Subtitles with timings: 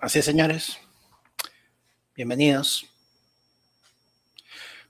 [0.00, 0.78] Así es, señores.
[2.14, 2.86] Bienvenidos.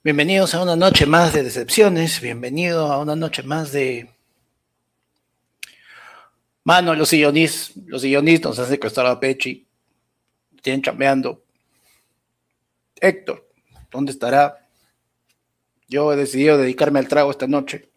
[0.04, 2.20] Bienvenidos a una noche más de decepciones.
[2.20, 4.10] Bienvenido a una noche más de.
[6.62, 9.66] Mano, los sillonis, los sillonis nos han secuestrado a Pechi.
[10.60, 11.42] Tienen chambeando.
[12.96, 13.48] Héctor,
[13.90, 14.68] ¿dónde estará?
[15.88, 17.88] Yo he decidido dedicarme al trago esta noche.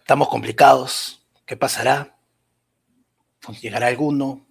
[0.00, 1.24] Estamos complicados.
[1.46, 2.13] ¿Qué pasará?
[3.52, 4.46] Llegará alguno.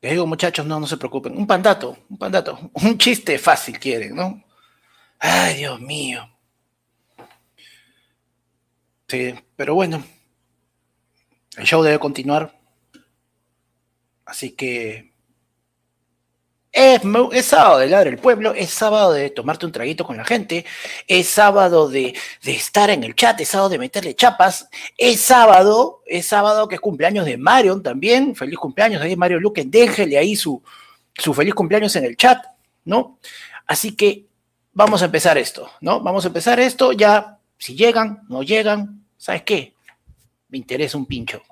[0.00, 1.36] Les digo, muchachos, no, no se preocupen.
[1.36, 2.70] Un pandato, un pandato.
[2.74, 4.44] Un chiste fácil quieren, ¿no?
[5.18, 6.28] Ay, Dios mío.
[9.08, 10.04] Sí, pero bueno.
[11.56, 12.56] El show debe continuar.
[14.24, 15.14] Así que
[16.72, 20.64] es, sábado de ladrar el pueblo, es sábado de tomarte un traguito con la gente,
[21.06, 26.26] es sábado de, estar en el chat, es sábado de meterle chapas, es sábado, es
[26.26, 30.62] sábado que es cumpleaños de Marion también, feliz cumpleaños, ahí Mario Luque, déjele ahí su,
[31.14, 32.44] su feliz cumpleaños en el chat,
[32.84, 33.18] ¿no?
[33.66, 34.26] Así que
[34.72, 36.00] vamos a empezar esto, ¿no?
[36.00, 39.74] Vamos a empezar esto, ya, si llegan, no llegan, ¿sabes qué?
[40.48, 41.42] Me interesa un pincho.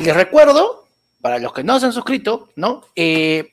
[0.00, 0.86] Les recuerdo,
[1.20, 2.84] para los que no se han suscrito, ¿no?
[2.96, 3.51] Eh,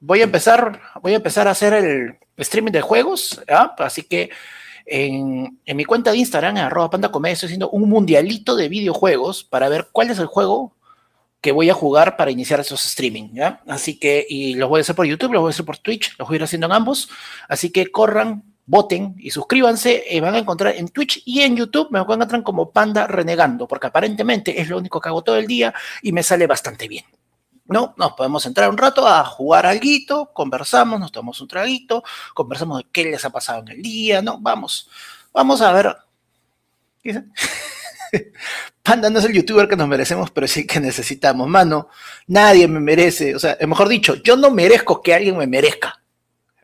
[0.00, 3.42] voy a empezar, voy a empezar a hacer el streaming de juegos,
[3.78, 4.30] así que
[4.86, 9.68] en, mi cuenta de Instagram, en arroba panda estoy haciendo un mundialito de videojuegos para
[9.68, 10.74] ver cuál es el juego
[11.40, 13.28] que voy a jugar para iniciar esos streaming.
[13.66, 16.16] Así que, y los voy a hacer por YouTube, los voy a hacer por Twitch,
[16.18, 17.08] los voy a ir haciendo en ambos,
[17.48, 21.88] así que corran, voten y suscríbanse, y van a encontrar en Twitch y en YouTube,
[21.90, 25.72] me encuentran como Panda Renegando, porque aparentemente es lo único que hago todo el día
[26.02, 27.04] y me sale bastante bien.
[27.68, 27.94] ¿No?
[27.96, 32.02] Nos podemos entrar un rato a jugar algo, conversamos, nos tomamos un traguito,
[32.34, 34.38] conversamos de qué les ha pasado en el día, ¿no?
[34.40, 34.88] Vamos,
[35.32, 35.96] vamos a ver.
[38.82, 41.46] Panda no es el youtuber que nos merecemos, pero sí que necesitamos.
[41.46, 41.88] Mano,
[42.26, 46.02] nadie me merece, o sea, mejor dicho, yo no merezco que alguien me merezca.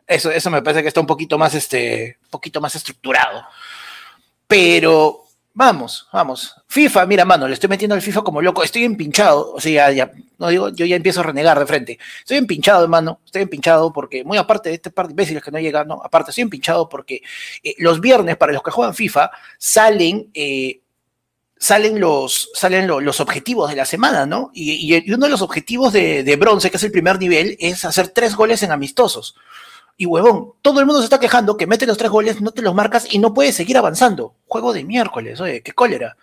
[0.07, 3.45] Eso, eso me parece que está un poquito más, este, un poquito más estructurado.
[4.47, 5.24] Pero
[5.57, 6.57] Vamos, vamos.
[6.67, 8.65] FIFA, mira, mano, le estoy metiendo al FIFA como loco.
[8.65, 9.53] Estoy empinchado.
[9.53, 11.99] O sea, ya, no digo, yo ya empiezo a renegar de frente.
[12.19, 13.21] Estoy empinchado, hermano.
[13.25, 16.33] Estoy empinchado porque, muy aparte de este par de imbéciles que no llegan, no, aparte,
[16.33, 17.23] estoy empinchado porque
[17.63, 20.29] eh, los viernes, para los que juegan FIFA, salen.
[20.35, 20.81] Eh,
[21.57, 24.51] salen los, salen los objetivos de la semana, ¿no?
[24.53, 28.09] Y, uno de los objetivos de, de bronce, que es el primer nivel, es hacer
[28.09, 29.37] tres goles en amistosos.
[29.97, 32.63] Y huevón, todo el mundo se está quejando que mete los tres goles, no te
[32.63, 34.35] los marcas y no puedes seguir avanzando.
[34.47, 36.17] Juego de miércoles, oye, qué cólera.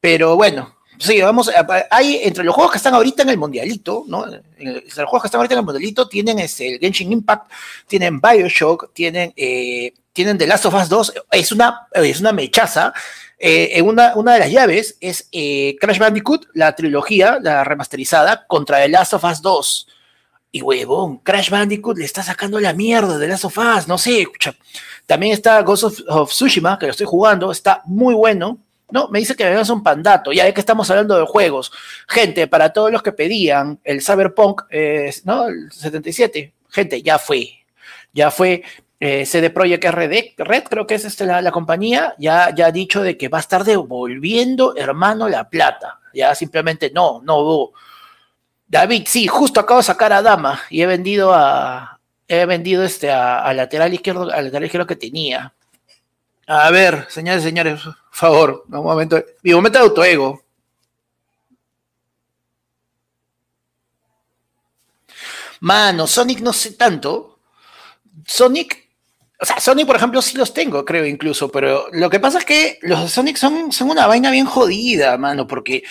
[0.00, 1.50] Pero bueno, sí, vamos,
[1.90, 4.24] hay entre los juegos que están ahorita en el mundialito, ¿no?
[4.26, 7.50] Entre los juegos que están ahorita en el mundialito tienen este, el Genshin Impact,
[7.86, 12.94] tienen Bioshock, tienen, eh, tienen The Last of Us 2, es una, es una mechaza.
[13.38, 18.78] Eh, una, una de las llaves es eh, Crash Bandicoot, la trilogía, la remasterizada, contra
[18.78, 19.88] The Last of Us 2.
[20.54, 24.24] Y huevón, Crash Bandicoot le está sacando la mierda de las sofás, no sé.
[25.04, 28.58] También está Ghost of, Tsushima, que lo estoy jugando, está muy bueno.
[28.88, 31.72] No, me dice que me un pandato, ya que estamos hablando de juegos.
[32.06, 35.48] Gente, para todos los que pedían el Cyberpunk, eh, ¿no?
[35.48, 37.48] El 77, gente, ya fue.
[38.12, 38.62] Ya fue.
[39.00, 43.02] Eh, CD Projekt RD, Red, creo que es este, la, compañía, ya, ya ha dicho
[43.02, 45.98] de que va a estar devolviendo, hermano, la plata.
[46.14, 47.72] Ya simplemente no, no,
[48.66, 52.00] David, sí, justo acabo de sacar a Dama y he vendido a.
[52.26, 55.52] He vendido este a, lateral izquierdo, al lateral izquierdo que tenía.
[56.46, 59.22] A ver, señores, señores, por favor, un momento.
[59.42, 60.42] Mi momento de autoego.
[65.60, 67.38] Mano, Sonic no sé tanto.
[68.26, 68.88] Sonic,
[69.40, 72.44] o sea, Sonic, por ejemplo, sí los tengo, creo incluso, pero lo que pasa es
[72.44, 75.82] que los Sonic son, son una vaina bien jodida, mano, porque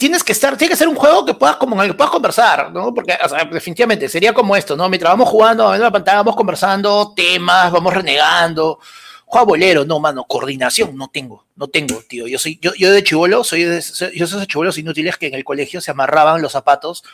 [0.00, 2.10] tienes que estar, tiene que ser un juego que puedas, como en el que puedas
[2.10, 2.94] conversar, ¿no?
[2.94, 3.18] Porque,
[3.52, 4.88] definitivamente sería como esto, ¿no?
[4.88, 8.80] Mientras vamos jugando, en la pantalla, vamos conversando temas, vamos renegando.
[9.26, 12.26] Juego bolero, no, mano, coordinación no tengo, no tengo, tío.
[12.26, 15.44] Yo soy, yo, de chivolo, soy de, yo soy de chivolos inútiles que en el
[15.44, 17.04] colegio se amarraban los zapatos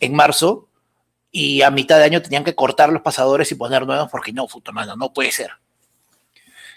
[0.00, 0.66] en marzo
[1.30, 4.46] y a mitad de año tenían que cortar los pasadores y poner nuevos porque no,
[4.46, 5.50] puta mano, no puede ser.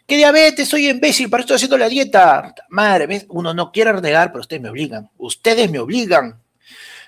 [0.06, 0.68] ¿Qué diabetes?
[0.68, 2.54] Soy imbécil, para esto estoy haciendo la dieta.
[2.70, 5.10] Madre, uno no quiere renegar, pero ustedes me obligan.
[5.18, 6.42] Ustedes me obligan.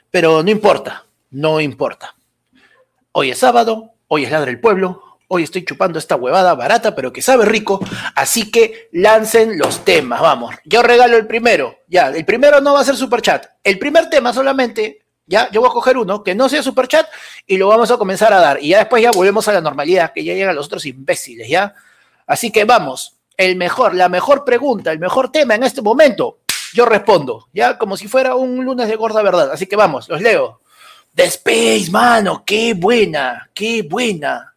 [0.09, 2.15] Pero no importa, no importa.
[3.11, 7.11] Hoy es sábado, hoy es ladra el pueblo, hoy estoy chupando esta huevada barata, pero
[7.11, 7.79] que sabe rico.
[8.15, 10.55] Así que lancen los temas, vamos.
[10.63, 11.79] Yo regalo el primero.
[11.87, 13.45] Ya, el primero no va a ser super chat.
[13.63, 17.07] El primer tema solamente ya, yo voy a coger uno que no sea super chat
[17.47, 18.59] y lo vamos a comenzar a dar.
[18.61, 21.73] Y ya después ya volvemos a la normalidad, que ya llegan los otros imbéciles, ¿ya?
[22.27, 26.39] Así que vamos, el mejor, la mejor pregunta, el mejor tema en este momento
[26.75, 29.51] yo respondo, ya como si fuera un lunes de gorda verdad.
[29.51, 30.61] Así que vamos, los leo.
[31.15, 34.53] The Space, mano, qué buena, qué buena.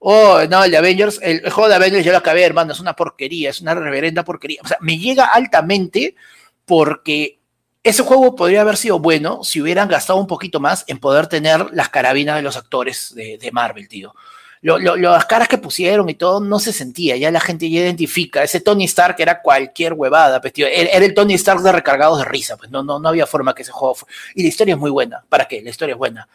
[0.00, 3.50] Oh, no, el Avengers, el, juego de Avengers yo lo acabé, hermano, es una porquería,
[3.50, 4.60] es una reverenda porquería.
[4.64, 6.16] O sea, me llega altamente
[6.64, 7.38] porque
[7.84, 11.72] ese juego podría haber sido bueno si hubieran gastado un poquito más en poder tener
[11.72, 14.12] las carabinas de los actores de, de Marvel, tío
[14.60, 18.60] las caras que pusieron y todo no se sentía, ya la gente ya identifica, ese
[18.60, 22.70] Tony Stark era cualquier huevada, pues, era el Tony Stark de recargados de risa, pues
[22.70, 23.96] no, no, no había forma que ese juego
[24.34, 25.62] Y la historia es muy buena, ¿para qué?
[25.62, 26.28] La historia es buena.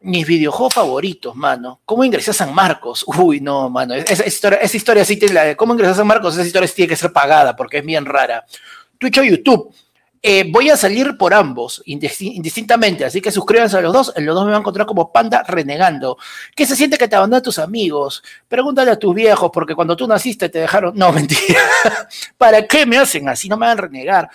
[0.00, 1.80] Mis videojuegos favoritos, mano.
[1.84, 3.04] ¿Cómo ingresé a San Marcos?
[3.18, 3.94] Uy, no, mano.
[3.94, 6.34] Esa, historia, esa historia sí la ¿Cómo ingresé a San Marcos?
[6.34, 8.44] Esa historia tiene que ser pagada porque es bien rara.
[8.98, 9.74] Twitch o YouTube.
[10.28, 14.12] Eh, voy a salir por ambos, indistintamente, así que suscríbanse a los dos.
[14.16, 16.18] Los dos me van a encontrar como Panda renegando.
[16.56, 18.24] ¿Qué se siente que te abandonan tus amigos?
[18.48, 20.96] Pregúntale a tus viejos, porque cuando tú naciste te dejaron.
[20.96, 21.60] No, mentira.
[22.36, 23.48] ¿Para qué me hacen así?
[23.48, 24.28] No me van a renegar.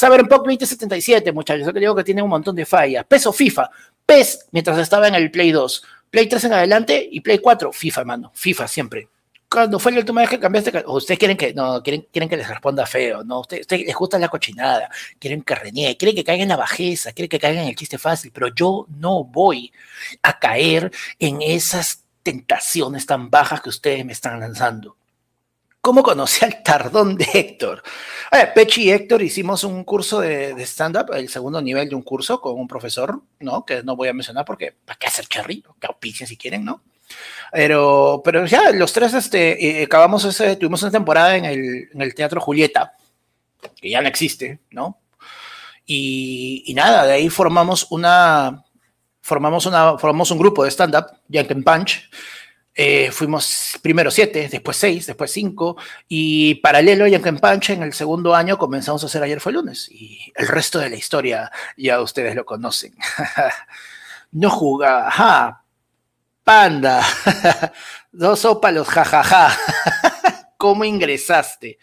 [0.00, 1.66] POC 2077, muchachos.
[1.66, 3.04] Yo digo que tiene un montón de fallas.
[3.04, 3.68] Peso FIFA.
[4.06, 5.84] PES, mientras estaba en el Play 2.
[6.08, 7.70] Play 3 en adelante y Play 4.
[7.70, 8.32] FIFA, mano.
[8.34, 9.08] FIFA siempre
[9.54, 12.48] cuando fue la última vez que cambiaste, ustedes quieren que, no, quieren, quieren que les
[12.48, 13.40] responda feo, ¿no?
[13.40, 14.90] Ustedes, ustedes les gusta la cochinada,
[15.20, 17.96] quieren que reniegue, quieren que caigan en la bajeza, quieren que caigan en el chiste
[17.96, 19.72] fácil, pero yo no voy
[20.22, 20.90] a caer
[21.20, 24.96] en esas tentaciones tan bajas que ustedes me están lanzando.
[25.80, 27.82] ¿Cómo conocí al tardón de Héctor?
[28.32, 31.94] A ver, Pechi y Héctor hicimos un curso de, de stand-up, el segundo nivel de
[31.94, 33.64] un curso con un profesor, ¿no?
[33.64, 35.62] Que no voy a mencionar porque, ¿para qué hacer cherry?
[35.78, 36.82] Que auspicien si quieren, ¿no?
[37.54, 42.02] Pero, pero ya los tres este, eh, acabamos ese, tuvimos una temporada en el, en
[42.02, 42.94] el, Teatro Julieta,
[43.80, 44.98] que ya no existe, ¿no?
[45.86, 48.64] Y, y, nada, de ahí formamos una,
[49.20, 52.10] formamos una, formamos un grupo de stand-up, Yankee Punch.
[52.74, 55.76] Eh, fuimos primero siete, después seis, después cinco,
[56.08, 59.88] y paralelo a Yankee Punch en el segundo año comenzamos a hacer Ayer fue lunes,
[59.92, 62.96] y el resto de la historia ya ustedes lo conocen.
[64.32, 65.63] no jugaba, ajá,
[66.44, 67.02] Panda,
[68.12, 69.56] dos ópalos, jajaja.
[70.58, 71.78] ¿Cómo ingresaste?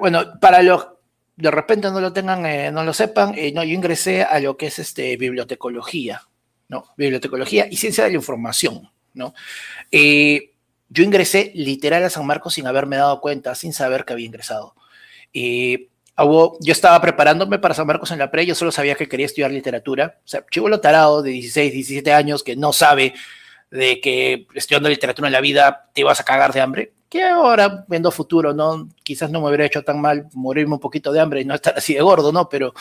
[0.00, 0.88] Bueno, para los
[1.36, 4.56] de repente no lo tengan, eh, no lo sepan, eh, no, yo ingresé a lo
[4.56, 6.22] que es este bibliotecología,
[6.68, 6.86] ¿no?
[6.96, 9.34] Bibliotecología y ciencia de la información, ¿no?
[9.90, 10.52] Eh,
[10.88, 14.74] yo ingresé literal a San Marcos sin haberme dado cuenta, sin saber que había ingresado.
[16.60, 19.50] Yo estaba preparándome para San Marcos en la pre, yo solo sabía que quería estudiar
[19.50, 20.18] literatura.
[20.24, 23.14] O sea, lo tarado de 16, 17 años que no sabe
[23.70, 26.92] de que estudiando literatura en la vida te ibas a cagar de hambre.
[27.08, 28.88] Que ahora, viendo futuro, ¿no?
[29.02, 31.74] Quizás no me hubiera hecho tan mal morirme un poquito de hambre y no estar
[31.76, 32.48] así de gordo, ¿no?
[32.48, 32.72] Pero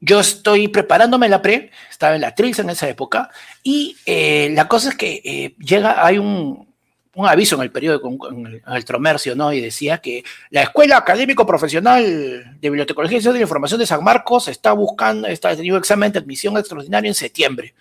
[0.00, 3.30] yo estoy preparándome en la pre, estaba en la Trills en esa época,
[3.62, 6.73] y eh, la cosa es que eh, llega, hay un,
[7.14, 9.52] un aviso en el periódico, en el, Tromercio, ¿no?
[9.52, 14.02] Y decía que la Escuela Académico Profesional de Bibliotecología y de la Información de San
[14.02, 17.74] Marcos está buscando, está teniendo examen de admisión extraordinario en septiembre.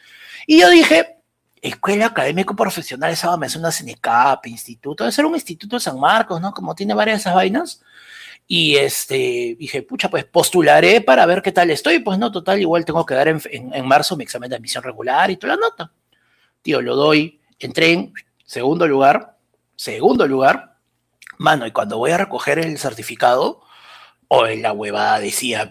[0.45, 1.17] Y yo dije,
[1.61, 6.39] Escuela Académico Profesional, esa me suena CNCAP, instituto, debe ser un instituto de San Marcos,
[6.39, 6.53] ¿no?
[6.53, 7.81] Como tiene varias de esas vainas.
[8.45, 11.99] Y este, dije, pucha, pues postularé para ver qué tal estoy.
[11.99, 15.31] Pues no, total, igual tengo que dar en, en marzo mi examen de admisión regular
[15.31, 15.91] y toda la nota.
[16.61, 18.13] Tío, lo doy, entré en
[18.43, 19.37] Segundo lugar,
[19.75, 20.77] segundo lugar,
[21.37, 23.61] mano, y cuando voy a recoger el certificado,
[24.27, 25.69] o en la huevada decía,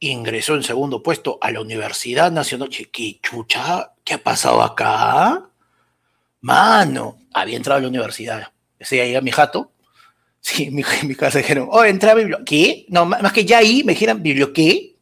[0.00, 2.70] ingresó en segundo puesto a la Universidad Nacional.
[2.70, 3.92] ¿Qué chucha?
[4.04, 5.48] ¿Qué ha pasado acá?
[6.40, 8.52] Mano, había entrado a la universidad.
[8.78, 9.72] Ese ahí a mi jato.
[10.40, 12.44] Sí, en mi, mi casa dijeron, oh, entré a biblioteca.
[12.44, 12.86] ¿Qué?
[12.88, 14.96] No, más que ya ahí me dijeron, ¿biblioteca?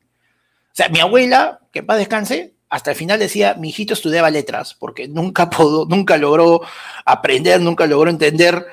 [0.72, 4.74] O sea, mi abuela, que paz descanse, hasta el final decía, mi hijito estudiaba letras,
[4.74, 6.62] porque nunca, pudo, nunca logró
[7.04, 8.66] aprender, nunca logró entender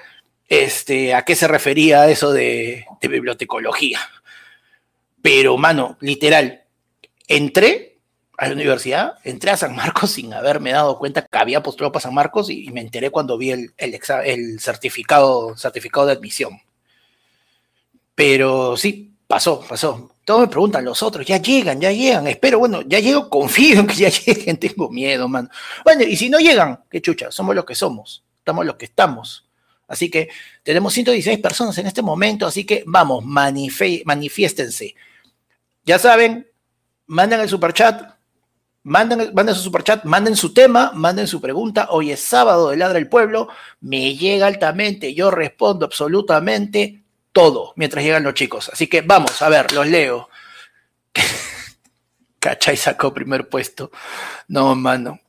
[0.48, 4.00] este, a qué se refería eso de, bibliotecología.
[5.22, 6.64] Pero, mano, literal,
[7.28, 7.98] entré
[8.38, 12.04] a la universidad, entré a San Marcos sin haberme dado cuenta que había postulado para
[12.04, 16.60] San Marcos y, me enteré cuando vi el, el certificado, certificado de admisión.
[18.14, 20.15] Pero sí, pasó, pasó.
[20.26, 23.88] Todos me preguntan, los otros, ya llegan, ya llegan, espero, bueno, ya llego, confío en
[23.88, 25.50] que ya lleguen, tengo miedo, mano.
[25.84, 29.48] Bueno, y si no llegan, qué chucha, somos lo que somos, estamos lo que estamos.
[29.88, 30.30] Así que
[30.64, 34.96] tenemos 116 personas en este momento, así que vamos, manifiéstense.
[35.86, 36.50] Ya saben,
[37.06, 38.16] manden el superchat,
[38.82, 41.90] manden, manden su superchat, manden su tema, manden su pregunta.
[41.92, 47.05] Hoy es sábado de Ladra el Pueblo, me llega altamente, yo respondo absolutamente
[47.36, 48.70] todo mientras llegan los chicos.
[48.72, 50.30] Así que vamos, a ver, los leo.
[52.40, 53.92] Cachai sacó primer puesto.
[54.48, 55.20] No, mano.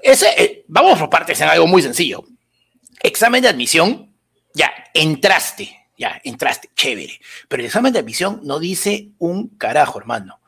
[0.00, 2.24] Ese, eh, vamos por partes en algo muy sencillo.
[3.02, 4.14] Examen de admisión,
[4.54, 5.80] ya, entraste.
[5.98, 7.20] Ya, entraste, chévere.
[7.48, 10.38] Pero el examen de admisión no dice un carajo, hermano.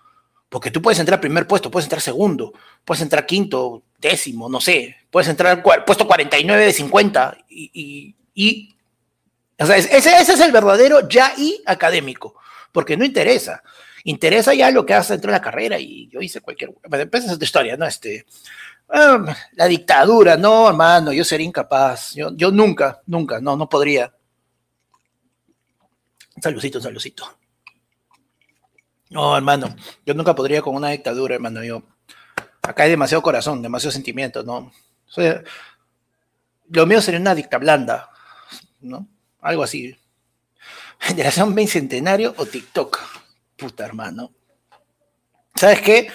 [0.49, 2.53] Porque tú puedes entrar primer puesto, puedes entrar segundo,
[2.85, 4.97] puedes entrar quinto, décimo, no sé.
[5.11, 8.15] Puedes entrar puesto 49 de 50 y...
[8.35, 8.76] y,
[9.59, 12.37] o sea, ese, ese, es el verdadero ya y académico,
[12.73, 13.63] porque no interesa.
[14.05, 16.75] Interesa ya lo que haces dentro de la carrera y yo hice cualquier...
[16.89, 17.87] Después es otra historia, ¿no?
[17.87, 18.27] Este,
[18.91, 22.15] ah, la dictadura, no, hermano, yo sería incapaz.
[22.15, 24.13] Yo, yo nunca, nunca, no, no podría.
[26.41, 27.39] Saludcito, saludcito.
[29.11, 31.65] No, hermano, yo nunca podría con una dictadura, hermano.
[31.65, 31.83] Yo,
[32.63, 34.73] acá hay demasiado corazón, demasiado sentimiento, ¿no?
[36.69, 38.11] lo mío sería una dicta blanda,
[38.81, 39.09] ¿no?
[39.47, 39.97] Algo así.
[40.99, 42.99] Generación bicentenario o TikTok.
[43.57, 44.33] Puta, hermano.
[45.55, 46.09] ¿Sabes qué?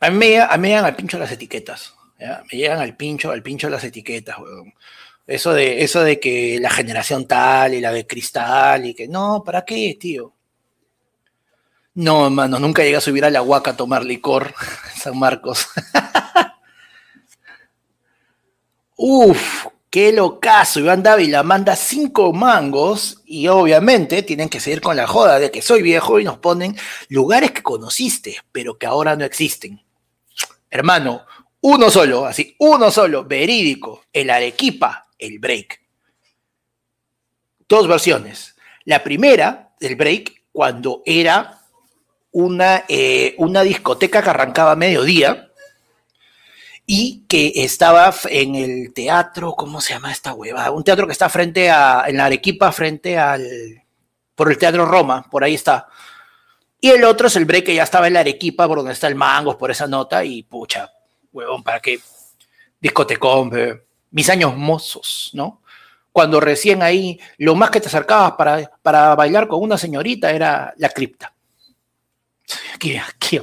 [0.00, 1.94] A mí, me, a mí me llegan al pincho las etiquetas.
[2.18, 4.72] Me llegan al pincho, al pincho las etiquetas, weón.
[5.26, 9.42] Eso de, eso de que la generación tal y la de cristal y que no,
[9.44, 10.32] ¿para qué, tío?
[11.94, 14.54] No, hermano, nunca llegué a subir a la huaca a tomar licor
[14.96, 15.68] San Marcos.
[18.96, 20.80] Uf, qué locazo.
[20.80, 25.62] Iván Dávila manda cinco mangos y obviamente tienen que seguir con la joda de que
[25.62, 26.76] soy viejo y nos ponen
[27.10, 29.80] lugares que conociste, pero que ahora no existen.
[30.68, 31.24] Hermano,
[31.60, 35.80] uno solo, así, uno solo, verídico, el Arequipa, el break.
[37.68, 38.56] Dos versiones.
[38.86, 41.60] La primera, del break, cuando era
[42.32, 45.43] una, eh, una discoteca que arrancaba a mediodía
[46.86, 50.70] y que estaba en el teatro, ¿cómo se llama esta hueva?
[50.70, 53.82] Un teatro que está frente a, en la Arequipa, frente al,
[54.34, 55.88] por el Teatro Roma, por ahí está.
[56.80, 59.06] Y el otro es el break que ya estaba en la Arequipa, por donde está
[59.06, 60.92] el Mangos, por esa nota, y pucha,
[61.32, 61.98] huevón, ¿para qué?
[62.78, 63.50] Discotecón,
[64.10, 65.62] mis años mozos, ¿no?
[66.12, 70.74] Cuando recién ahí lo más que te acercabas para, para bailar con una señorita era
[70.76, 71.32] la cripta.
[72.78, 73.40] ¿Qué, qué,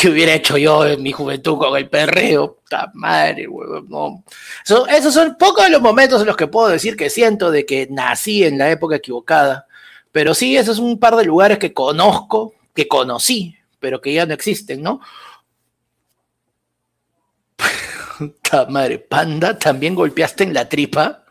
[0.00, 2.62] ¿Qué hubiera hecho yo en mi juventud con el perreo?
[2.70, 4.24] ¡Ta madre, huevón!
[4.64, 7.86] Esos son pocos de los momentos en los que puedo decir que siento de que
[7.90, 9.66] nací en la época equivocada.
[10.10, 14.24] Pero sí, esos es un par de lugares que conozco, que conocí, pero que ya
[14.24, 15.02] no existen, ¿no?
[18.70, 21.24] madre, panda, también golpeaste en la tripa.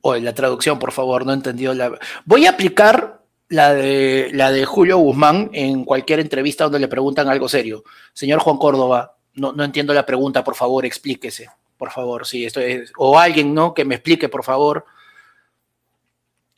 [0.00, 1.98] O en la traducción, por favor, no he entendido la.
[2.24, 3.15] Voy a aplicar
[3.48, 7.84] la de, la de Julio Guzmán en cualquier entrevista donde le preguntan algo serio.
[8.12, 11.48] Señor Juan Córdoba, no, no entiendo la pregunta, por favor, explíquese.
[11.76, 12.90] Por favor, sí, esto es.
[12.96, 13.74] O alguien, ¿no?
[13.74, 14.86] Que me explique, por favor.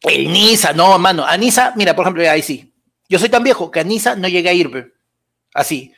[0.02, 1.24] El Nisa, no, mano.
[1.24, 2.72] A Nisa, mira, por ejemplo, ahí sí.
[3.08, 4.94] Yo soy tan viejo que a Nisa no llegué a ir.
[5.52, 5.92] Así.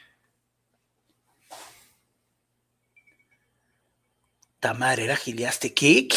[4.59, 6.09] Tamar, ¿era Giliaste qué?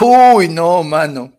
[0.00, 1.32] Uy, no, mano.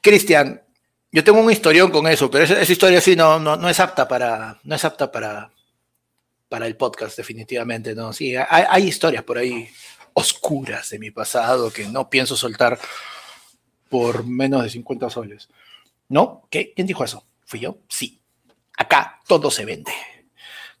[0.00, 0.62] Cristian,
[1.10, 4.58] yo tengo un historión con eso, pero esa, historia sí no, no, es apta para,
[4.62, 5.50] no es apta para,
[6.48, 8.12] para el podcast, definitivamente, ¿no?
[8.12, 9.68] Sí, hay, historias por ahí
[10.14, 12.78] oscuras de mi pasado que no pienso soltar
[13.88, 15.48] por menos de 50 soles.
[16.08, 16.46] ¿No?
[16.50, 16.72] ¿Qué?
[16.72, 17.26] ¿Quién dijo eso?
[17.44, 17.78] ¿Fui yo?
[17.88, 18.20] Sí.
[18.76, 19.92] Acá todo se vende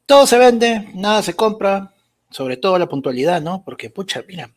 [0.06, 1.92] todo se vende, nada se compra,
[2.30, 3.62] sobre todo la puntualidad, ¿no?
[3.64, 4.50] Porque, pucha, mira,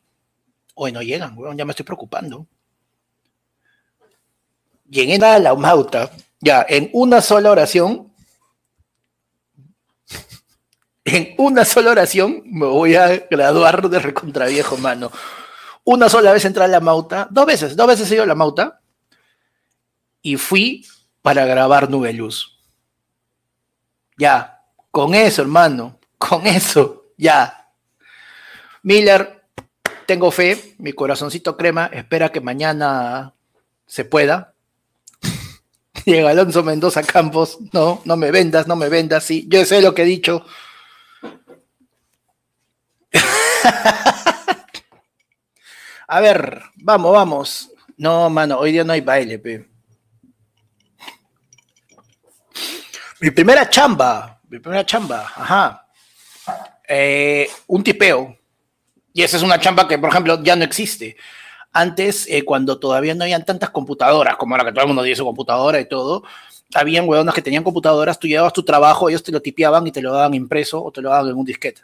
[0.81, 2.47] hoy no llegan, weón, ya me estoy preocupando.
[4.89, 6.09] Llegué a la Mauta,
[6.39, 8.13] ya, en una sola oración,
[11.03, 15.11] en una sola oración me voy a graduar de recontraviejo, mano.
[15.83, 18.35] Una sola vez entré a la Mauta, dos veces, dos veces he ido a la
[18.35, 18.79] Mauta,
[20.21, 20.85] y fui
[21.21, 22.57] para grabar Nube Luz.
[24.17, 27.69] Ya, con eso, hermano, con eso, ya.
[28.81, 29.38] Miller,
[30.09, 33.35] tengo fe, mi corazoncito crema, espera que mañana
[33.85, 34.55] se pueda.
[36.03, 39.93] Llega Alonso Mendoza Campos, no, no me vendas, no me vendas, sí, yo sé lo
[39.93, 40.43] que he dicho.
[46.07, 47.71] A ver, vamos, vamos.
[47.95, 49.69] No, mano, hoy día no hay baile, pe.
[53.19, 55.85] Mi primera chamba, mi primera chamba, ajá.
[56.87, 58.38] Eh, un tipeo.
[59.13, 61.17] Y esa es una chamba que, por ejemplo, ya no existe.
[61.71, 65.15] Antes, eh, cuando todavía no habían tantas computadoras, como ahora que todo el mundo tiene
[65.15, 66.23] su computadora y todo,
[66.73, 70.01] habían huevonas que tenían computadoras, tú llevabas tu trabajo, ellos te lo tipeaban y te
[70.01, 71.81] lo daban impreso o te lo daban en un disquete.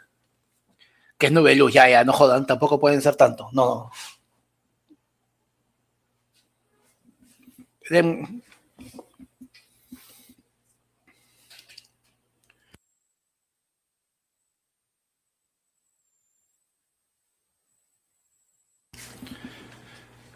[1.18, 3.90] Que es nube luz, ya, ya, no jodan, tampoco pueden ser tanto, no.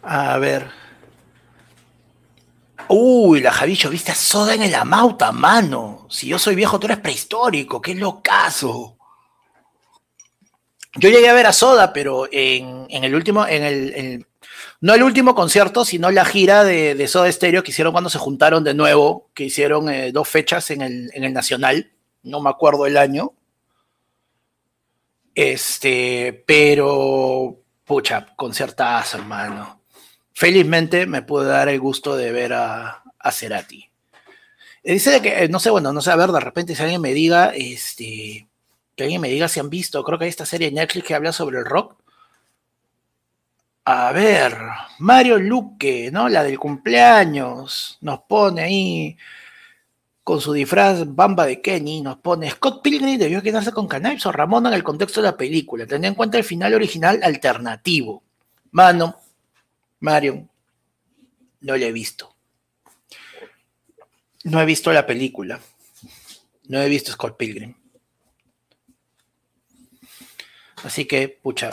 [0.03, 0.67] A ver.
[2.89, 6.07] Uy, la Javicho, viste a Soda en el Amauta, mano.
[6.09, 8.97] Si yo soy viejo, tú eres prehistórico, qué locazo.
[10.95, 14.27] Yo llegué a ver a Soda, pero en, el último, en el,
[14.81, 18.63] no el último concierto, sino la gira de, Soda Stereo que hicieron cuando se juntaron
[18.63, 21.91] de nuevo, que hicieron eh, dos fechas en el, en el Nacional,
[22.23, 23.33] no me acuerdo el año.
[25.33, 29.80] Este, pero, pucha, conciertazo, hermano
[30.33, 33.89] felizmente me pude dar el gusto de ver a, a Cerati.
[34.83, 37.13] Dice que, eh, no sé, bueno, no sé, a ver, de repente si alguien me
[37.13, 38.47] diga, este,
[38.95, 41.15] que alguien me diga si han visto, creo que hay esta serie de Netflix que
[41.15, 41.95] habla sobre el rock.
[43.85, 44.57] A ver,
[44.99, 46.29] Mario Luque, ¿no?
[46.29, 49.17] La del cumpleaños, nos pone ahí
[50.23, 54.31] con su disfraz Bamba de Kenny, nos pone Scott Pilgrim debió quedarse con Canales o
[54.31, 58.23] Ramona en el contexto de la película, teniendo en cuenta el final original alternativo.
[58.71, 59.17] Mano,
[60.01, 60.47] Mario,
[61.61, 62.35] no le he visto.
[64.43, 65.59] No he visto la película.
[66.65, 67.75] No he visto Scott Pilgrim.
[70.83, 71.69] Así que, pucha.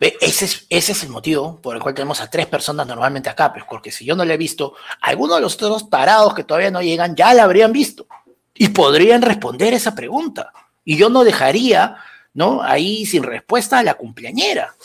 [0.00, 3.90] Ese es, el motivo por el cual tenemos a tres personas normalmente acá, pues, porque
[3.90, 7.16] si yo no le he visto, algunos de los otros tarados que todavía no llegan
[7.16, 8.06] ya la habrían visto
[8.54, 10.52] y podrían responder esa pregunta.
[10.84, 11.96] Y yo no dejaría,
[12.34, 12.62] ¿no?
[12.62, 14.76] Ahí sin respuesta a la cumpleañera.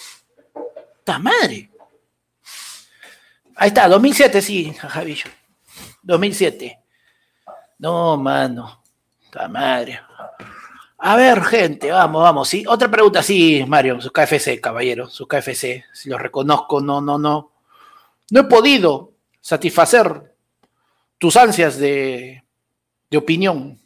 [1.03, 1.72] ¡Ta madre!
[3.55, 5.25] Ahí está, 2007, sí, Javillo.
[6.01, 6.79] 2007.
[7.79, 8.81] No, mano.
[9.31, 9.99] La madre.
[10.97, 12.47] A ver, gente, vamos, vamos.
[12.47, 15.83] Sí, otra pregunta, sí, Mario, su KFC, caballero, su KFC.
[15.93, 17.51] Si lo reconozco, no, no, no.
[18.31, 19.11] No he podido
[19.41, 20.33] satisfacer
[21.17, 22.43] tus ansias de,
[23.09, 23.79] de opinión.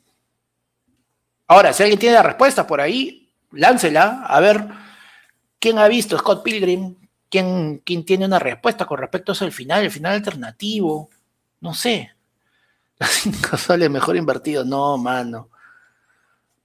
[1.48, 4.24] Ahora, si alguien tiene la respuesta por ahí, láncela.
[4.28, 4.68] A ver,
[5.60, 6.96] ¿quién ha visto Scott Pilgrim?
[7.30, 11.10] ¿Quién, tiene una respuesta con respecto a eso final, el final alternativo?
[11.60, 12.16] No sé.
[13.00, 14.64] Las cinco soles mejor invertido.
[14.64, 15.50] No, mano.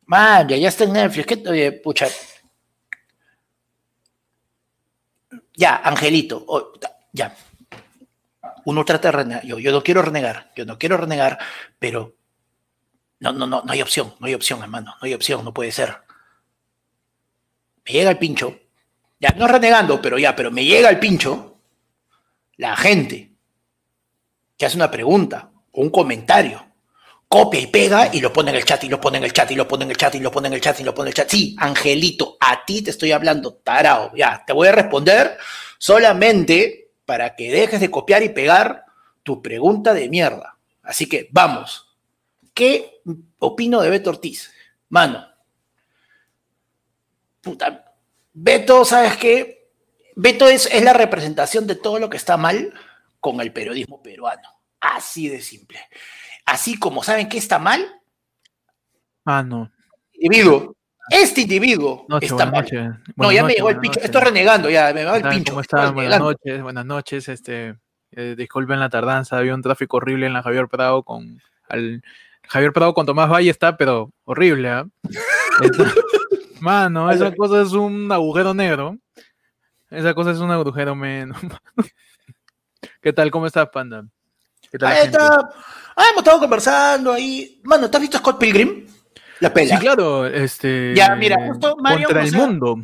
[0.06, 1.26] Man, ya, está en Netflix.
[1.26, 2.06] ¿Qué, oye, pucha.
[5.54, 6.46] Ya, Angelito.
[7.12, 7.34] ya.
[8.64, 9.44] Uno trata de renegar.
[9.44, 10.52] Yo, yo no quiero renegar.
[10.54, 11.38] Yo no quiero renegar,
[11.78, 12.14] pero
[13.18, 14.14] no, no, no, no hay opción.
[14.20, 14.94] No hay opción, hermano.
[15.00, 15.44] No hay opción.
[15.44, 15.98] No puede ser.
[17.84, 18.61] Me llega el pincho
[19.22, 21.60] ya no renegando, pero ya, pero me llega el pincho,
[22.56, 23.30] la gente
[24.58, 26.66] que hace una pregunta o un comentario,
[27.28, 29.48] copia y pega y lo pone en el chat y lo pone en el chat
[29.52, 31.08] y lo pone en el chat y lo pone en el chat y lo pone
[31.08, 31.30] en el chat.
[31.30, 34.10] Sí, Angelito, a ti te estoy hablando, tarao.
[34.16, 35.38] Ya, te voy a responder
[35.78, 38.86] solamente para que dejes de copiar y pegar
[39.22, 40.58] tu pregunta de mierda.
[40.82, 41.96] Así que vamos.
[42.52, 43.00] ¿Qué
[43.38, 44.52] opino de Beto Ortiz?
[44.88, 45.24] Mano.
[47.40, 47.91] Puta,
[48.32, 49.70] Beto, ¿sabes qué?
[50.16, 52.72] Beto es, es la representación de todo lo que está mal
[53.20, 54.48] con el periodismo peruano.
[54.80, 55.78] Así de simple.
[56.44, 58.00] Así como saben que está mal.
[59.24, 59.70] Ah, no.
[60.14, 60.76] Individuo.
[61.10, 62.66] Este individuo está mal.
[63.16, 64.00] no, ya me llegó el pincho.
[64.00, 65.52] Estoy renegando, ya me va el pincho.
[65.52, 65.94] ¿Cómo están?
[65.94, 67.28] Buenas noches, buenas noches.
[67.28, 67.76] Este,
[68.12, 72.02] eh, disculpen la tardanza, había un tráfico horrible en la Javier Prado con al,
[72.48, 74.86] Javier Prado con Tomás Valle está, pero horrible, ¿ah?
[76.62, 78.96] Mano, esa cosa es un agujero negro.
[79.90, 81.36] Esa cosa es un agujero menos.
[83.02, 83.32] ¿Qué tal?
[83.32, 84.04] ¿Cómo estás, Panda?
[84.70, 85.40] ¿Qué tal ahí está.
[85.96, 87.60] Ah, hemos estado conversando ahí.
[87.64, 88.86] Mano, ¿te has visto Scott Pilgrim?
[89.40, 89.74] La pela.
[89.74, 90.24] Sí, claro.
[90.24, 90.94] Este...
[90.94, 92.06] Ya, mira, justo Mario.
[92.06, 92.76] Contra el mundo.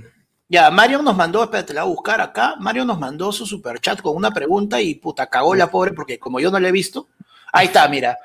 [0.49, 2.57] Ya, Mario nos mandó, espérate, la voy a buscar acá.
[2.59, 6.19] Mario nos mandó su super chat con una pregunta y puta, cagó la pobre porque
[6.19, 7.07] como yo no la he visto.
[7.53, 8.19] Ahí está, mira.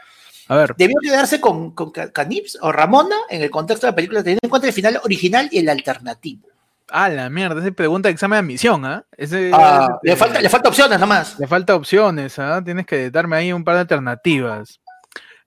[0.48, 0.76] A ver.
[0.78, 4.50] Debió quedarse con, con Canips o Ramona en el contexto de la película, teniendo en
[4.50, 6.48] cuenta el final original y el alternativo.
[6.90, 9.06] Ah, la mierda, esa pregunta de examen de admisión, ¿ah?
[9.54, 11.40] ah le, falta, le falta opciones nomás.
[11.40, 12.62] Le falta opciones, ¿ah?
[12.64, 14.80] Tienes que darme ahí un par de alternativas.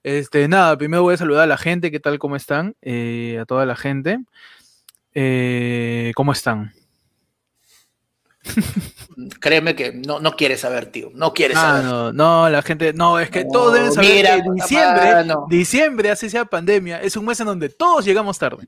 [0.03, 2.17] Este, nada, primero voy a saludar a la gente, ¿qué tal?
[2.17, 2.75] ¿Cómo están?
[2.81, 4.19] Eh, a toda la gente.
[5.13, 6.73] Eh, ¿Cómo están?
[9.39, 11.09] Créeme que no, no quieres saber, tío.
[11.13, 11.85] No quieres ah, saber.
[11.85, 12.93] No, no, la gente.
[12.93, 17.39] No, es que todos deben saber que diciembre, diciembre, así sea pandemia, es un mes
[17.39, 18.67] en donde todos llegamos tarde.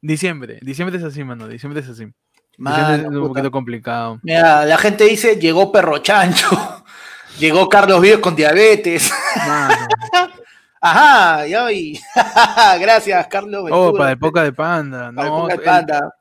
[0.00, 1.48] Diciembre, diciembre es así, mano.
[1.48, 2.04] Diciembre es así.
[2.04, 4.18] es un poquito complicado.
[4.22, 6.84] Mira, la gente dice: llegó perro chancho,
[7.38, 9.12] llegó Carlos Vives con diabetes.
[10.80, 12.00] Ajá, y hoy.
[12.80, 13.68] Gracias, Carlos.
[13.70, 15.10] Oh, para época de panda.
[15.10, 16.17] no, de panda.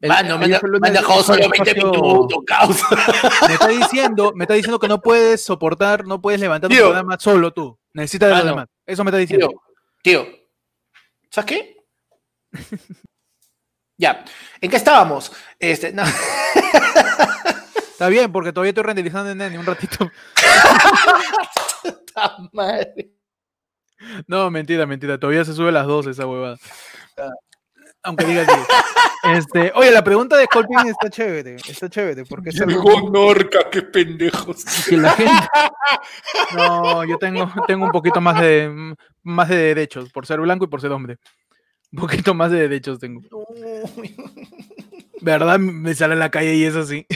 [0.00, 2.86] Mano, me, han dejado solo 20 minutos, causa.
[3.48, 7.16] Me está diciendo, me está diciendo que no puedes soportar, no puedes levantar tu programa
[7.18, 7.78] solo tú.
[7.94, 8.66] Necesitas de demás.
[8.84, 9.48] Eso me está diciendo.
[10.02, 10.46] Tío, tío.
[11.30, 11.76] ¿sabes qué?
[13.98, 14.24] ya.
[14.60, 15.32] ¿En qué estábamos?
[15.58, 16.02] Este, no.
[17.96, 19.96] Está bien, porque todavía estoy renderizando en Nene un ratito.
[21.82, 23.12] Puta madre.
[24.26, 25.18] No, mentira, mentira.
[25.18, 26.58] Todavía se sube a las 12 esa huevada.
[28.02, 28.52] Aunque diga que.
[29.34, 31.56] Este, oye, la pregunta de Scorpion está chévere.
[31.56, 32.24] Está chévere.
[32.24, 34.64] Porque es algo Norca, qué pendejos.
[34.88, 35.32] que la gente.
[36.54, 40.68] No, yo tengo, tengo un poquito más de, más de derechos por ser blanco y
[40.68, 41.18] por ser hombre.
[41.92, 43.20] Un poquito más de derechos tengo.
[45.20, 45.58] ¿Verdad?
[45.58, 47.06] Me sale a la calle y es así.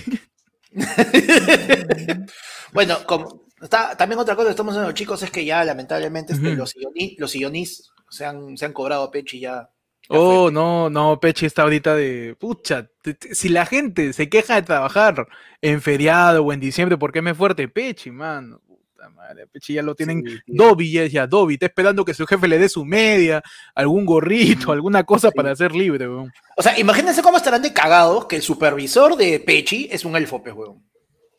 [2.73, 6.55] bueno, como, está, también otra cosa que estamos haciendo, chicos, es que ya lamentablemente este,
[6.55, 9.71] los, ionis se han, se han cobrado a Pechi ya.
[10.13, 10.53] Oh, fue.
[10.53, 12.37] no, no, Pechi está ahorita de.
[12.39, 15.27] Pucha, te- te- si la gente se queja de trabajar
[15.63, 18.61] en feriado o en diciembre porque me fuerte, Pechi, mano.
[18.67, 20.23] Puta madre, Pechi ya lo tienen.
[20.27, 20.39] Sí.
[20.47, 23.41] Dobby ya, ya, Dobby, está esperando que su jefe le dé su media,
[23.75, 26.33] algún gorrito, alguna cosa para ser libre, weón.
[26.57, 30.43] O sea, imagínense cómo estarán de cagados que el supervisor de Pechi es un elfo,
[30.43, 30.83] pues, weón.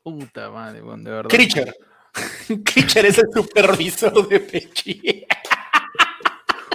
[0.03, 1.29] Puta madre, weón, de verdad.
[1.29, 1.73] Creature.
[2.65, 5.25] Creature es el supervisor de Pechi.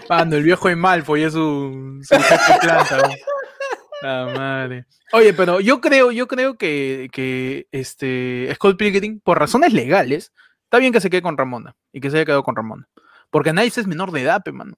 [0.09, 2.01] Mano, el viejo de Malfoy es su,
[2.61, 3.11] planta.
[4.03, 4.87] La madre.
[5.13, 10.33] Oye, pero yo creo, yo creo que, que este Scott Pilgrim, por razones legales,
[10.65, 12.89] está bien que se quede con Ramona y que se haya quedado con Ramona.
[13.31, 14.75] Porque Knives es menor de edad, pe, mano.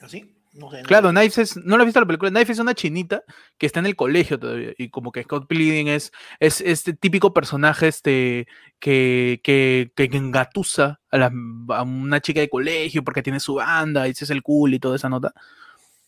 [0.00, 0.37] ¿Así?
[0.58, 0.82] No sé.
[0.82, 1.14] no Claro, sé.
[1.14, 3.22] Knives es, no lo has visto la película, Knives es una chinita
[3.56, 7.32] que está en el colegio todavía y como que Scott Pilgrim es, es este típico
[7.32, 8.46] personaje este,
[8.80, 11.32] que, que, que engatusa a, la-
[11.68, 14.78] a una chica de colegio porque tiene su banda y se es el cool y
[14.80, 15.32] toda esa nota.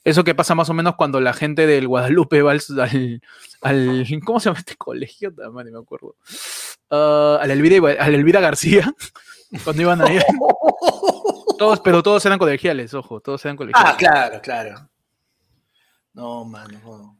[0.02, 3.20] Eso que pasa más o menos cuando la gente del Guadalupe va al, al,
[3.60, 5.30] al- ¿cómo se llama este colegio?
[5.52, 6.16] Man, ni me acuerdo.
[6.90, 8.92] Ah, al, Elvira, al Elvira García,
[9.64, 10.22] cuando iban a ir.
[11.60, 13.92] Todos, pero todos eran colegiales, ojo, todos eran colegiales.
[13.92, 14.88] Ah, claro, claro.
[16.14, 16.80] No, mano.
[16.82, 17.18] no.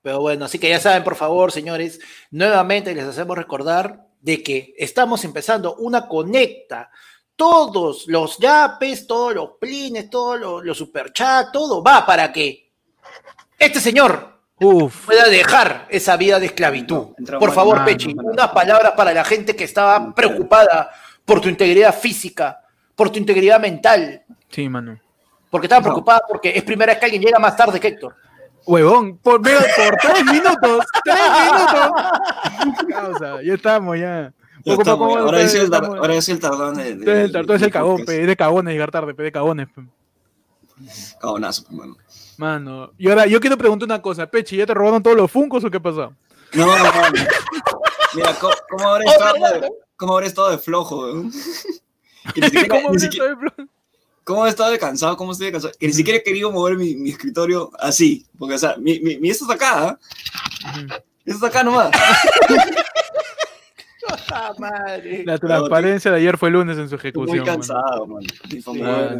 [0.00, 1.98] Pero bueno, así que ya saben, por favor, señores,
[2.30, 6.92] nuevamente les hacemos recordar de que estamos empezando una conecta.
[7.34, 12.70] Todos los yapes, todos los plines, todos los, los superchats, todo va para que
[13.58, 15.06] este señor Uf.
[15.06, 17.16] pueda dejar esa vida de esclavitud.
[17.36, 18.28] Por favor, mano, Pechi, mano.
[18.28, 20.88] unas palabras para la gente que estaba preocupada
[21.24, 22.61] por tu integridad física,
[23.02, 24.96] por tu integridad mental, Sí, mano.
[25.50, 25.86] porque estaba No.
[25.86, 28.14] preocupada porque es primera vez que alguien llega más tarde que Héctor.
[28.64, 32.88] Huevón, por, mira, por tres minutos, tres minutos.
[32.88, 34.32] Causa, ya estamos, ya.
[34.64, 37.32] Ya Poco a estamos, poco ahora es el, estamos- ahora es el tardón de, el
[37.32, 39.66] tar- tú eres el cagón, pe, es de cagones llegar tarde, pe, de cagones.
[39.74, 39.82] pe.
[41.20, 41.96] Cagonazo, mano.
[42.36, 45.64] Mano, y ahora yo quiero preguntar una cosa, Pechi, ¿ya te robaron todos los funcos
[45.64, 46.12] o qué pasó?
[46.52, 47.12] No, no, mano.
[48.14, 48.54] Mira, ¿cómo,
[49.96, 51.32] cómo habrá estado de flojo, weón?
[52.34, 53.68] Que ni siquiera- ¿Cómo ni ves siquiera- eso de plo-
[54.24, 55.16] ¿Cómo he estado de cansado?
[55.16, 55.74] ¿Cómo estoy de cansado?
[55.78, 58.24] Que ni siquiera he querido mover mi, mi escritorio así.
[58.38, 59.98] Porque, o sea, mi, mi, mi esto está acá.
[60.70, 60.80] Ujú.
[61.24, 61.90] Esto está acá nomás.
[64.32, 65.24] ¡Ah, madre!
[65.24, 67.38] La transparencia de ayer fue lunes en su Estoy ejecución.
[67.38, 67.52] muy mano.
[67.52, 68.06] cansado,
[68.50, 69.12] ni para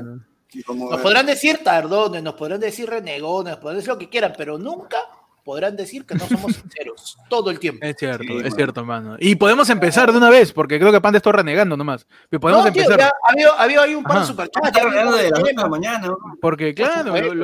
[0.90, 4.58] Nos podrán decir tardones, nos podrán decir renegones, nos podrán decir lo que quieran, pero
[4.58, 4.98] nunca
[5.44, 7.84] podrán decir que no somos sinceros todo el tiempo.
[7.84, 8.54] Es cierto, Sí, es mano.
[8.56, 9.16] cierto, mano.
[9.18, 12.06] Y podemos empezar de una vez, porque creo que Panda está renegando nomás.
[12.28, 13.00] Pero podemos no, tío, empezar.
[13.00, 14.66] ya ha habido, ha habido ahí un par de superchats.
[14.68, 15.68] Estamos ya ha habido hablando de las un 8 de la tema.
[15.68, 16.14] mañana.
[16.40, 17.34] Porque, claro,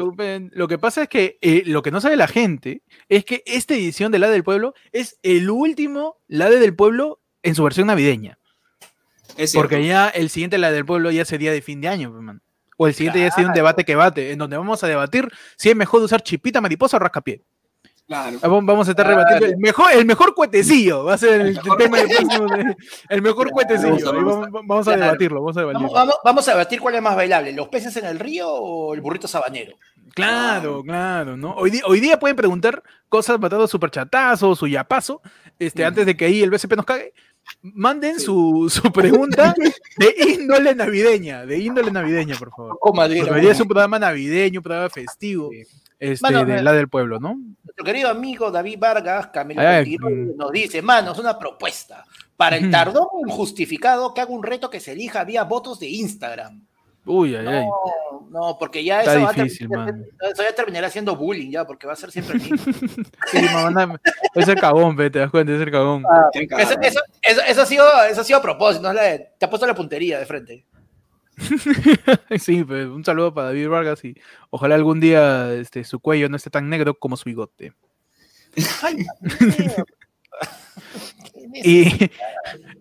[0.52, 3.74] lo, que pasa es que eh, lo que no sabe la gente es que esta
[3.74, 8.38] edición de La del Pueblo es el último La del Pueblo en su versión navideña.
[9.36, 9.52] Es.
[9.54, 12.42] Porque ya el siguiente La del Pueblo ya sería de fin de año, pues, man.
[12.76, 15.68] O el siguiente ya sería un debate que bate, en donde vamos a debatir si
[15.68, 17.42] es mejor usar chipita, mariposa o rascapié.
[18.08, 18.38] Claro.
[18.42, 19.20] Ah, vam- Vamos a estar Claro.
[19.20, 21.04] rebatiendo el mejor, el mejor cuetecillo.
[21.04, 22.46] Va a ser el, El mejor tema del próximo.
[23.10, 24.12] El mejor Claro, cuetecillo.
[24.50, 25.40] vamos, a debatirlo.
[25.42, 25.92] Vamos a debatirlo.
[25.92, 29.02] vamos- vamos a debatir cuál es más bailable, los peces en el río o el
[29.02, 29.74] burrito sabanero.
[30.14, 31.52] Claro, claro, ¿no?
[31.54, 35.20] Hoy, hoy día pueden preguntar cosas matando superchatazo, su yapazo,
[35.58, 35.86] este, Mm.
[35.86, 37.12] antes de que ahí el BCP nos cague.
[37.62, 39.54] Manden su, su pregunta
[39.98, 42.78] de índole navideña, de índole navideña, por favor.
[42.82, 45.62] Porque hoy día es un programa navideño, un programa festivo, Sí.
[45.98, 47.38] Este, Mano, de la del pueblo, ¿no?
[47.64, 49.96] Nuestro querido amigo David Vargas, Camilo Ay,
[50.36, 52.04] nos dice, manos, una propuesta.
[52.36, 56.62] Para el tardón injustificado, que haga un reto que se elija vía votos de Instagram.
[57.04, 57.64] Uy, ay, ay.
[57.64, 60.04] No, no, porque ya Está eso, va a difícil, terminar- mano.
[60.32, 62.58] eso ya terminará siendo bullying ya, porque va a ser siempre el mismo.
[63.32, 63.98] Sí, mamá,
[64.34, 66.04] es el cagón, ve, te das cuenta, es el cagón.
[66.32, 69.46] Qué eso, eso, eso, eso ha sido, eso ha sido a propósito, no es te
[69.46, 70.64] ha puesto la puntería de frente.
[72.40, 74.14] Sí, pues, un saludo para David Vargas y
[74.50, 77.72] ojalá algún día este, su cuello no esté tan negro como su bigote.
[78.82, 79.06] Ay.
[81.64, 82.10] Y,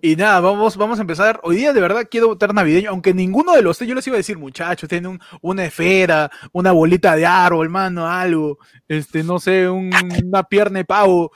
[0.01, 1.39] y nada, vamos, vamos a empezar.
[1.43, 4.15] Hoy día de verdad quiero votar navideño, aunque ninguno de los tres, yo les iba
[4.15, 9.39] a decir, muchachos, tienen un- una esfera, una bolita de árbol, mano, algo, este, no
[9.39, 9.89] sé, un-
[10.25, 11.31] una pierna de pavo,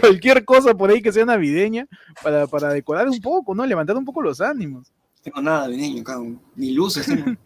[0.00, 1.86] cualquier cosa por ahí que sea navideña,
[2.22, 3.66] para, para decorar un poco, ¿no?
[3.66, 4.92] Levantar un poco los ánimos.
[5.22, 6.40] Tengo nada de niño, cabrón.
[6.56, 7.06] Ni luces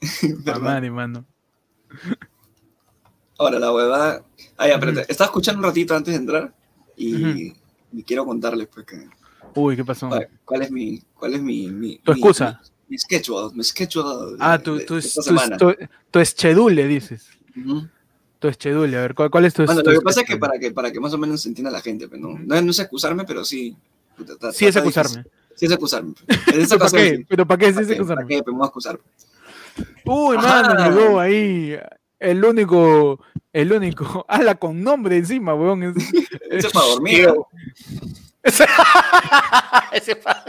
[0.60, 1.24] madre, mano.
[3.38, 4.24] Ahora, la huevada.
[4.56, 5.00] Ah, ya, espérate.
[5.00, 5.10] Ujú.
[5.10, 6.54] Estaba escuchando un ratito antes de entrar
[6.96, 7.52] y,
[7.92, 9.08] y quiero contarles, pues, que,
[9.54, 10.08] Uy, ¿qué pasó?
[10.08, 11.02] cuál, cuál es mi.
[11.14, 11.68] ¿Cuál es mi.
[11.70, 12.60] mi Tu mi- excusa.
[12.88, 13.54] Mi, mi schedule.
[13.54, 14.32] Mi schedule.
[14.32, 15.56] de- Ah, tu, de- tu, de esta tu, semana.
[15.56, 15.74] tu,
[16.10, 17.28] tu schedule, dices.
[18.38, 20.58] Tu schedule, a ver, ¿cuál, cuál es tu Bueno, lo que pasa es que para
[20.58, 22.38] que, para que más o menos se entienda la gente, pues, ¿no?
[22.38, 23.76] No, es- no es excusarme, pero sí.
[24.16, 25.24] puta, Sí es difícil.
[25.56, 27.16] Sí es esta ¿Pero para qué?
[27.16, 27.26] sí.
[27.28, 27.96] ¿Pero para qué sí es ¿Para qué?
[28.04, 28.28] ¿Para acusarme?
[28.28, 28.42] qué?
[28.42, 29.00] Pues me voy a excusar.
[30.04, 31.78] Uy, mano, llegó ahí
[32.18, 33.20] el único,
[33.52, 35.82] el único, ala con nombre encima, weón.
[35.82, 35.96] es-
[36.50, 37.32] Eso es para dormir.
[39.92, 40.44] Ese pa-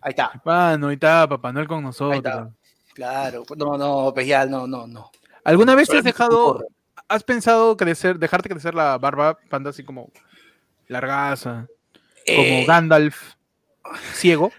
[0.00, 2.16] Ahí está, Mano, ahí está Papá Noel con ahí nosotros.
[2.16, 2.50] está.
[2.94, 5.10] Claro, no, no, pues ya, no, no, no.
[5.44, 6.64] ¿Alguna vez te has dejado,
[7.08, 10.10] has pensado crecer, dejarte crecer la barba panda así como
[10.88, 11.66] largaza,
[12.26, 13.34] como Eh, Gandalf
[14.14, 14.52] ciego?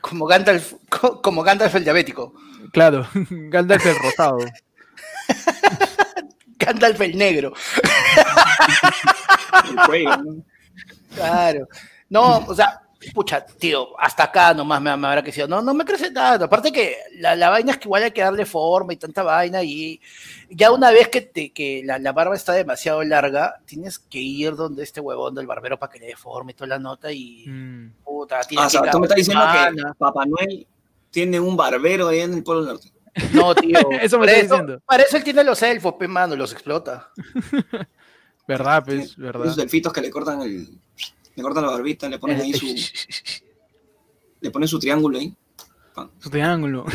[0.00, 2.34] como Gandalf, co- como Gandalf el diabético,
[2.72, 4.38] Claro, Gandalf el rosado.
[6.58, 7.52] Gandalf el negro.
[9.68, 10.44] El cuello, ¿no?
[11.14, 11.66] Claro.
[12.08, 12.80] No, o sea,
[13.14, 15.48] pucha, tío, hasta acá nomás me, me habrá crecido.
[15.48, 16.44] No, no me crece tanto.
[16.44, 19.62] Aparte que la, la vaina es que igual hay que darle forma y tanta vaina.
[19.62, 20.00] Y
[20.50, 24.54] ya una vez que, te, que la, la barba está demasiado larga, tienes que ir
[24.54, 27.10] donde este huevón del barbero para que le dé forma y toda la nota.
[27.12, 27.92] Y Mm.
[28.04, 29.82] puta, Ah, tienes o sea, tú me estás diciendo que.
[29.98, 30.66] Papá Noel
[31.10, 32.90] tiene un barbero ahí en el Polo Norte.
[33.32, 33.78] No, tío.
[34.00, 34.80] Eso me estás diciendo.
[34.86, 37.10] Para eso él tiene los elfos, pe mano, los explota.
[38.46, 39.16] ¿Verdad, pues?
[39.16, 39.54] ¿Verdad?
[39.56, 40.68] delfitos que le cortan el.
[41.36, 42.66] Le cortan la barbita, le ponen ahí su.
[44.42, 45.34] Le ponen su triángulo ahí.
[46.18, 46.86] Su triángulo.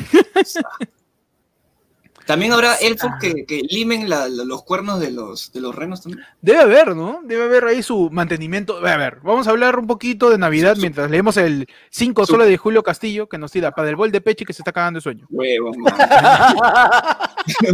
[2.25, 6.01] También habrá elfos que, que limen la- la- los cuernos de los, de los renos
[6.01, 6.25] también.
[6.41, 7.19] Debe haber, ¿no?
[7.23, 8.77] Debe haber ahí su mantenimiento.
[8.77, 12.31] A ver, vamos a hablar un poquito de Navidad Su- mientras leemos el 5 su-
[12.33, 14.63] soles de Julio Castillo que nos tira para el bol de pecho y que se
[14.63, 15.27] está cagando de sueño.
[15.29, 15.97] Huevo, mano.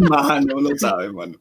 [0.09, 1.37] mano, no sabes, mano.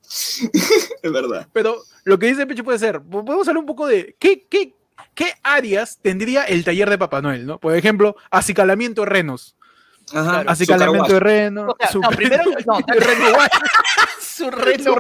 [1.02, 1.48] es verdad.
[1.52, 4.76] Pero lo que dice Pecho puede ser, po- podemos hablar un poco de qué, qué,
[5.14, 7.58] qué áreas tendría el taller de Papá Noel, ¿no?
[7.58, 9.56] Por ejemplo, acicalamiento de renos.
[10.12, 10.40] Ajá.
[10.46, 11.68] acicalamiento de renos.
[11.72, 13.50] O sea, su- no, primero, no, el reno wash,
[14.20, 14.90] su reno su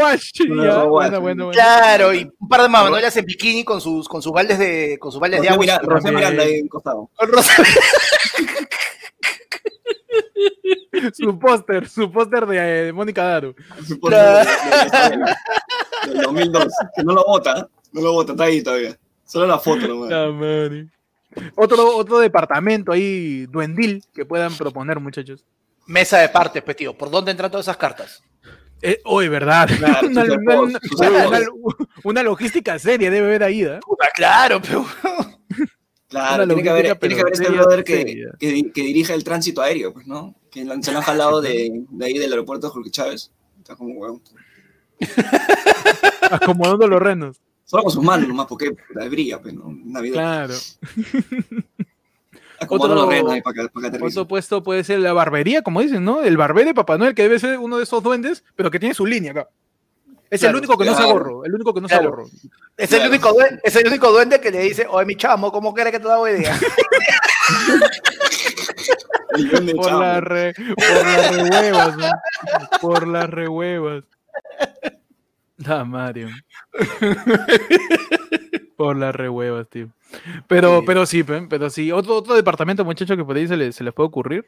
[0.00, 0.88] wash, Su ya, reno wash.
[0.88, 1.50] bueno, bueno, bueno.
[1.50, 5.10] Claro, y un par de manuelas en bikini con sus, con sus baldes de, con
[5.10, 5.60] sus baldes de agua.
[5.60, 6.14] Mira- Rocío también.
[6.16, 7.10] Miranda ahí en costado.
[11.14, 13.54] Su póster, su póster de, eh, de Mónica Daro.
[14.00, 16.66] Por- de- de- de- Del 2002.
[16.96, 18.96] Que no lo vota, no lo vota, está ahí todavía.
[19.30, 20.10] Solo la foto nomás.
[20.10, 20.88] La madre.
[21.54, 25.46] Otro, otro departamento ahí, duendil, que puedan proponer, muchachos.
[25.86, 26.98] Mesa de partes, pues, tío.
[26.98, 28.24] ¿Por dónde entran todas esas cartas?
[28.82, 29.68] Eh, Hoy, ¿verdad?
[29.78, 30.08] Claro,
[32.02, 33.78] una, logística seria debe haber ahí, ¿eh?
[33.86, 34.84] Puta, claro, pero.
[36.08, 38.32] Claro, tiene que haber, tiene que haber este brother que,
[38.74, 40.34] dirige el tránsito aéreo, pues, ¿no?
[40.50, 43.30] Que se lo han jalado de, de ahí del aeropuerto de Jorge Chávez.
[43.58, 44.22] Está como huevón.
[46.32, 47.40] Acomodando los renos.
[47.70, 49.72] Solo con sus manos nomás, porque puta, brilla, pues, ¿no?
[49.84, 50.14] Navidad.
[50.14, 50.54] Claro.
[52.68, 54.02] Otro- para que, para que aterricen.
[54.02, 56.20] Otro puesto puede ser la barbería, como dicen, ¿no?
[56.22, 58.92] El barbero de Papá Noel, que debe ser uno de esos duendes, pero que tiene
[58.94, 59.48] su línea acá.
[60.28, 61.44] Es el único que no se ahorro.
[61.44, 62.26] El único que no se ahorro.
[62.76, 63.10] Es el, Claro.
[63.10, 66.00] único duende, es el único duende que le dice, oye, mi chamo, ¿cómo quiere que
[66.00, 66.08] te?
[69.36, 72.10] Millón de Por las re, por las rehuevas, ¿no?
[72.80, 74.04] Por las rehuevas.
[75.66, 76.28] La Mario.
[78.76, 79.90] Por las rehuevas, tío.
[80.48, 80.84] Pero, Sí.
[80.86, 81.92] pero sí, pe- pero sí.
[81.92, 84.46] Otro, otro departamento, muchacho, que por ahí se les, se les puede ocurrir.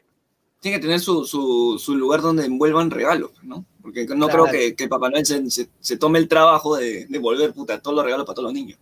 [0.59, 3.65] Tiene que tener su, su, su lugar donde envuelvan regalos, ¿no?
[3.81, 4.45] Porque no Claro.
[4.45, 7.79] creo que, que Papá Noel se, se, se tome el trabajo de, de volver puta,
[7.79, 8.79] todos los regalos para todos los niños.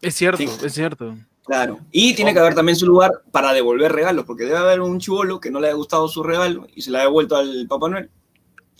[0.00, 0.48] Es cierto, Sí.
[0.64, 1.14] es cierto.
[1.44, 1.78] Claro.
[1.92, 5.40] Y tiene que haber también su lugar para devolver regalos, porque debe haber un chivolo
[5.40, 8.10] que no le haya gustado su regalo y se le ha devuelto al Papá Noel.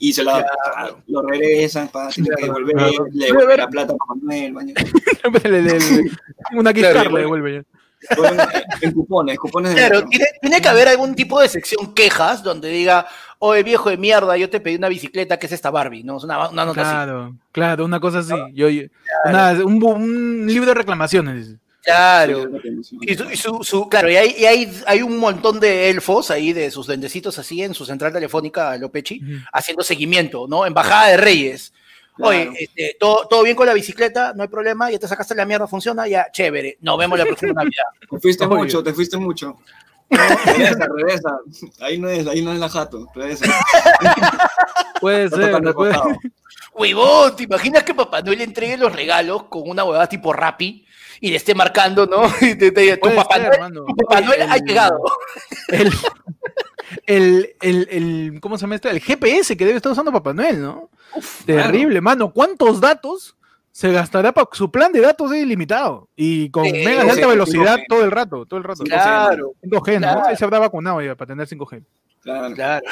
[0.01, 1.01] Y se la Claro.
[1.09, 3.07] lo regresan, para tiene que Claro, devolver, claro.
[3.13, 4.75] le devuelve la plata a Papá Noel, baño.
[5.45, 6.11] Le- le- le-
[6.57, 7.63] Una gift Claro, le devuelve ya.
[8.81, 12.69] En cupones, cupones de Claro, tiene, tiene que haber algún tipo de sección quejas donde
[12.69, 13.07] diga,
[13.41, 16.05] oye, viejo de mierda, yo te pedí una bicicleta, que es esta Barbie?
[16.05, 16.17] ¿no?
[16.19, 16.91] Es una, una nota así.
[16.91, 18.35] Claro, claro, una cosa así.
[18.55, 18.85] Yo, yo-
[19.25, 21.57] una- un, un libro de reclamaciones.
[21.89, 22.51] Claro.
[23.01, 26.31] Y, su, y su- su- claro, y, hay, y hay, hay un montón de elfos
[26.31, 29.23] ahí, de sus duendecitos así en su central telefónica, Lopechi,
[29.53, 30.67] haciendo seguimiento, ¿no?
[30.67, 31.73] Embajada de Reyes.
[32.21, 35.47] Oye, este, todo, todo bien con la bicicleta, no hay problema, ya te sacaste la
[35.47, 36.77] mierda, funciona, ya, chévere.
[36.83, 37.85] Nos vemos la próxima Navidad.
[38.11, 39.59] Te fuiste mucho, te fuiste mucho.
[40.11, 41.39] regresa, regresa.
[41.81, 43.07] Ahí no es, ahí no es la jato.
[43.15, 43.47] Regresa.
[45.01, 45.97] Puede ser, tocando puede-.
[46.75, 50.85] Huevón, ¿te imaginas que Papá Noel le entregue los regalos con una huevada tipo Rappi
[51.21, 52.23] y le esté marcando, ¿no?
[52.41, 53.85] Y te, te diga, tu Papá ser, Noel, mano.
[53.87, 55.01] tu Papá Oye, Noel ha llegado.
[55.69, 55.93] El,
[57.07, 58.89] el, el, el- ¿cómo se llama esto?
[58.89, 60.91] El GPS que debe estar usando Papá Noel, ¿no?
[61.47, 62.33] Terrible, mano.
[62.33, 63.37] ¿Cuántos datos
[63.73, 66.09] se gastará para su plan de datos es ilimitado?
[66.17, 67.85] Y con Sí, megas de alta velocidad 5G.
[67.89, 68.85] todo el rato, todo el rato.
[68.85, 69.99] Claro, 5G, ¿no?
[70.13, 70.29] claro.
[70.31, 71.85] Él se habrá vacunado ya para tener 5G.
[72.23, 72.55] Claro.
[72.55, 72.87] claro.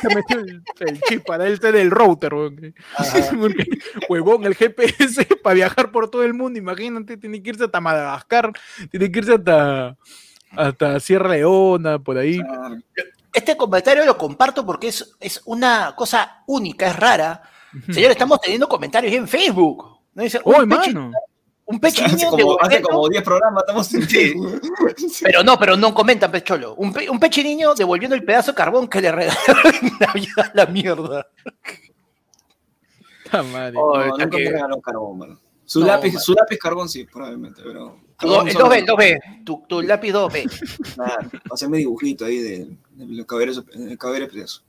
[0.00, 2.30] Se metió el, el chip para él ser el router.
[3.40, 3.64] Porque,
[4.08, 8.52] huevón, el GPS para viajar por todo el mundo, imagínate, tiene que irse hasta Madagascar,
[8.90, 9.96] tiene que irse hasta,
[10.50, 12.38] hasta Sierra Leona, por ahí.
[12.40, 12.76] claro.
[13.32, 17.42] Este comentario lo comparto porque es, es una cosa única, es rara.
[17.90, 19.98] Señor, estamos teniendo comentarios en Facebook.
[20.14, 20.22] ¿no?
[20.22, 21.10] Dice, ¡Uy, un, pechi- mano!
[21.66, 24.08] Un pechiño Hace como, hace Volvelo- como 10 programas estamos en
[24.98, 25.22] Sí.
[25.22, 26.74] Pero no, pero no comentan, pecholo.
[26.74, 30.50] Un, pe, un pechiniño devolviendo el pedazo de carbón que le regalaron en Navidad a
[30.54, 31.26] la mierda.
[33.30, 33.74] ¡Ta madre!
[33.78, 35.40] Oh, No, nunca que- me regaló carbón, mano.
[35.66, 37.98] Su, No, lápiz, su lápiz carbón sí, probablemente, pero.
[38.18, 38.94] Tu do- carbón el solo 2B, el no.
[38.96, 39.44] 2B.
[39.44, 40.94] Tu, tu lápiz 2B.
[40.94, 42.58] Claro, hacerme dibujito ahí de,
[42.90, 44.64] de los caballeros, eh, caballeros presos.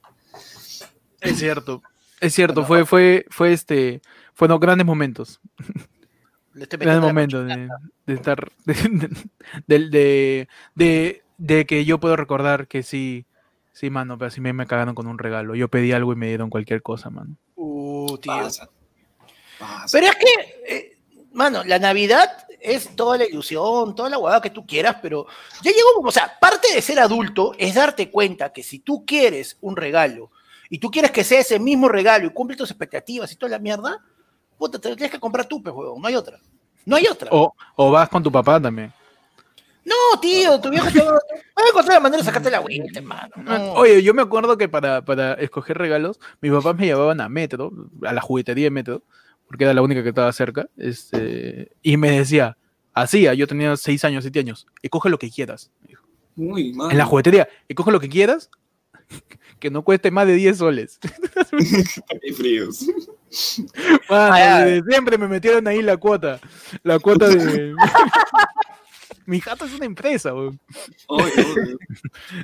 [1.20, 1.82] Es cierto,
[2.22, 4.02] es cierto, fue, fue, fue este,
[4.34, 5.40] fueron grandes momentos,
[6.56, 7.70] Le estoy metiendo la momentos de,
[8.08, 8.74] de estar, de,
[9.68, 13.26] de, de, de- de que yo puedo recordar que sí,
[13.74, 15.54] sí, mano, pero sí me, me cagaron con un regalo.
[15.54, 17.36] Yo pedí algo y me dieron cualquier cosa, mano.
[17.56, 18.32] Uh, tío.
[18.32, 18.70] Pasa.
[19.60, 19.86] Pasa.
[19.92, 20.98] Pero es que, eh,
[21.34, 25.28] mano, la Navidad es toda la ilusión, toda la huevada que tú quieras, pero
[25.62, 29.58] ya llegó, o sea, parte de ser adulto es darte cuenta que si tú quieres
[29.62, 30.32] un regalo
[30.70, 33.60] y tú quieres que sea ese mismo regalo y cumple tus expectativas y toda la
[33.60, 34.02] mierda,
[34.58, 36.40] puta, te lo tienes que comprar tú, pues, huevón, no hay otra.
[36.86, 37.30] No hay otra.
[37.32, 38.94] O, o vas con tu papá también.
[39.86, 43.30] No, tío, tu viejo te va a encontrar la manera de sacarte la vuelta, hermano.
[43.38, 43.74] no.
[43.76, 47.72] Oye, yo me acuerdo que para, para escoger regalos, mis papás me llevaban a Metro,
[48.04, 49.04] a la juguetería de Metro,
[49.48, 52.58] porque era la única que estaba cerca, este, y me decía,
[52.94, 55.72] así, ah, yo tenía 6 años, 7 años, escoge lo que quieras.
[56.36, 58.50] En la juguetería, escoge lo que quieras,
[59.60, 61.00] que no cueste más de 10 soles.
[62.22, 62.88] Qué fríos.
[64.10, 66.40] Mano, siempre me metieron ahí la cuota,
[66.84, 67.74] la cuota de...
[69.28, 70.60] Mi jato es una empresa, weón.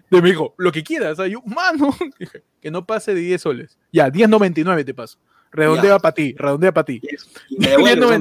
[0.10, 1.20] De me dijo, lo que quieras.
[1.20, 1.94] ah, yo, mano,
[2.62, 3.78] que no pase de 10 soles.
[3.92, 5.18] Ya, 10.99 te paso.
[5.52, 7.02] Redondea para ti, redondea para ti.
[7.50, 8.20] Y me devuelves, no me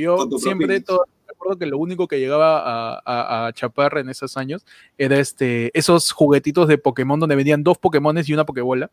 [0.00, 4.36] yo siempre todo, recuerdo que lo único que llegaba a, a, a chapar en esos
[4.36, 4.64] años
[4.96, 8.88] era este, esos juguetitos de Pokémon donde vendían dos Pokémones y una Pokebola.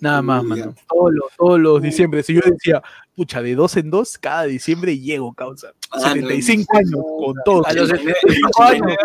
[0.00, 0.74] Nada más, mano.
[0.88, 2.22] Todos los, todos los diciembre.
[2.22, 2.82] Si yo decía,
[3.16, 5.72] pucha, de dos en dos, cada diciembre llego, causa.
[5.90, 6.28] Ah, no.
[6.28, 7.66] 75 años con todo.
[7.66, 8.96] A los 75 años.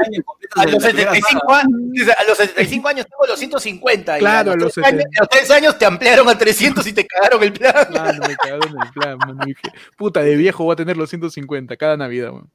[0.56, 1.60] A los la primera 75 saga.
[1.62, 4.17] años, a los 75 años tengo los 150.
[4.17, 6.86] y Claro, a los, los 3 años, a los 3 años te ampliaron a 300
[6.86, 7.88] y te cagaron el plan.
[7.91, 9.45] Mano, me cagaron el plan, mano.
[9.45, 9.62] Dije,
[9.97, 12.49] puta, de viejo voy a tener los 150 cada Navidad, weón.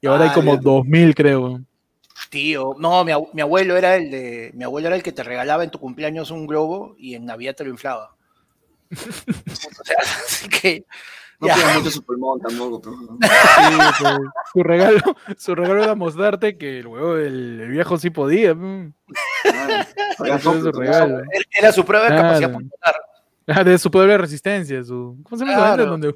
[0.00, 0.60] Y ahora hay Ah, como ya.
[0.62, 1.40] 2000, creo.
[1.42, 1.66] weón.
[2.34, 5.22] Tío, no, mi, abu- mi abuelo era el de, mi abuelo era el que te
[5.22, 8.16] regalaba en tu cumpleaños un globo y en Navidad te lo inflaba.
[8.90, 10.84] o sea, así que
[11.38, 12.96] No cuidas mucho su pulmón tampoco, pero.
[13.20, 14.14] Sí, pues,
[14.52, 15.00] su regalo,
[15.38, 18.52] su regalo era mostrarte que el huevo el, el viejo sí podía.
[18.52, 18.92] mm.
[20.16, 21.22] Su regalo.
[21.56, 22.22] era- su prueba de Claro.
[22.24, 22.94] capacidad pulmonar.
[23.46, 25.20] Ah, de su poder de resistencia, su.
[25.22, 25.86] ¿Cómo se llama Claro.
[25.86, 26.14] donde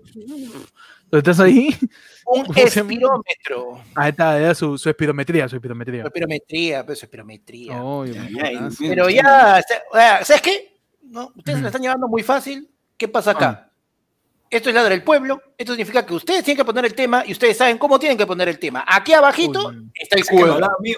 [1.12, 1.76] estás ahí?
[2.30, 3.80] Un espirómetro.
[3.94, 6.02] Ahí está, era su, su espirometría, su espirometría.
[6.04, 7.72] Espirometría, pues espirometría.
[7.74, 8.84] Ay, Ya, man, ya, buenazo.
[8.84, 10.76] y- Pero ya, o sea, ¿sabes qué?
[11.02, 11.62] No, ustedes se Ujú.
[11.62, 12.68] la están llevando muy fácil.
[12.98, 13.64] ¿Qué pasa acá?
[14.50, 15.40] Esto es ladra del pueblo.
[15.58, 18.26] Esto significa que ustedes tienen que poner el tema y ustedes saben cómo tienen que
[18.26, 18.82] poner el tema.
[18.86, 19.90] Aquí abajito Uy.
[19.94, 20.24] está el
[20.80, 20.94] mí,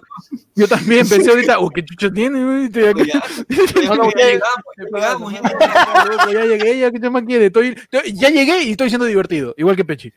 [0.55, 3.23] Yo también pensé ahorita, oh, qué chucha tiene, estoy ya.
[3.89, 6.05] No, no, Ya ya- llegamos, ya llegamos, ya.
[6.05, 7.47] Loco, ya llegué, ya que más quieres.
[7.49, 10.13] Estoy, estoy- ya llegué y estoy siendo divertido, igual que Pechi.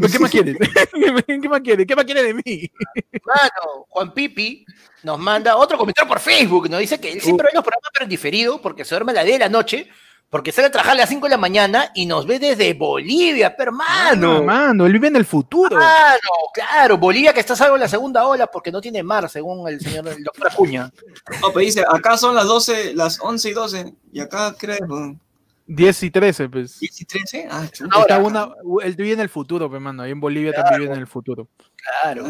[0.12, 0.56] ¿Qué más quieres?
[1.26, 1.86] ¿Qué más quieres?
[1.86, 2.70] ¿Qué más quieres de mí?
[3.24, 4.64] Mano, Juan Pipi
[5.02, 6.68] nos manda otro comentario por Facebook.
[6.68, 9.16] Nos dice que él siempre ve los programas pero en diferido porque se duerme a
[9.16, 9.88] las 10 de la noche,
[10.30, 13.54] porque sale a trabajar a las 5 de la mañana y nos ve desde Bolivia,
[13.56, 14.38] pero hermano.
[14.38, 15.76] Ah, mano, él vive en el futuro.
[15.76, 16.18] Mano,
[16.52, 19.80] claro, Bolivia que está salvo en la segunda ola porque no tiene mar, según el
[19.80, 20.90] señor el doctor Acuña.
[21.40, 25.16] No, pero dice, acá son las 12, las 11 y 12, y acá creo,
[25.66, 26.78] 10 y 13, pues.
[26.80, 27.48] 10 y 13.
[27.50, 27.94] Ah, chuta.
[27.96, 28.16] Ahora.
[28.16, 28.48] Está una,
[28.82, 30.02] él vive en el futuro, pues, mano.
[30.02, 30.68] Ahí en Bolivia Claro.
[30.68, 31.48] también vive en el futuro.
[32.02, 32.26] Claro.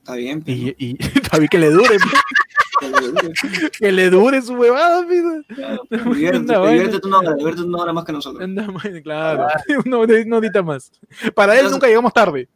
[0.00, 1.96] Está bien, pero- Y, y todavía que le dure.
[1.98, 3.70] pues.
[3.78, 5.30] que le dure su huevada, pido.
[5.90, 8.42] Diviértete, diviértete una hora, diviértete una hora más que nosotros.
[8.42, 8.66] Anda,
[9.02, 9.46] Claro,
[9.86, 10.92] una una horita más.
[11.34, 12.48] Para él nunca llegamos tarde.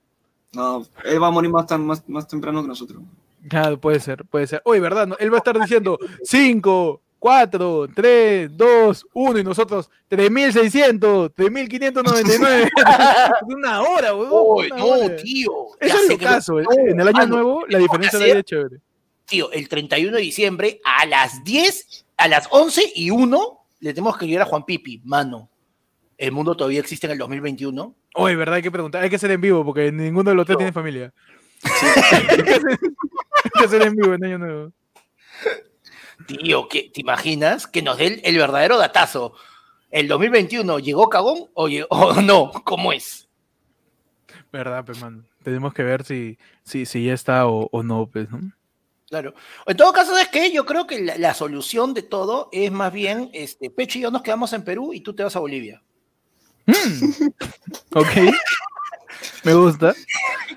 [0.53, 3.03] No, él va a morir más, tan- más, más temprano que nosotros.
[3.49, 4.61] Claro, puede ser, puede ser.
[4.65, 5.07] Oye, ¿verdad?
[5.07, 12.69] No, Él va a estar diciendo 5, 4, 3, 2, 1 y nosotros 3600, 3599.
[13.47, 14.69] una hora, weón.
[14.69, 15.17] No, hora.
[15.17, 15.51] tío.
[15.81, 16.61] Eso es que- caso.
[16.61, 18.79] no, en el año mano, nuevo, la diferencia es chévere.
[19.27, 24.17] Tío, el 31 de diciembre a las 10, a las 11 y 1 le tenemos
[24.17, 25.51] que llegar a Juan Pipi, mano.
[26.17, 27.95] ¿El mundo todavía existe en el 2021?
[28.15, 28.57] Oye, ¿verdad?
[28.57, 29.03] Hay que preguntar.
[29.03, 30.59] Hay que hacer en vivo porque ninguno de los tres No.
[30.59, 31.13] tiene familia.
[31.63, 32.63] hay, que hacer,
[33.45, 34.73] hay que hacer en vivo en año nuevo.
[36.29, 39.33] Tío, ¿qué- ¿te imaginas que nos dé el, el verdadero datazo?
[39.91, 42.53] ¿El 2021 llegó cagón o, llegó- o no?
[42.65, 43.29] ¿Cómo es?
[44.53, 44.99] ¿Verdad, pues?
[45.43, 48.41] Tenemos que ver si, si, si ya está o, o no, pues, ¿no?
[49.09, 49.33] Claro.
[49.67, 52.93] En todo caso, es que yo creo que la, la solución de todo es más
[52.93, 55.83] bien, este, Pecho y yo nos quedamos en Perú y tú te vas a Bolivia.
[56.67, 57.29] Mm.
[57.95, 58.35] ok.
[59.45, 59.95] Me gusta.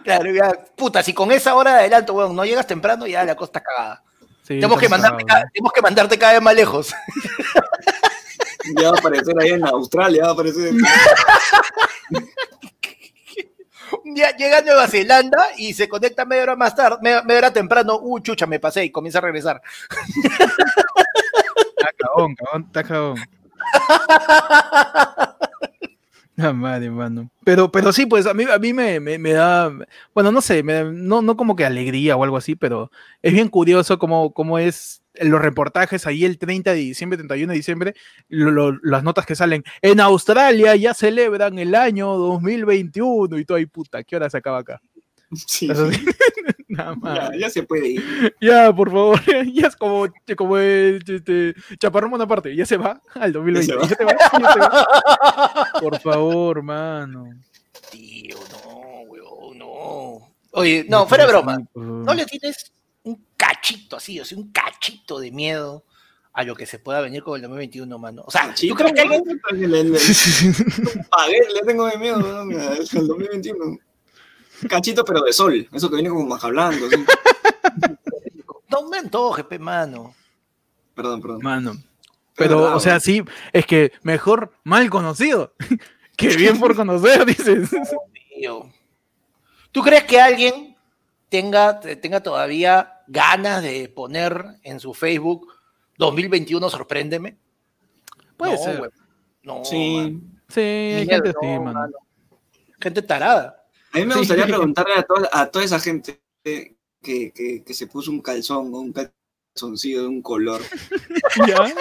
[0.04, 3.36] Claro, ya, puta, si con esa hora de adelanto, weón, no llegas temprano, ya la
[3.36, 4.04] costa cagada.
[4.52, 6.94] Sí, tenemos, que mandarte cada, tenemos que mandarte cada vez más lejos.
[8.78, 10.72] Ya va a aparecer ahí en Australia, va a aparecer.
[14.06, 17.52] Día llega a Nueva Zelanda y se conecta media hora más tarde, media, media hora
[17.52, 19.64] temprano, uh, chucha, me pasé y comienza a regresar.
[21.76, 23.18] Está cagón, cagón, está cagón.
[26.38, 27.30] Ah, madre, mano.
[27.44, 29.72] Pero, pero sí, pues a mí, a mí me, me- da,
[30.14, 32.90] bueno, no sé, me no, no como que alegría o algo así, pero
[33.22, 37.58] es bien curioso cómo, cómo es los reportajes ahí el 30 de diciembre, 31 de
[37.58, 37.96] diciembre,
[38.30, 39.64] las notas que salen.
[39.82, 44.60] En Australia ya celebran el año 2021 y todo ahí, puta, ¿qué hora se acaba
[44.60, 44.82] acá?
[45.34, 46.06] Sí, Eso sí.
[46.68, 47.16] Nada más.
[47.32, 48.36] ya, ya se puede ir.
[48.42, 49.20] Ya, por favor,
[49.54, 50.08] ya es como,
[50.38, 53.68] como el, este, Chaparrón Bonaparte, ya se va al 2020.
[53.68, 54.12] Ya se va.
[54.18, 55.68] Ya se va, ya se va.
[55.80, 57.26] Por favor, mano.
[57.92, 60.34] Tío, no, weón, no.
[60.52, 61.58] Oye, no, fuera de broma.
[61.76, 62.72] ¿No No le tienes
[63.04, 65.86] un cachito así, o sea, un cachito de miedo
[66.34, 68.24] a lo que se pueda venir con el 2021, mano?
[68.26, 69.24] O sea, ¿tú crees que alguien...
[69.52, 70.00] Le, le, le-
[71.10, 72.46] pagué, le tengo de miedo ¿no?
[72.46, 73.78] Mira, es el 2021.
[74.70, 75.68] Cachito, pero de sol.
[75.72, 76.86] Eso que viene como maja blanco.
[76.86, 77.04] así.
[78.70, 80.14] No me antoje, pe, mano.
[80.94, 81.40] Perdón, perdón.
[81.42, 81.74] Mano.
[82.36, 85.54] Pero, o sea, sí, es que mejor mal conocido
[86.18, 87.70] que bien por conocer, dices.
[89.72, 90.76] ¿Tú crees que alguien
[91.30, 95.48] tenga, tenga todavía ganas de poner en su Facebook
[95.98, 97.38] 2021 sorpréndeme?
[98.38, 98.92] Puede No, ser.
[99.44, 99.96] No, Sí.
[99.96, 100.22] mano.
[100.50, 101.80] Sí, gente así, no, mano.
[101.80, 101.94] mano.
[102.80, 103.61] Gente tarada.
[103.94, 104.20] A mí me Sí.
[104.20, 108.74] gustaría preguntarle a toda, a toda esa gente que, que, que se puso un calzón
[108.74, 110.62] o un calzoncillo de un color.
[111.48, 111.74] ¿Ya?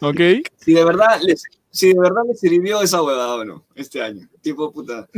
[0.00, 0.20] ¿Ok?
[0.56, 4.28] Si de verdad les, si de verdad les sirvió esa huevada o no este año.
[4.40, 5.08] Tipo, puta.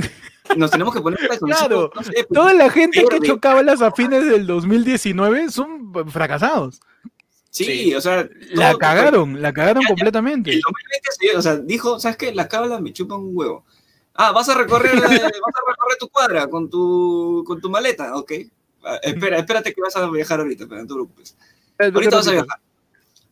[0.57, 1.59] Nos tenemos que poner calzoncillos.
[1.59, 1.91] Claro.
[1.95, 3.27] no sé, pues, Toda la gente que Verde.
[3.27, 6.81] chocaba las a fines del 2019 son fracasados.
[7.51, 7.95] sí, sí.
[7.95, 8.29] o sea.
[8.51, 9.95] La todo- cagaron, la cagaron Ya, ya.
[9.95, 10.51] completamente.
[10.53, 12.35] El 2020 se- o sea, dijo, ¿sabes qué?
[12.35, 13.65] Las cábalas me chupan un huevo.
[14.15, 18.33] Ah, vas a recorrer, vas a recorrer tu cuadra con tu, con tu maleta, ok.
[18.85, 21.37] Ah, espera, espérate que vas a viajar ahorita, pero no te preocupes.
[21.79, 22.61] Ahorita vas a viajar.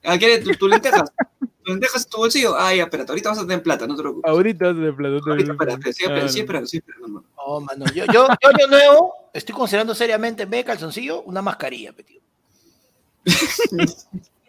[0.05, 1.12] Ah, ¿quieres tu, tu lentejas?
[1.39, 2.57] ¿Tu lentejas en tu bolsillo?
[2.57, 4.31] Ah, ya, espérate, ahorita vas a tener plata, no te preocupes.
[4.31, 5.20] Ahorita de plano.
[5.26, 7.24] Ahorita, espera, espera, sí, espera, sí, espera, sí, espera, hermano.
[7.37, 7.85] No, mano.
[7.95, 12.20] Yo, yo, yo nuevo estoy considerando seriamente en vez de calzoncillo una mascarilla, tío.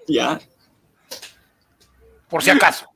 [0.08, 0.42] Ya.
[2.30, 2.88] Por si acaso.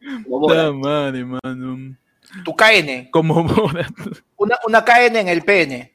[0.49, 1.95] La madre, mano.
[2.43, 3.09] Tu KN.
[3.11, 3.45] Como.
[4.38, 5.91] Una, una KN en el PN.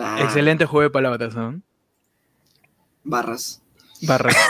[0.00, 1.60] Ah, Excelente juego de palabras, ¿no?
[3.04, 3.62] Barras.
[4.02, 4.30] Barra.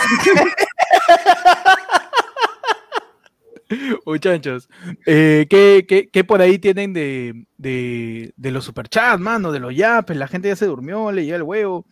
[4.05, 4.69] Muchachos,
[5.07, 9.51] eh, ¿qué, qué, qué por ahí tienen de, de, de los superchats, mano?
[9.51, 11.85] De los yapes, la gente ya se durmió, le llega el huevo.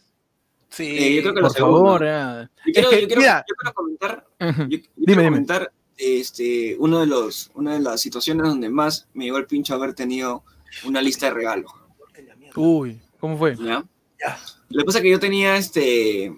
[0.69, 0.97] Sí.
[0.97, 1.79] Eh, yo creo que lo Por segundo.
[1.99, 2.01] favor.
[2.05, 3.45] Yo quiero, Es que, yo quiero- mira.
[3.49, 4.63] yo quiero comentar Ujú.
[4.63, 5.25] Yo, yo Dime, quiero dime.
[5.31, 9.75] comentar este, uno de los, una de las situaciones donde más me llegó el pincho
[9.75, 10.43] haber tenido
[10.85, 11.71] una lista de regalos.
[12.57, 13.57] Uy, ¿cómo fue?
[13.57, 13.85] ¿ya?
[14.21, 14.39] Ya.
[14.71, 16.35] Lo que pasa es que yo tenía este.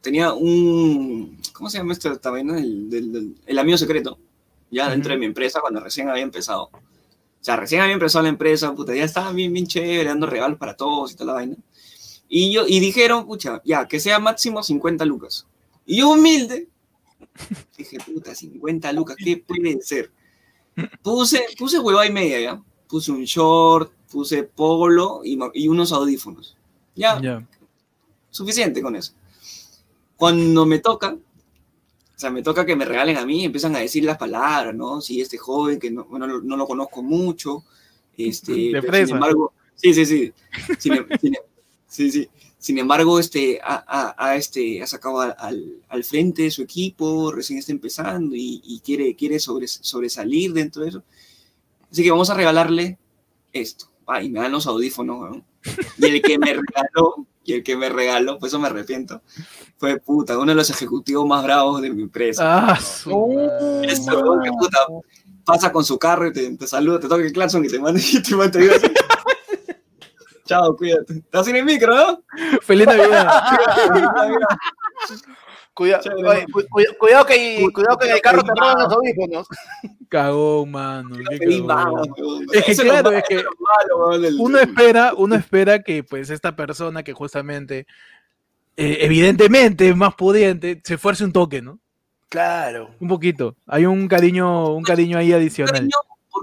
[0.00, 1.38] Tenía un.
[1.52, 2.58] ¿Cómo se llama este vaina?
[2.58, 4.18] El, del- del- el amigo secreto.
[4.70, 5.14] Ya dentro Ujú.
[5.14, 6.64] de mi empresa, cuando recién había empezado.
[6.72, 10.58] O sea, recién había empezado la empresa, puta, ya estaba bien, bien chévere, dando regalos
[10.58, 11.56] para todos y toda la vaina.
[12.28, 15.46] Y, yo, y dijeron, pucha, ya, que sea máximo 50 lucas.
[15.84, 16.68] Y yo, humilde,
[17.76, 20.10] dije, puta, 50 lucas, ¿qué puede ser?
[21.02, 22.62] Puse, puse hueva y media, ¿ya?
[22.88, 26.56] Puse un short, puse polo y, unos audífonos.
[26.94, 27.46] Ya, Ya.
[28.30, 29.12] suficiente con eso.
[30.16, 34.04] cuando me toca, o sea, me toca que me regalen a mí, empiezan a decir
[34.04, 35.00] las palabras, ¿no?
[35.00, 37.64] Sí, este joven que no, bueno, no lo conozco mucho,
[38.16, 40.32] este, sin embargo, sí, sí, sí,
[40.78, 41.36] sin, em- sin-
[41.92, 42.28] sí, sí.
[42.58, 47.32] Sin embargo, este, ha, ha- ha, este, ha sacado al, al- frente de su equipo,
[47.32, 51.02] recién está empezando y, y quiere, quiere sobres- sobresalir dentro de eso.
[51.90, 52.98] Así que vamos a regalarle
[53.52, 53.86] esto.
[54.06, 55.44] Ah, y me dan los audífonos, weón.
[55.98, 59.22] Y el que me regaló, y el que me regaló, pues eso me arrepiento,
[59.76, 62.68] fue puta, uno de los ejecutivos más bravos de mi empresa.
[62.70, 62.78] Ah.
[63.82, 64.78] Ese weón que puta
[65.44, 68.00] pasa con su carro y te, te saluda, te toca el claxon y te manda
[68.00, 68.60] y te manda.
[70.44, 71.14] Chao, cuídate.
[71.14, 72.22] Estás sin el micro, ¿no?
[72.62, 73.28] Feliz Navidad.
[75.74, 78.74] Cuidado, Chévere, oye, cu- cu- cuidado que, cuidado que en el carro te Cuidado.
[78.74, 79.46] roban los audífonos.
[80.10, 81.16] Cagón, mano.
[81.16, 82.58] qué.
[82.58, 83.42] Es que claro, es que
[84.38, 87.86] uno espera, uno espera que pues esta persona que justamente
[88.76, 91.78] eh, evidentemente es más pudiente se esfuerce un toque, ¿no?
[92.28, 92.90] Claro.
[93.00, 93.56] Un poquito.
[93.66, 95.72] Hay un cariño, un cariño ahí adicional.
[95.72, 95.96] Cariño,
[96.30, 96.42] ¿por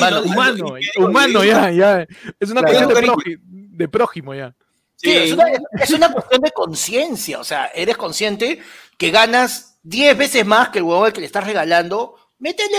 [0.00, 0.24] Mano, mano,
[0.66, 2.06] Humano, y- humano ya, ya.
[2.40, 2.88] Es una Claro.
[2.90, 3.16] cuestión
[3.46, 4.54] de, prójimo ya.
[4.96, 5.44] Sí, es, una,
[5.80, 7.38] es una cuestión de conciencia.
[7.38, 8.60] O sea, eres consciente
[8.98, 12.16] que ganas 10 veces más que el huevón al que le estás regalando.
[12.38, 12.78] Métele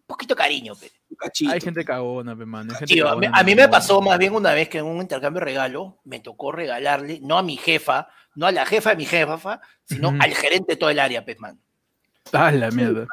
[0.00, 0.90] un poquito de cariño, pe.
[1.50, 2.72] Hay gente cagona, pe, mano.
[2.72, 4.68] hay gente Tío, a mí, cagona, a mí no, me pasó más bien una vez
[4.68, 8.52] que en un intercambio de regalo me tocó regalarle, no a mi jefa, no a
[8.52, 11.58] la jefa de mi jefa, sino al gerente de todo el área, pues, man.
[12.32, 13.06] Ah, la mierda.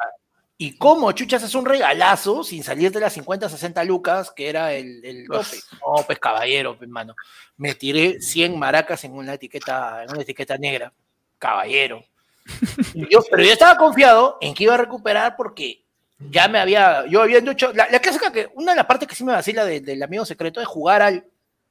[0.58, 4.72] Y cómo, chuchas, es un regalazo sin salir de las 50, 60 lucas, que era
[4.72, 5.56] el, el tope.
[5.84, 7.14] No, pues, caballero, pues, mano.
[7.58, 10.92] Me tiré 100 maracas en una etiqueta, en una etiqueta negra.
[11.38, 12.02] Caballero.
[12.94, 15.82] Yo, pero yo estaba confiado en que iba a recuperar porque
[16.30, 19.14] ya me había, yo había hecho, la, la clásica que, una de las partes que
[19.16, 21.26] sí me vacila de- del amigo secreto es jugar al,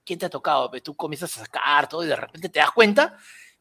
[0.06, 0.70] ¿quién te ha tocado?
[0.70, 3.18] Pues tú comienzas a sacar todo y de repente te das cuenta,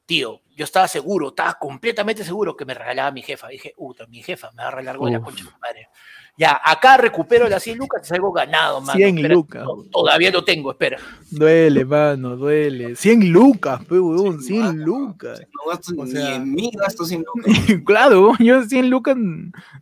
[0.06, 3.48] tío, yo estaba seguro, estaba completamente seguro que me regalaba mi jefa.
[3.48, 5.88] Dije, puta, mi jefa me va a regalar algo de la concha de madre.
[6.36, 8.96] Ya, acá recupero las 100 lucas, es algo ganado, mano.
[8.96, 9.64] 100 Espera, lucas.
[9.64, 10.98] no, todavía lo tengo, espera.
[11.30, 12.96] Duele, mano, duele.
[12.96, 14.84] 100 lucas, pe, huevón, 100 mano.
[14.84, 15.40] lucas.
[15.52, 17.54] No gasto O ni sea- en mí, gasto sin lucas.
[17.86, 19.16] claro, yo 100 lucas,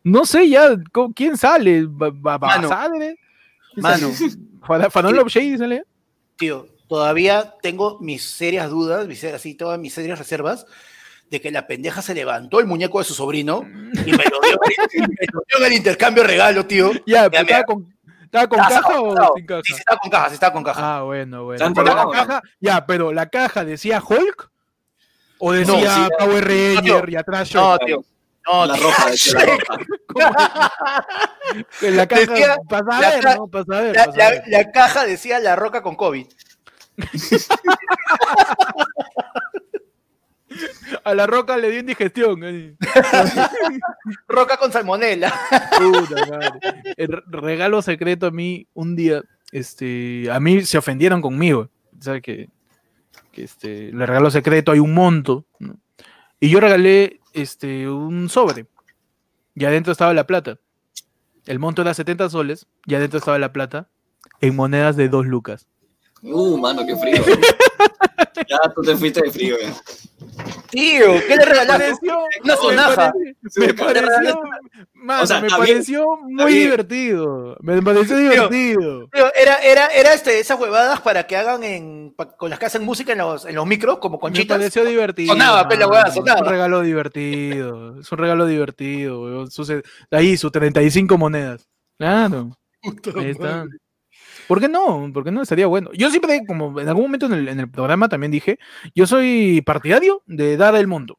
[0.04, 0.76] no sé ya,
[1.14, 1.86] ¿quién sale?
[1.88, 2.68] ¿Ba- ba- Mano.
[3.76, 4.10] Mano,
[4.90, 5.84] Fanon Love Shady sale?
[6.36, 6.66] tío,
[6.96, 10.66] todavía tengo mis serias dudas, mis, así, todas mis serias reservas
[11.30, 14.58] de que la pendeja se levantó el muñeco de su sobrino y me lo dio,
[14.62, 16.90] me lo dio en el intercambio regalo, tío.
[17.06, 17.44] Ya, pero.
[17.44, 19.62] ¿estaba con, ¿estaba con Estaba caja o sin caja?
[19.64, 20.96] Sí, está con caja, sí, está con caja.
[20.98, 21.72] Ah, bueno, bueno.
[21.74, 24.50] Pero la caja, ya, pero la caja decía Hulk
[25.38, 26.08] o decía sí.
[26.18, 28.04] Power Ranger y atrás no, tío.
[28.46, 29.38] No, La roja, decía
[31.80, 33.46] la la caja, Decía- la ca- ¿no?
[33.48, 34.42] Para saber, La, pa' saber.
[34.46, 36.26] la- la caja decía la roca con COVID.
[41.04, 42.40] A la roca le dio indigestión.
[44.28, 45.32] Roca con salmonela.
[45.78, 46.60] Puta madre.
[46.96, 51.70] El re- regalo secreto a mí, un día, este, a mí se ofendieron conmigo.
[52.00, 52.50] ¿Sabes que,
[53.32, 55.46] que este, el regalo secreto hay un monto?
[55.58, 55.76] ¿no?
[56.38, 58.66] Y yo regalé este, un sobre.
[59.54, 60.58] Y adentro estaba la plata.
[61.46, 62.66] El monto era 70 soles.
[62.84, 63.88] Y adentro estaba la plata
[64.42, 65.66] en monedas de 2 lucas.
[66.22, 67.22] Uh, mano, qué frío.
[68.48, 69.72] ya tú te fuiste de frío, ya.
[70.70, 71.92] Tío, ¿qué le regalaste?
[72.02, 73.12] Una me sonaja.
[73.12, 74.40] pareció- me pareció,
[74.94, 77.56] mano, O sea, me bien, pareció muy divertido.
[77.60, 79.08] Me pareció divertido.
[79.12, 82.66] Tío, Era, era, era este, esas huevadas para que hagan en, pa- con las que
[82.66, 84.56] hacen música en los, en los micros, como Me conchitas.
[84.58, 85.32] pareció divertido.
[85.34, 86.14] Sonaba, pe, la hueá, mano.
[86.14, 86.38] sonaba.
[86.38, 88.00] Es un regalo divertido.
[88.00, 89.50] Es un regalo divertido, weón.
[89.50, 89.72] Sus-
[90.10, 91.68] ahí, sus 35 monedas.
[91.98, 92.56] Claro.
[93.16, 93.66] Ahí está.
[94.48, 95.10] ¿Por qué no?
[95.12, 95.42] ¿Por qué no?
[95.42, 95.90] Estaría bueno.
[95.94, 98.58] Yo siempre, como en algún momento en el, en el programa también dije,
[98.94, 101.18] yo soy partidario de dar el mundo.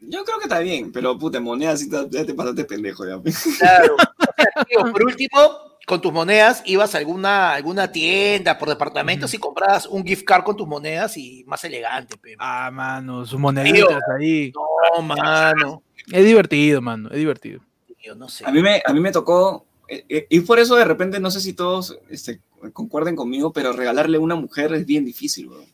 [0.00, 3.20] Yo creo que está bien, pero puta, monedas sí te- ya te pasaste pendejo, ya.
[3.58, 3.94] Claro.
[3.94, 5.38] O sea, tío, por último,
[5.86, 10.42] con tus monedas ibas a alguna, alguna tienda por departamentos y comprabas un gift card
[10.44, 12.34] con tus monedas y más elegante, pe.
[12.38, 14.52] Ah, mano, sus moneditas ahí.
[14.96, 15.82] No, mano.
[16.10, 17.08] Es divertido, mano.
[17.10, 17.60] Es divertido.
[18.00, 18.46] Tío, no sé.
[18.46, 21.52] A mí me, a mí me tocó, y por eso de repente, no sé si
[21.52, 22.40] todos este,
[22.72, 25.66] concuerden conmigo, pero regalarle a una mujer es bien difícil, weón.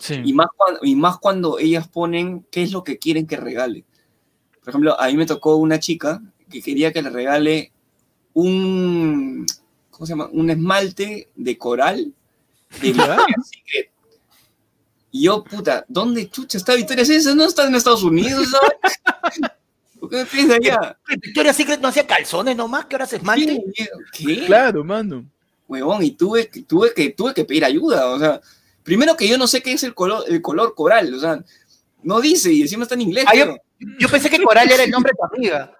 [0.00, 0.20] Sí.
[0.24, 3.84] Y más, cuando, y más cuando ellas ponen qué es lo que quieren que regale.
[4.60, 7.72] Por ejemplo, a mí me tocó una chica que quería que le regale
[8.32, 9.46] un,
[9.90, 10.28] ¿cómo se llama?
[10.32, 12.12] Un esmalte de coral
[12.80, 13.04] de Ya.
[13.04, 13.90] Victoria's Secret.
[15.12, 17.36] Y yo, puta, ¿dónde chucha está Victoria's Secret?
[17.36, 18.48] ¿No está en Estados Unidos?
[18.50, 19.50] ¿sabes?
[20.08, 20.98] ¿Por qué pides allá?
[21.20, 23.62] Victoria's Secret no hacía calzones nomás, que ahora se esmalte.
[23.74, 23.88] ¿Qué?
[24.12, 24.46] ¿Qué?
[24.46, 25.24] Claro, mano.
[25.68, 28.40] huevón, y tuve, que- tuve, que, tuve que pedir ayuda, o sea,
[28.82, 31.42] primero que yo no sé qué es el color, el color coral, o sea,
[32.02, 33.24] No dice, y encima está en inglés.
[33.26, 35.72] Ah, yo- pensé que Coral era el nombre de tu amiga.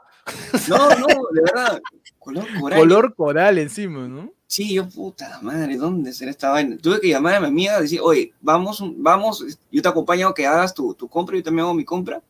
[0.68, 1.82] No, no, de verdad.
[2.18, 2.78] Color coral.
[2.78, 4.32] Color coral encima, ¿no?
[4.46, 6.78] Sí, yo, puta madre, ¿dónde será esta vaina?
[6.78, 10.34] Tuve que llamar a mi amiga y decir, oye, vamos, vamos, yo te acompaño a
[10.34, 12.22] que hagas tu, tu compra, yo también hago mi compra,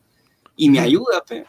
[0.57, 1.45] y me ayuda, pe.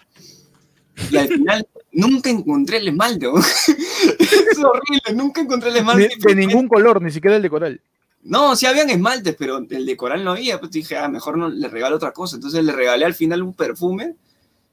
[1.10, 3.26] Y al final, nunca encontré el esmalte.
[3.36, 6.10] Es horrible, nunca encontré el esmalte.
[6.18, 7.80] de ningún color, ni siquiera el de coral.
[8.22, 10.58] No, sí habían esmaltes, pero el de coral no había.
[10.58, 12.36] Pues dije, ah, mejor no le regalo otra cosa.
[12.36, 14.16] Entonces le regalé al final un perfume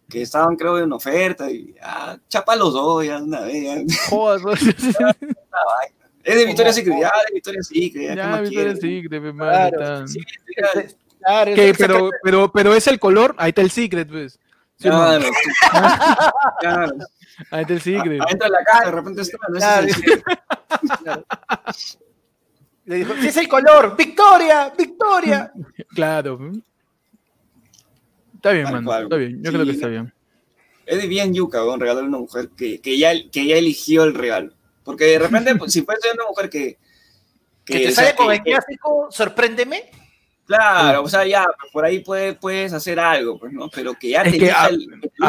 [0.10, 1.52] que estaban, creo, en oferta.
[1.52, 3.64] Y ah, chapa los dos, ya una vez.
[3.64, 3.96] ya.
[4.10, 4.58] Joder,
[6.24, 8.04] Es de Victoria Secret, ya de Victoria Secret.
[8.04, 8.76] Ya, ¿qué ya, más Victoria?
[8.76, 10.06] Secret, pe, mano,
[11.20, 14.40] Claro, Pero, pero, pero es el color, ahí está el secret, pues.
[14.84, 15.26] Sí, no, Claro,
[16.60, 16.92] claro.
[17.50, 18.22] Ahí está el secret.
[18.22, 19.38] Adentro de la casa, de repente está.
[19.50, 19.88] No, Claro.
[19.88, 20.24] es el.
[22.86, 25.52] Le dijo, "Sí, es el color, Victoria, Victoria.
[25.96, 26.52] Claro.
[28.36, 29.04] Está bien, mano.
[29.04, 29.42] Está bien.
[29.42, 29.92] Yo Sí, creo que está no.
[29.92, 30.14] bien.
[30.86, 34.04] Es de bien yuca, weón, regalarle a una mujer que, que, ya, que ya eligió
[34.04, 34.52] el regalo.
[34.84, 36.78] Porque de repente, pues, si fuese una mujer que.
[37.64, 39.90] Que te o sea, sale con que- el clásico, sorpréndeme.
[40.46, 43.70] Claro, o sea, ya, pues, por ahí puede- puedes hacer algo, pues, ¿no?
[43.70, 44.88] Pero que ya Es te que a- el-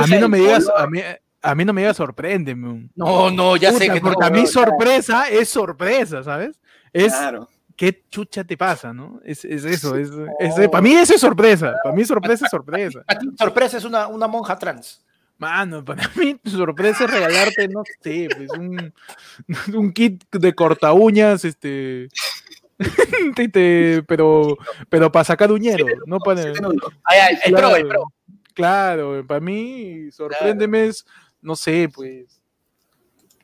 [0.08, 1.00] mí no me digas, a mí,
[1.42, 2.88] a mí no me digas sorpréndeme.
[2.96, 6.60] No, no, ya sé que porque no, a mí sorpresa es sorpresa, ¿sabes?
[6.92, 7.48] Es Claro.
[7.76, 9.20] qué chucha te pasa, ¿no?
[9.24, 10.10] Es, es eso, es,
[10.40, 13.00] es- para mí eso es sorpresa, para mí sorpresa es sorpresa.
[13.06, 15.00] A ti, sorpresa es una, una monja trans.
[15.36, 18.92] Mano, para mí sorpresa es regalarte, no sé, pues un,
[19.74, 22.08] un kit de corta uñas, este,
[23.36, 24.56] te- te- pero,
[24.88, 26.42] pero para sacar uñero, no para...
[27.04, 28.12] Ay, ay, el pro, el Claro, pro.
[28.54, 31.04] Claro, para mí, sorpréndeme es,
[31.42, 32.40] no sé, pues,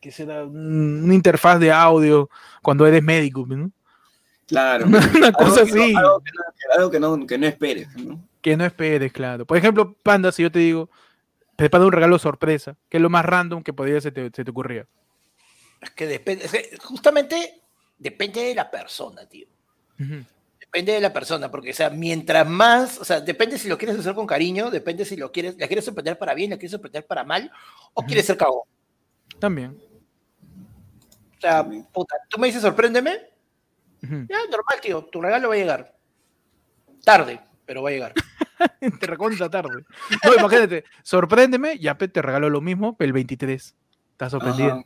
[0.00, 2.30] que será Un- una interfaz de audio
[2.62, 3.70] cuando eres médico, ¿no?
[4.46, 4.86] Claro.
[4.86, 7.88] Una, una Algo cosa que no- algo que no- algo que no, que no esperes,
[7.96, 8.20] ¿no?
[8.40, 9.44] que no esperes, claro.
[9.46, 10.88] Por ejemplo, Panda, si yo te digo,
[11.56, 14.50] prepara un regalo sorpresa, que es lo más random que podría se te, se te
[14.50, 14.86] ocurría.
[15.82, 17.59] Es que depende, es que justamente
[18.00, 19.46] depende de la persona, tío.
[20.58, 23.98] Depende de la persona, porque, o sea, mientras más, o sea, depende si lo quieres
[23.98, 27.06] hacer con cariño, depende si lo quieres, la quieres sorprender para bien, la quieres sorprender
[27.06, 27.52] para mal,
[27.92, 28.62] o quieres ser cagón.
[29.38, 29.78] También.
[31.36, 33.18] O sea, puta, tú me dices sorpréndeme,
[34.02, 34.26] Ujú.
[34.28, 35.94] ya, normal, tío, tu regalo va a llegar.
[37.04, 38.14] Tarde, pero va a llegar.
[39.00, 39.84] Te recontra tarde.
[40.24, 43.74] No, imagínate, sorpréndeme, ya te regalo lo mismo, pero el 23.
[44.12, 44.84] Estás sorprendido.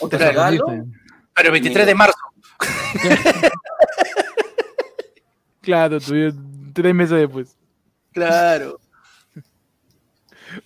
[0.00, 0.58] O te Te regalo.
[0.58, 1.05] sorprendiste.
[1.36, 2.18] Pero el 23 de marzo.
[5.66, 6.14] Claro, tú,
[6.72, 7.56] tres meses después.
[8.12, 8.78] Claro.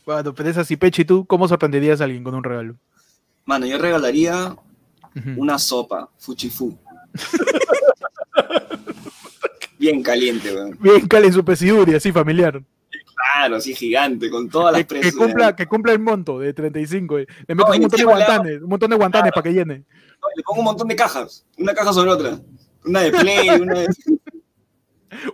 [0.05, 2.77] Bueno, pero es así, Pechi, ¿tú cómo sorprenderías a alguien con un regalo?
[3.47, 4.55] Mano, yo regalaría
[5.39, 6.77] una sopa, fuchifu.
[9.79, 10.77] Bien caliente, weón.
[10.79, 12.63] Bien, cale en su pesiduria, así familiar.
[13.35, 15.15] Claro, así gigante, con todas las Que, que presas.
[15.19, 17.19] cumpla, que cumpla el monto de 35.
[17.19, 17.27] eh.
[17.47, 19.79] Le metes un montón de hago- guantanes, un montón de guantanes para que llene.
[19.79, 22.39] No, Le pongo un montón de cajas, una caja sobre otra.
[22.85, 23.89] Una de Play, una de...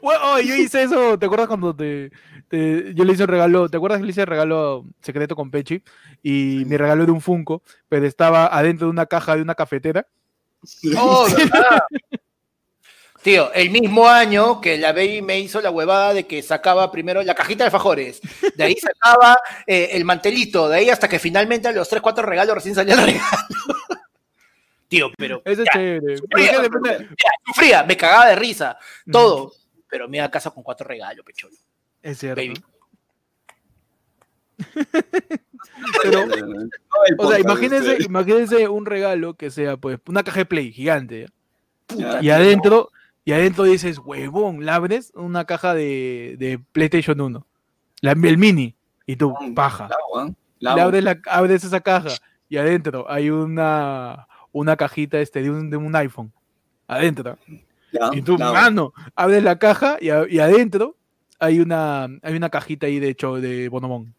[0.03, 2.11] Oh, yo hice eso, ¿te acuerdas cuando te,
[2.49, 5.51] te- yo le hice un regalo, ¿te acuerdas que le hice el regalo secreto con
[5.51, 5.83] Pechi?
[6.23, 10.07] Y mi regalo era un Funko, pero estaba adentro de una caja de una cafetera.
[10.99, 11.81] Oh, ¿verdad?
[13.27, 17.21] Tío, el mismo año que la Baby me hizo la huevada de que sacaba primero
[17.25, 18.21] la cajita de alfajores,
[18.55, 22.25] de ahí sacaba eh, el mantelito, de ahí hasta que finalmente a los 3, 4
[22.25, 23.27] regalos recién salía el regalo.
[24.89, 26.19] Tío, pero Eso es ya, chévere.
[26.19, 28.79] sufría, Pero es que depende- ya, sufría, me cagaba de risa,
[29.11, 29.53] todo.
[29.89, 31.57] Pero me iba a casa con cuatro regalos, pecholo.
[32.03, 32.41] Es cierto.
[32.41, 32.63] Baby.
[36.05, 36.29] Pero-
[37.19, 41.27] O sea, imagínense, imagínense un regalo que sea, pues, una caja de Play gigante.
[42.21, 42.93] Y adentro,
[43.27, 47.47] y adentro dices, huevón, la abres una caja de, de PlayStation 1.
[48.01, 48.75] La- el mini.
[49.05, 49.89] Y tú, paja.
[50.61, 50.81] La hago.
[50.83, 52.09] abres, la, abres esa caja
[52.49, 56.33] y adentro hay una, una cajita este, de, un, de un iPhone.
[56.87, 57.37] Adentro.
[57.93, 60.97] Ya, Y tú, mano, abres la caja y, a- y adentro
[61.41, 64.15] hay una, hay una cajita ahí de hecho de Bonomón.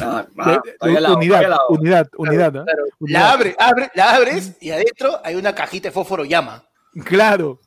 [0.00, 0.24] Ah,
[0.80, 2.52] de- unidad, unidad, unidad.
[2.52, 3.20] Claro, Unidad.
[3.20, 6.64] la, abre, abre, la abres y adentro hay una cajita de fósforo llama.
[7.04, 7.60] Claro.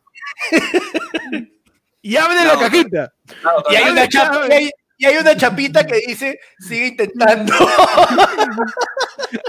[2.01, 3.13] Y abre la No, cajita.
[3.71, 7.53] Y hay, una chapa- y hay- y hay una chapita que dice, sigue intentando.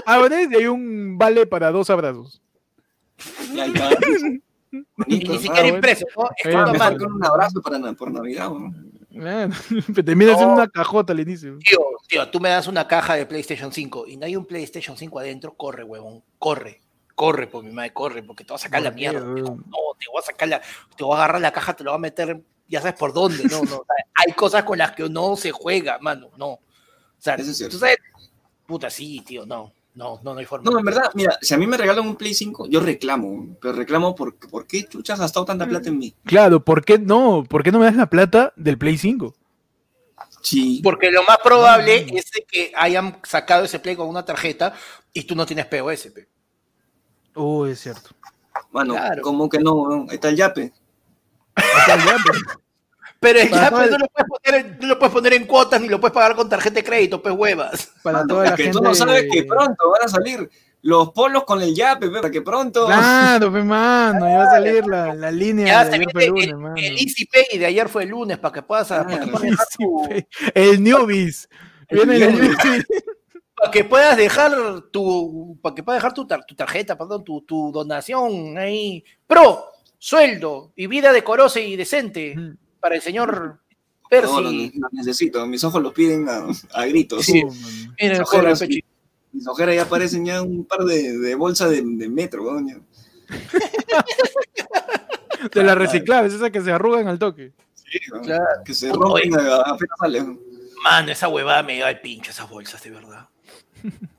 [0.05, 2.41] Abres y hay un vale para dos abrazos.
[3.17, 3.89] Está.
[3.91, 5.39] Y Bonito, ni ¿no?
[5.39, 6.73] siquiera impreso, ¿no?
[6.73, 6.97] Mano.
[6.97, 8.49] con un abrazo para, por Navidad.
[9.11, 9.53] Claro.
[9.95, 10.53] Te en No.
[10.53, 11.57] una cajota al inicio.
[11.59, 14.97] Tío, tío, tú me das una caja de PlayStation 5 y no hay un PlayStation
[14.97, 16.81] 5 adentro, corre, huevón, corre.
[17.17, 19.25] Corre, por mi madre, corre, porque te voy a sacar la ¿Por qué, mierda.
[19.25, 19.63] No,
[19.97, 20.61] te voy a sacar la,
[20.95, 23.43] te voy a agarrar la caja, te lo voy a meter ya sabes por dónde,
[23.45, 23.63] ¿no?
[23.63, 26.49] no hay cosas con las que no se juega, mano, no.
[26.49, 26.61] O
[27.17, 27.75] sea, Eso es cierto.
[27.75, 27.97] tú sabes,
[28.67, 30.69] puta, sí, tío, no, no, no, no hay forma.
[30.69, 33.73] No, en verdad, mira, si a mí me regalan un Play 5, yo reclamo, pero
[33.73, 36.13] reclamo porque, ¿por qué chucha has gastado tanta plata en mí?
[36.23, 37.43] Claro, ¿por qué no?
[37.49, 39.33] ¿Por qué no me das la plata del Play 5?
[40.41, 44.73] Sí, Porque lo más probable es de que hayan sacado ese play con una tarjeta
[45.11, 46.07] y tú no tienes POS.
[46.13, 46.27] pe.
[47.39, 48.09] Oh, es cierto.
[48.71, 49.21] mano, claro.
[49.21, 50.73] como que no, está el yape.
[53.19, 55.13] Pero el Para ya, todo pues, el- no, lo puedes poner, en- no lo puedes
[55.13, 57.91] poner en cuotas ni lo puedes pagar con tarjeta de crédito, pues huevas.
[58.03, 58.77] Para Mano, toda la que gente.
[58.77, 60.49] tú no sabes que pronto van a salir
[60.83, 62.85] los polos con el yape, pe, para que pronto...
[62.85, 66.27] Claro, pe, mano, ya va a salir la, la línea Ya de ayer fue el
[66.27, 66.75] el, lunes, mano.
[66.77, 69.77] el Easy Pay de ayer fue el lunes para que puedas, para que dejar Sí,
[69.79, 70.07] tu.
[70.53, 71.49] El newbies.
[71.89, 72.85] Viene el newbies.
[73.57, 74.53] Para que puedas dejar
[74.91, 79.03] tu, para que puedas dejar tu, tar- tu tarjeta, perdón, tu, tu donación ahí.
[79.25, 79.65] Pro,
[79.97, 82.35] sueldo y vida decorosa y decente
[82.79, 83.59] para el señor
[84.09, 84.31] Percy.
[84.31, 87.25] No, no, no, no necesito, mis ojos los piden a, a gritos.
[87.25, 87.43] Sí.
[87.45, 87.51] Oh.
[87.99, 88.65] Mira joven sí.
[88.65, 88.83] pechi-
[89.33, 92.79] Mis ojeras ya parecen ya un par de, de bolsas de, de metro, ya.
[95.53, 97.53] De las reciclables, esas que se arrugan al toque.
[97.75, 98.43] Sí, Claro.
[98.65, 100.39] Que se rompen a- apenas salen.
[100.83, 103.27] Mano, esa huevada me dio al pincho, esas bolsas, de verdad.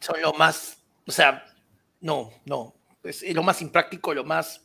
[0.01, 1.45] Son lo más, o sea,
[2.01, 2.75] no, no.
[3.03, 4.63] Es lo más impráctico, lo más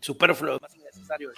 [0.00, 1.30] superfluo, lo más innecesario.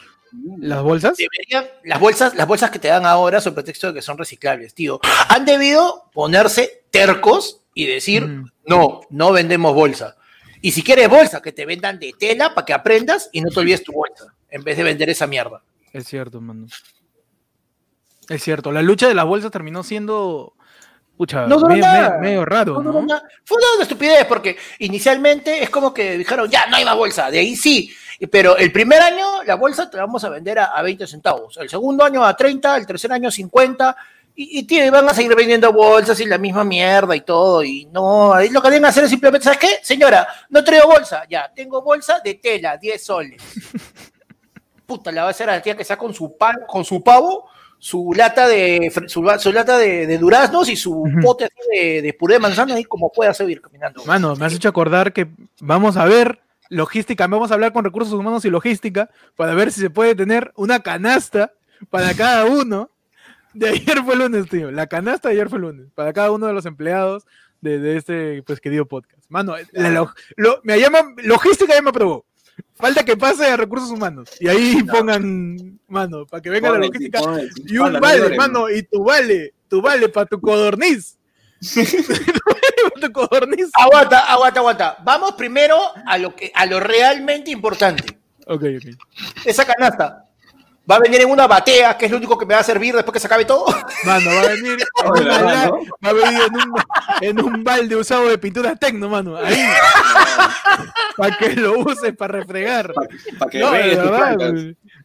[0.59, 1.17] ¿Las bolsas?
[1.17, 4.75] Deberían, las bolsas, las bolsas que te dan ahora son pretexto de que son reciclables,
[4.75, 5.01] tío.
[5.29, 8.51] Han debido ponerse tercos y decir, Ujú.
[8.67, 10.17] no, no vendemos bolsa.
[10.61, 13.61] Y si quieres bolsa, que te vendan de tela para que aprendas y no te
[13.61, 15.63] olvides tu bolsa, en vez de vender esa mierda.
[15.93, 16.67] Es cierto, mano.
[18.29, 20.56] Es cierto, la lucha de las bolsas terminó siendo.
[21.17, 22.19] Pucha, No duró medio, nada.
[22.19, 22.93] medio- raro, No,
[23.45, 27.39] Fue una estupidez porque inicialmente es como que dijeron, ya, no hay más bolsa, de
[27.39, 27.91] ahí sí.
[28.31, 31.57] Pero el primer año la bolsa te la vamos a vender a, a 20 centavos,
[31.59, 33.97] el segundo año a 30, el tercer año a 50.
[34.39, 37.65] Y, y, tío, y van a seguir vendiendo bolsas y la misma mierda y todo.
[37.65, 39.79] Y no, ahí lo que deben hacer es simplemente, ¿sabes qué?
[39.83, 41.23] Señora, no traigo bolsa.
[41.31, 43.43] Ya, tengo bolsa de tela, 10 soles.
[44.87, 47.03] Puta, la va a hacer a la tía que está con su pan, con su
[47.03, 47.49] pavo,
[47.87, 52.35] su lata de su, su lata de, de duraznos y su pote de, de puré
[52.35, 54.05] de manzana y como pueda seguir caminando.
[54.05, 55.29] Mano, me has hecho acordar que
[55.61, 59.81] vamos a ver logística, vamos a hablar con recursos humanos y logística para ver si
[59.81, 61.53] se puede tener una canasta
[61.91, 62.91] para cada uno.
[63.55, 64.71] De ayer fue lunes, tío.
[64.73, 65.87] La canasta de ayer fue lunes.
[65.95, 67.25] Para cada uno de los empleados
[67.61, 69.23] de, de este pues querido podcast.
[69.29, 72.25] Mano, la log- lo- me llaman, logística ya me aprobó.
[72.75, 74.29] Falta que pase a recursos humanos.
[74.39, 77.21] Y ahí pongan, mano, para que venga la logística.
[77.21, 81.17] ponle, Y un vale, mano, y tu vale, tu vale para tu codorniz.
[83.01, 83.71] tu codorniz.
[83.73, 84.97] Aguanta, aguanta, aguanta.
[85.05, 88.19] Vamos primero a lo que a lo realmente importante.
[88.47, 89.45] Ok, ok.
[89.45, 90.26] Esa canasta
[90.91, 92.95] va a venir en una batea, que es lo único que me va a servir
[92.95, 93.67] después que se acabe todo.
[94.05, 95.79] Mano, va a venir en, una la- ¿no?
[96.05, 96.75] va a venir en un,
[97.23, 99.37] en un balde usado de pintura tecno, mano.
[99.37, 99.57] Ahí.
[101.17, 102.93] para que lo uses para refregar.
[103.39, 104.37] Para que No, verdad,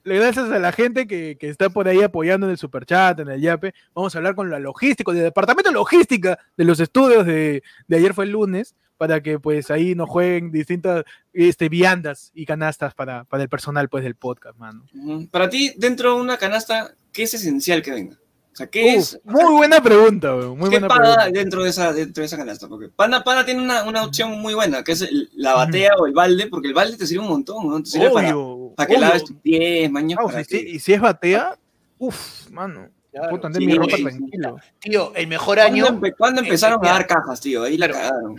[0.03, 3.41] gracias a la gente que, que está por ahí apoyando en el superchat, en el
[3.41, 3.73] Yape.
[3.93, 7.97] Vamos a hablar con la logística, del departamento de logística de los estudios de, de
[7.97, 12.93] ayer fue el lunes, para que pues ahí nos jueguen distintas este, viandas y canastas
[12.93, 14.85] para, para el personal pues del podcast, mano.
[15.31, 18.17] Para ti, dentro de una canasta, ¿qué es esencial que venga?
[18.53, 19.19] O sea, ¿qué Uf, es?
[19.23, 21.39] muy buena pregunta, güey, muy ¿Qué buena pana pregunta.
[21.39, 22.67] dentro de esa, dentro de esa canasta?
[22.67, 26.05] Porque pana, pana tiene una, una opción muy buena, que es el- la batea o
[26.05, 27.81] el balde, porque el balde te sirve un montón, ¿no?
[27.81, 29.07] Te sirve para, Obvio, para que obvio.
[29.07, 31.57] laves tus pies, mañas, Ah, para si- que- y si es batea,
[31.97, 32.87] uff, mano.
[33.11, 34.55] Claro, puedo tender sí, mi ropa tranquilo.
[34.79, 35.87] Tío, el mejor ¿Cuándo, año.
[35.99, 37.63] empe- cuándo empezaron a dar cajas, tío?
[37.63, 38.37] Ahí la cagaron.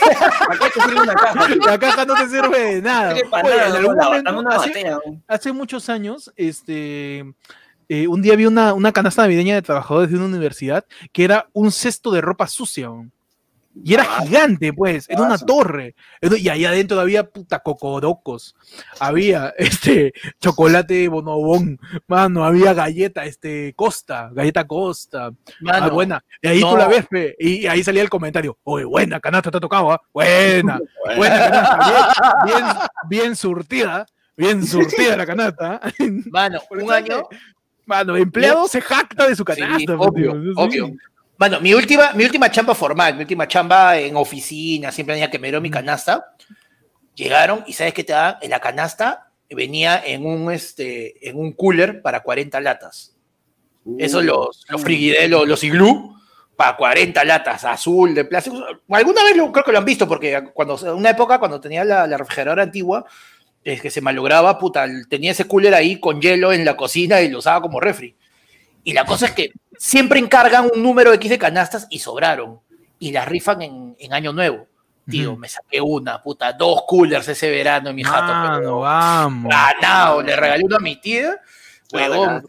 [0.00, 1.46] ¿Para qué te sirve una caja?
[1.46, 1.56] tío?
[1.66, 3.14] La caja no te sirve de nada.
[5.26, 7.24] Hace- muchos años, este,
[7.88, 11.48] eh, un día vi una, una canasta navideña de trabajadores de una universidad que era
[11.52, 12.90] un cesto de ropa sucia.
[13.84, 15.94] Y era gigante, pues, era una torre.
[16.20, 18.54] Y ahí adentro había puta cocodocos.
[19.00, 25.30] Había este chocolate bonobón, mano, había galleta, este, Costa, galleta Costa.
[25.60, 26.24] Mano, ah, buena.
[26.42, 26.78] Y ahí tú no.
[26.78, 27.06] la ves,
[27.38, 28.58] y ahí salía el comentario.
[28.64, 30.00] Oye, buena canasta te ha tocado, ¿ah?
[30.12, 30.80] Buena,
[31.16, 31.78] buena canasta,
[32.44, 32.66] bien, bien,
[33.08, 34.06] bien surtida,
[34.36, 35.80] bien surtida la canasta.
[35.82, 35.92] ¿ah?
[36.30, 37.28] Mano, un año.
[37.86, 39.78] Mano, empleado se jacta de su canasta.
[39.78, 40.92] Sí, pues, obvio.
[41.38, 45.38] Mano, mi última, mi última chamba formal, mi última chamba en oficina, siempre tenía que
[45.38, 46.34] me dio mi canasta.
[47.14, 48.38] Llegaron y ¿sabes qué te daban?
[48.42, 53.14] En la canasta venía en un, este, en un cooler para 40 latas.
[53.98, 56.16] Esos los, los frigidé, los, los iglú,
[56.56, 58.56] para 40 latas, azul, de plástico.
[58.88, 62.04] Alguna vez lo, creo que lo han visto, porque cuando, una época, cuando tenía la,
[62.08, 63.06] la refrigeradora antigua,
[63.62, 67.28] es que se malograba, puta, tenía ese cooler ahí con hielo en la cocina y
[67.28, 68.16] lo usaba como refri.
[68.88, 72.60] Y la cosa es que siempre encargan un número X de canastas y sobraron.
[72.98, 74.66] Y las rifan en, en Año Nuevo.
[75.06, 78.32] Tío, me saqué una, puta, dos coolers ese verano en mi jato.
[78.32, 79.52] Mano, pero vamos.
[79.52, 81.38] ganado, le regalé uno a mi tía.
[81.92, 82.42] Huevón,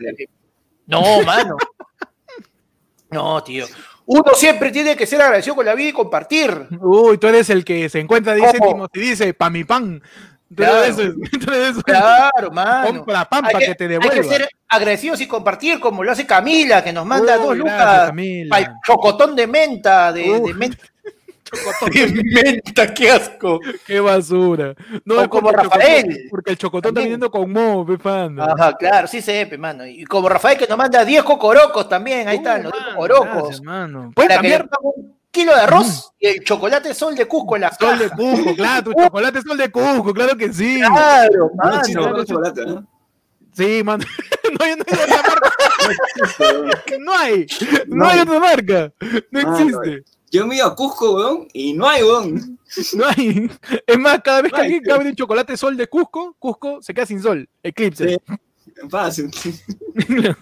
[0.85, 1.57] no, mano.
[3.11, 3.65] No, tío.
[4.05, 6.67] Uno siempre tiene que ser agradecido con la vida y compartir.
[6.79, 8.65] Uy, tú eres el que se encuentra 10 ¿Cómo?
[8.65, 10.01] céntimos y dice, pa' mi pan.
[10.55, 10.83] Claro.
[10.83, 10.97] eres
[11.69, 11.83] ese.
[11.83, 12.87] Claro, mano.
[12.97, 14.15] Compra pan Hay para que, te Hay devuelva.
[14.15, 18.11] que ser agradecidos y compartir, como lo hace Camila, que nos manda Uy, dos lucas
[18.49, 20.77] para el chocotón de menta, de, menta.
[21.91, 23.59] De menta, qué asco.
[23.87, 24.75] Qué basura.
[25.03, 26.05] No, O es como Rafael.
[26.05, 27.05] chocotón- porque el chocotón está También.
[27.05, 28.53] viniendo con mo, pe, panda.
[28.53, 29.83] Ajá, claro, sí se ve, mano.
[29.83, 32.95] Y como Rafael que nos manda 10 cocorocos también, ahí Uh, están, los 10 mano,
[32.95, 33.33] cocorocos.
[33.33, 34.11] gracias, mano.
[34.13, 34.69] ¿Puedes Para que cambiar?
[35.31, 38.09] Kilo de arroz y el chocolate sol de Cusco en la Sol de.
[38.09, 40.79] Cusco, claro, tu chocolate es sol de Cusco, claro que sí.
[40.79, 41.81] Claro, No mano.
[42.11, 42.87] otro chocolate, ¿no?
[43.53, 44.05] Sí, mano.
[44.51, 45.51] No hay, no hay otra marca.
[46.99, 47.47] No hay.
[47.87, 48.93] No hay otra marca.
[49.31, 50.03] No Ah, existe.
[50.31, 52.59] Yo me iba a Cusco, weón, y no hay, weón.
[52.93, 53.49] No hay.
[53.87, 54.73] Es más, cada vez que No hay.
[54.75, 57.49] alguien abre un chocolate sol de Cusco, Cusco se queda sin sol.
[57.63, 58.09] Eclipse.
[58.09, 58.17] Sí.
[58.89, 59.29] Fácil.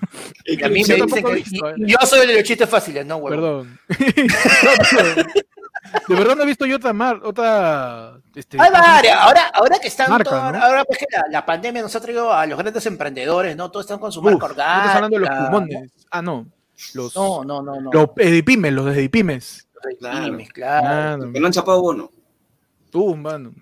[0.45, 1.73] Y a mí Yo me dicen que visto, ¿eh?
[1.79, 3.79] yo soy el de los chistes fáciles, no, huevón.
[3.87, 5.27] Perdón.
[6.07, 8.19] De verdad no he visto yo otra mar, otra.
[8.35, 9.17] Este, Hay varias.
[9.19, 10.63] Ahora, ahora que están Marca, todo- ¿no?
[10.63, 13.71] ahora pues que la, la pandemia nos ha traído a los grandes emprendedores, ¿no?
[13.71, 14.79] Todos están con su Uf, marca ¿no orgánica.
[14.81, 15.91] estás hablando de los pulmones.
[16.11, 16.45] Ah, no.
[16.93, 17.91] Los, No, no, no, no.
[17.91, 19.67] los edipimes, los de edipimes.
[19.99, 20.25] Claro.
[20.25, 20.85] Pymes, claro.
[21.17, 21.33] Claro.
[21.33, 22.11] Que no han chapado bono.
[22.91, 23.53] Tú, mano.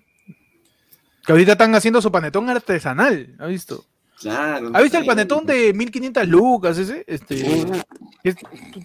[1.24, 3.34] Que ahorita están haciendo su panetón artesanal.
[3.38, 3.84] ¿Has visto?
[4.20, 4.70] Claro.
[4.72, 7.04] ¿Has visto el panetón de 1500 lucas ese?
[7.06, 7.64] Este.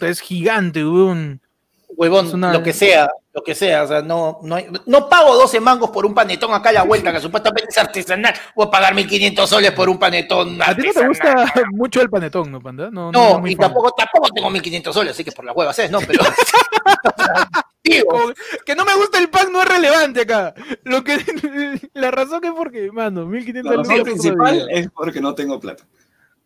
[0.02, 1.40] Es, gigante, weón.
[1.96, 3.84] Huevón, Es una- lo que sea, lo que sea.
[3.84, 6.84] O sea, no, no, hay- no pago 12 mangos por un panetón acá a la
[6.84, 8.34] vuelta, que supuestamente es artesanal.
[8.56, 11.08] Voy a pagar 1500 soles por un panetón A ti no te artesanal.
[11.10, 12.90] gusta mucho el panetón, ¿no, panda?
[12.92, 16.00] No, No, y tampoco, tampoco tengo 1500 soles, así que por las huevas es, ¿no?
[16.00, 16.24] Pero.
[17.84, 20.54] Que no me gusta el pan no es relevante acá.
[20.84, 21.18] Lo que
[21.94, 25.86] la razón es porque, mano, 1500 La razón principal es porque no tengo plata.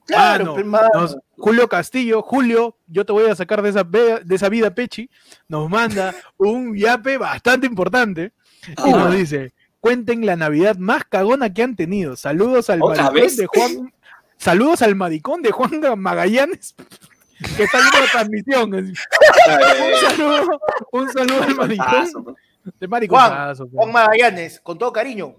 [0.06, 0.90] claro, Mano, mano.
[0.94, 5.10] nos- Julio Castillo, Julio, yo te voy a sacar de esa, de esa vida pechi,
[5.50, 8.32] nos manda un yape bastante importante
[8.70, 8.98] y Ah.
[8.98, 12.16] nos dice, cuenten la Navidad más cagona que han tenido.
[12.16, 13.36] Saludos al ¿Otra maricón vez?
[13.38, 13.94] de Juan,
[14.38, 16.76] saludos al maricón de Juan Magallanes
[17.56, 18.74] que está viendo la transmisión.
[18.76, 18.96] Un
[20.10, 20.60] saludo,
[20.92, 22.36] un saludo al maricón pues.
[22.80, 25.36] de mariconazo, Juan Magallanes, con todo cariño.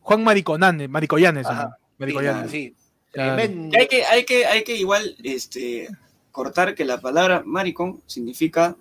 [0.00, 1.64] Juan Mariconanes, Ajá.
[1.64, 1.70] ¿no?
[1.98, 2.50] Maricoyanes.
[2.50, 2.74] Sí.
[3.12, 3.42] Claro.
[3.42, 5.88] Hay que, hay que, hay que igual este,
[6.30, 8.76] cortar que la palabra maricón significa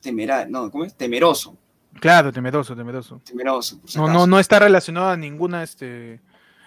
[0.00, 0.94] temerario, no, ¿cómo es?
[0.94, 1.56] Temeroso,
[2.00, 3.20] Claro, temeroso, temeroso.
[3.24, 3.80] temeroso.
[3.80, 4.18] por si No, acaso.
[4.20, 6.20] no, no está relacionado a ninguna, este,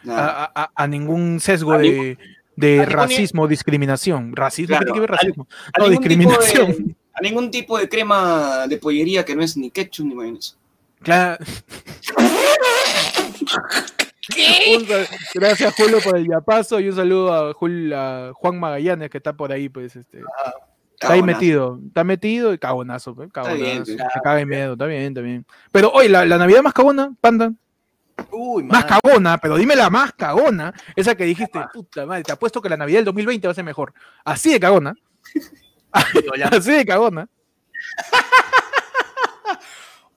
[0.07, 2.17] a, a- a ningún sesgo A de,
[2.57, 4.35] de racismo o discriminación.
[4.35, 5.47] Racismo, Claro, ¿qué tiene que ver a- racismo?
[5.73, 6.71] A No, discriminación.
[6.87, 10.55] de- a ningún tipo de crema de pollería que no es ni ketchup ni mayonesa.
[11.01, 11.43] Claro.
[14.87, 19.17] Sal- Gracias Julio por el yapazo y un saludo a, Jul- a Juan Magallanes que
[19.17, 20.21] está por ahí, pues, este,
[20.93, 24.11] está ahí metido, está metido y cagonazo, pues, cagonazo, bien, se claro.
[24.23, 25.45] caga de miedo, está bien, está bien.
[25.71, 27.53] Pero oye, la, la Navidad más cagona, panda,
[28.31, 32.61] Uy, más cagona, pero dime la más cagona, esa que dijiste, puta madre, te apuesto
[32.61, 33.93] que la Navidad del 2020 va a ser mejor.
[34.25, 34.95] Así de cagona,
[36.51, 37.29] así de cagona.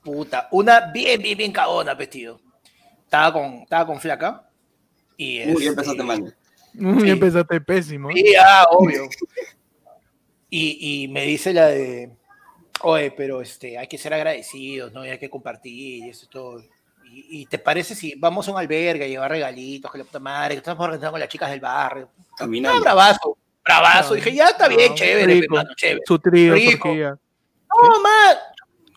[0.02, 2.40] Puta, una bien, bien, bien cagona, vestido.
[3.04, 4.48] Estaba con, estaba con flaca.
[5.16, 6.22] Y Uy, este, empezaste mal.
[6.74, 7.10] Uy, Sí.
[7.10, 8.10] empezaste pésimo.
[8.12, 9.08] Sí, ah, obvio.
[10.48, 12.12] Y, y me dice la de,
[12.82, 15.04] oye, pero este, hay que ser agradecidos, ¿no?
[15.04, 16.62] Y hay que compartir y eso es todo.
[17.12, 20.20] Y, y te parece si vamos a un albergue a llevar regalitos, que la puta
[20.20, 22.08] madre, que estamos organizando con las chicas del barrio?
[22.20, 22.80] Ah, Caminando.
[22.80, 24.12] bravazo, bravazo.
[24.12, 25.56] Ah, Dije, ya está bien, ah, chévere, rico.
[25.58, 26.00] hermano, chévere.
[26.06, 26.88] Su trío, su Rico.
[26.88, 27.10] orgía.
[27.68, 28.36] No, man.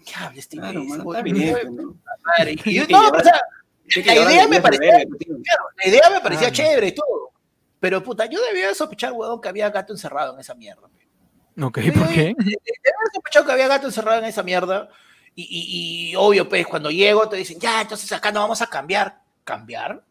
[0.06, 1.00] ¿Qué habla este Claro, güey?
[1.10, 1.96] está bien, pues, ¿no?
[2.38, 3.42] Madre, y yo- no, llevar- o sea,
[3.88, 5.36] que la idea me parecía- tío.
[5.44, 6.56] claro, la idea me parecía Ah, no.
[6.56, 7.32] chévere y todo.
[7.80, 10.88] Pero puta, yo debía sospechar, huevón, que había gato encerrado en esa mierda.
[10.88, 11.64] pe.
[11.64, 12.34] Ok, ¿por qué?
[12.38, 14.90] Debía sospechar que había gato encerrado en esa mierda.
[15.36, 18.68] Y, y- y obvio, pues, cuando llego te dicen, ya, entonces acá no vamos a
[18.68, 19.22] cambiar.
[19.44, 20.04] ¿Cambiar?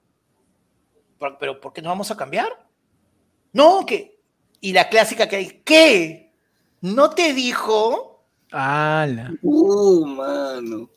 [1.18, 2.48] ¿Por- ¿Pero por qué no vamos a cambiar?
[3.52, 4.18] No, que.
[4.60, 6.32] Y la clásica que hay, ¿qué?
[6.80, 8.24] ¿No te dijo?
[8.50, 9.32] ¡Hala!
[9.42, 10.90] Uh, mano.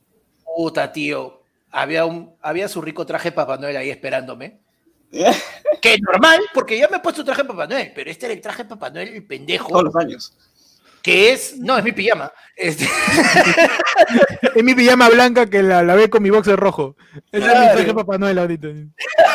[0.43, 1.41] Puta, tío.
[1.71, 4.59] Había, un, había su rico traje de Papá Noel ahí esperándome.
[5.82, 8.34] Que es normal, porque ya me he puesto traje de Papá Noel, pero este era
[8.34, 10.36] el traje de Papá Noel, el pendejo, Todos los años.
[11.03, 12.32] que es, no, es mi pijama.
[12.55, 12.88] Este,
[14.56, 16.96] Es mi pijama blanca que la, la ve con mi boxer rojo.
[17.32, 17.72] Ese es mi Claro.
[17.74, 18.68] traje de Papá Noel ahorita.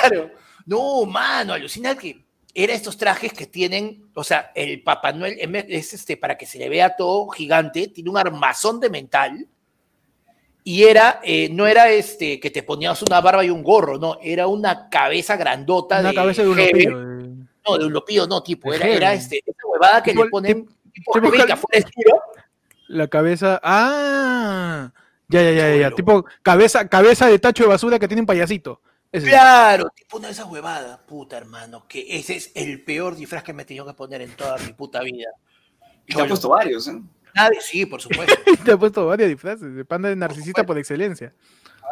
[0.09, 0.31] Claro.
[0.67, 5.37] No, mano, alucina que era estos trajes que tienen, o sea, el Papá Noel
[5.69, 9.47] es este, para que se le vea todo gigante, tiene un armazón de metal
[10.63, 14.19] y era, eh, no era este que te ponías una barba y un gorro, no,
[14.23, 16.99] era una cabeza grandota Una de cabeza de un lopillo.
[16.99, 17.21] de-
[17.67, 21.13] No, de un lopillo, no, tipo, era, este, esa huevada que Tipo- le ponen tipo,
[21.21, 21.53] tipo heavy,
[22.91, 23.61] La cabeza.
[23.63, 24.93] ¡Ah!
[25.29, 25.91] Ya, ya, ya, ya.
[25.93, 28.83] Tipo cabeza, cabeza de tacho de basura que tiene un payasito.
[29.13, 29.29] Ese.
[29.29, 33.53] Claro, tipo una de esas huevadas, puta hermano, que ese es el peor disfraz que
[33.53, 35.29] me he tenido que poner en toda mi puta vida.
[36.07, 37.01] Y te ha puesto varios, ¿eh?
[37.35, 38.35] Nadie, sí, por supuesto.
[38.65, 39.73] Te ha puesto varios disfraces.
[39.73, 41.33] De panda de narcisista por excelencia.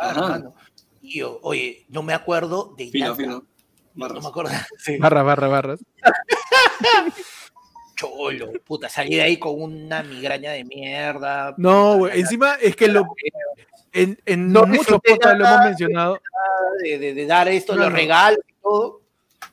[0.01, 0.29] Claro, Ajá.
[0.31, 0.55] mano.
[1.01, 3.17] Y yo, oye, no me acuerdo de Fino, nada.
[3.17, 3.33] fino.
[3.35, 3.45] No,
[3.95, 4.23] Barras.
[4.25, 4.51] me acuerdo.
[4.79, 4.97] Sí.
[4.99, 5.81] Barra, barra, barras.
[7.99, 11.53] Cholo, puta, salí de ahí con una migraña de mierda.
[11.57, 12.21] No, güey.
[12.21, 13.03] Encima es que lo.
[13.93, 16.21] En, en No muchos podcasts lo hemos mencionado.
[16.81, 17.97] De, de- de dar esto, No, los no.
[17.97, 19.01] regalos y todo.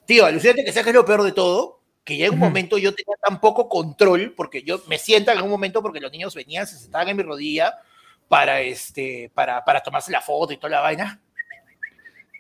[0.05, 2.77] Tío, alucínate que sabes que es lo peor de todo, que ya en un momento
[2.77, 6.35] yo tenía tan poco control, porque yo me siento en un momento porque los niños
[6.35, 7.73] venían, se sentaban en mi rodilla
[8.27, 11.19] para, este, para, para tomarse la foto y toda la vaina.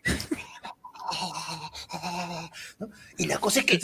[2.79, 2.89] ¿No?
[3.17, 3.79] Y la cosa es que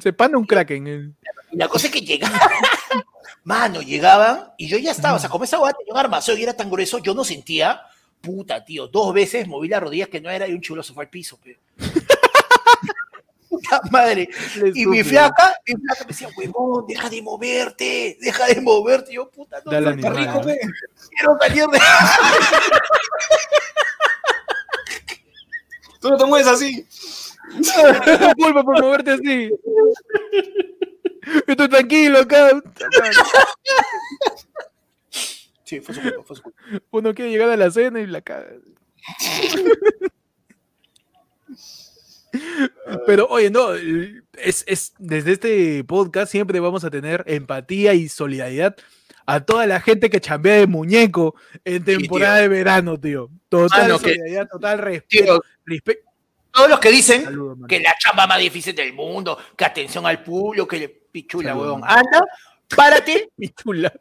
[0.00, 1.16] Se pana un kraken.
[1.52, 2.40] Y la cosa es que llegaban,
[3.44, 6.42] mano, llegaban y yo ya estaba, o sea, como esa guata tenía un armazón y
[6.42, 7.80] era tan grueso, yo no sentía,
[8.20, 11.04] puta, tío, dos veces moví las rodillas que no era y un chulo se fue
[11.04, 11.58] al piso, pe.
[13.48, 14.28] Puta madre.
[14.74, 19.12] Y mi flaca, mi flaca me decía, huevón, deja de moverte, deja de moverte.
[19.12, 20.26] Y yo, puta, no, Dale no, Está animal.
[20.26, 20.58] rico, pe.
[21.16, 21.78] quiero salir de...
[26.00, 26.84] Tú no te mueves así.
[28.38, 29.50] Culpa por moverte así.
[31.46, 32.62] Estoy tranquilo acá.
[35.64, 36.62] Sí, fue su culpa, fue su culpa.
[36.90, 38.50] Uno quiere llegar a la cena y la caga.
[43.06, 48.76] Pero oye, no, es, es, desde este podcast siempre vamos a tener empatía y solidaridad
[49.26, 51.34] a toda la gente que chambea de muñeco
[51.64, 53.30] en temporada de verano, tío.
[53.48, 55.24] Total que- solidaridad, total respeto.
[55.24, 56.00] Tío, respeto.
[56.54, 60.22] Todos los que dicen Saludos, que la chamba más difícil del mundo, que atención al
[60.22, 61.66] público, que le pichula, Saludos.
[61.66, 61.82] huevón.
[61.84, 62.24] Anda,
[62.74, 63.92] párate, Mi chula.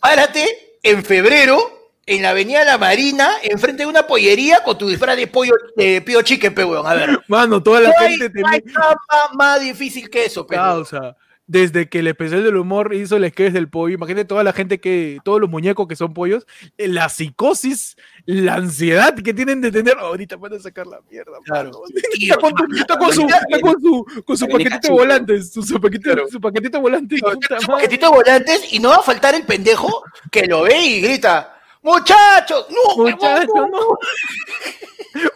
[0.00, 5.16] párate en febrero en la Avenida La Marina, enfrente de una pollería con tu disfraz
[5.16, 6.86] de pollo, de pío chicken, pe, huevón.
[6.86, 7.20] A ver.
[7.28, 8.96] Mano, toda la No hay, gente te no hay chamba
[9.34, 10.56] más difícil que eso, pe.
[10.56, 11.16] causa.
[11.52, 14.80] Desde que el especial del humor hizo el sketch del pollo, imagínate toda la gente
[14.80, 16.46] que, todos los muñecos que son pollos,
[16.78, 17.94] eh, la psicosis,
[18.24, 19.98] la ansiedad que tienen de tener.
[19.98, 21.70] "Oh, ahorita van a sacar la mierda, Claro.
[21.72, 21.84] mano".
[22.14, 25.62] Tío, Está con, está con su, está con su, con su paquetito de volantes, su,
[25.62, 27.20] su paquetito, su paquetito de volantes.
[27.60, 31.00] Su paquetito de volantes y no va a faltar el pendejo que lo ve y
[31.02, 33.98] grita, muchachos, no, huevón, Muchacho, no".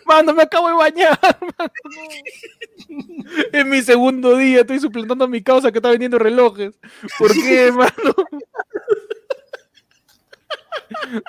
[0.06, 0.14] no.
[0.14, 1.18] Mano, me acabo de bañar,
[1.58, 1.72] mano.
[3.52, 6.74] Es mi segundo día, estoy suplantando a mi causa que está vendiendo relojes.
[7.18, 8.14] ¿Por qué, mano?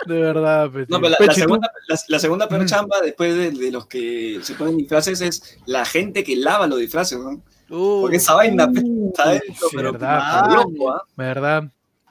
[0.06, 2.70] De verdad, pues, No, pero la, Pechi, segunda, la, la segunda peor Ujú.
[2.70, 6.80] chamba después de, de los que se ponen disfraces es la gente que lava los
[6.80, 7.42] disfraces, ¿no?
[7.70, 8.70] Uh, Porque esa vaina
[9.10, 11.04] está dentro, sí, pero verdad, loco, ¿ah?
[11.18, 11.64] verdad,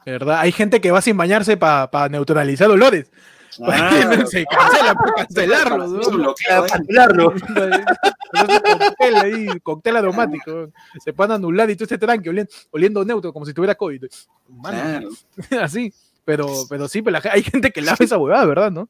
[0.05, 0.41] verdad.
[0.41, 3.11] Hay gente que va sin bañarse para neutralizar olores.
[3.67, 4.27] Claro.
[4.27, 5.87] Se cancela por cancelarlo.
[5.87, 6.31] ¿no?
[6.31, 6.35] ¿eh?
[6.69, 7.33] Cancelarlo.
[8.33, 10.71] Cóctel ahí, cóctel aromático.
[11.03, 14.05] Se pueden anular y todo este tranque oliendo, oliendo neutro como si tuviera COVID.
[14.49, 15.09] Mano,
[15.49, 15.65] Claro.
[15.65, 15.93] así.
[16.25, 18.73] Pero, pero sí, pero la ge- hay gente que lava esa huevada, ¿verdad?
[18.73, 18.89] ¿no?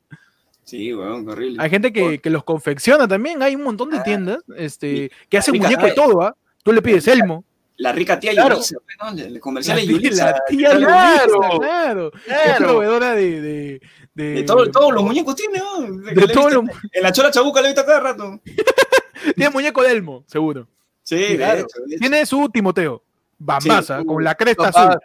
[0.65, 1.63] Sí, weón, horrible.
[1.63, 3.43] Hay gente que, que los confecciona también.
[3.43, 6.35] Hay un montón de tiendas este, que hacen muñeco de todo, ¿ah?
[6.63, 7.45] Tú le pides elmo.
[7.79, 8.55] La rica tía Claro.
[8.57, 9.23] Yulisa, pues, ¿no?
[9.23, 10.31] El La comercial de tía, Yulisa.
[10.31, 11.35] la tía claro.
[11.35, 12.13] Yulisa, claro.
[12.15, 12.67] Es Claro.
[12.67, 13.41] proveedora de.
[13.41, 13.81] de,
[14.15, 15.83] de, De todo- todos los muñecos tiene, ¿no?
[15.83, 18.41] de visto- los- En la chola chabuca le he visto cada rato.
[19.37, 20.67] Tiene muñeco de Elmo, seguro.
[21.03, 21.59] Sí, Claro.
[21.61, 22.01] hecho, de hecho.
[22.01, 23.03] Tiene su Timoteo.
[23.39, 24.07] Bambaza, Sí.
[24.07, 25.01] con la cresta Papá, azul.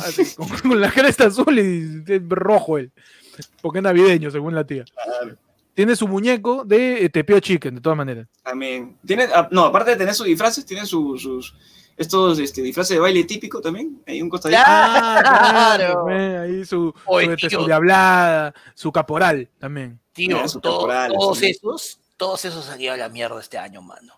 [0.00, 2.92] Así, con, con la cresta azul y rojo él.
[3.62, 4.84] Porque es navideño, según la tía.
[4.92, 5.36] Claro.
[5.74, 8.26] Tiene su muñeco de eh, Tepeo Chicken, de todas maneras.
[8.42, 8.96] También.
[9.06, 11.54] Tiene, ah, no, aparte de tener sus disfraces, tiene su- sus.
[11.96, 14.00] Estos este, disfraces de baile típico también.
[14.06, 14.60] Hay un costadito.
[14.64, 16.04] Claro.
[16.06, 17.66] claro, ahí su, Oye, su, este, su tío.
[17.66, 19.98] diablada, su caporal también.
[20.12, 23.58] Tío, Ah, su todo- caporal, todos esos, todos esos han ido a la mierda este
[23.58, 24.14] año, mano.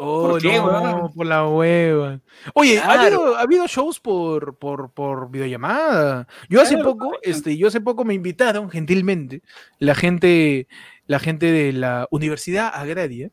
[0.00, 2.20] Oh, ¿Por qué, no, por la hueva.
[2.54, 6.28] Oye, ¿ha, habido, ha habido shows por, por, por videollamada.
[6.48, 9.42] Yo hace Claro, poco, este, yo hace poco me invitaron gentilmente
[9.80, 10.68] la gente,
[11.08, 13.30] la gente de la Universidad Agraria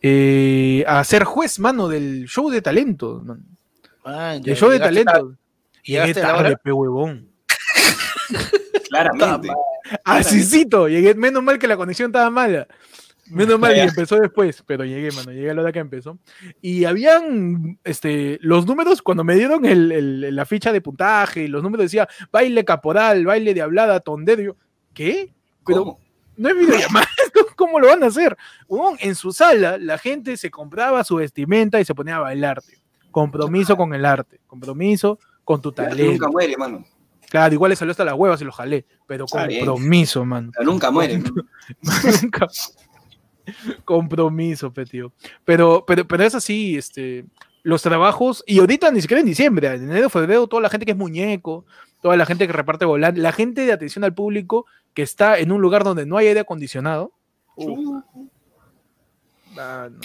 [0.00, 3.20] eh, a ser juez, mano, del show de talento.
[3.24, 3.44] man.
[4.04, 5.36] Man, El show de talento.
[5.82, 7.28] Llegué ¿Llegaste a la tarde, pe huevón.
[8.88, 9.48] Claramente.
[10.04, 12.66] Asícito, llegué, menos mal que la conexión estaba mala.
[13.30, 16.18] Menos mal, y empezó después, pero llegué, mano, llegué a la hora que empezó.
[16.60, 21.48] Y habían este, los números, cuando me dieron el- el- la ficha de puntaje, y
[21.48, 24.56] los números decía baile caporal, baile de hablada, tondero.
[24.92, 25.32] ¿Qué?
[25.66, 26.00] Pero ¿Cómo?
[26.36, 28.36] No es videollamada, ¿cómo- ¿cómo lo van a hacer?
[28.68, 32.60] Huevón, en su sala, la gente se compraba su vestimenta y se ponía a bailar.
[32.62, 32.78] tío.
[33.10, 36.12] Compromiso con el arte, compromiso con tu talento.
[36.12, 36.84] nunca muere, mano.
[37.30, 40.52] Claro, igual le salió hasta las huevas y lo jalé, pero compromiso, man.
[40.58, 41.18] El nunca muere.
[42.22, 42.48] Nunca.
[43.84, 45.12] Compromiso, pe, tío.
[45.44, 47.24] Pero, pero, pero es así, este,
[47.62, 50.92] los trabajos, y ahorita ni siquiera en diciembre, en enero, febrero, toda la gente que
[50.92, 51.66] es muñeco,
[52.04, 55.50] toda la gente que reparte volante, la gente de atención al público que está en
[55.50, 57.12] un lugar donde no hay aire acondicionado.
[57.56, 57.98] Uh,
[59.56, 60.00] ah, no.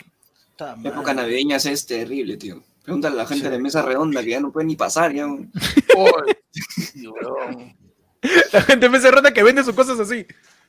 [0.58, 2.64] La época navideña es terrible, tío.
[2.84, 3.52] Pregúntale a la gente Sí.
[3.52, 5.12] de mesa redonda que ya no puede ni pasar.
[5.12, 5.28] Ya.
[8.54, 10.26] La gente me cerrada que vende sus cosas así.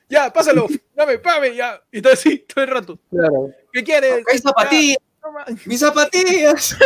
[0.09, 1.81] Ya, pásalo, dame, pame, ya.
[1.93, 2.99] Y todo así, todo el rato.
[3.71, 4.25] ¿Qué quieres?
[4.29, 4.97] ¡Hay zapatillas!
[5.65, 6.77] ¡Mis zapatillas!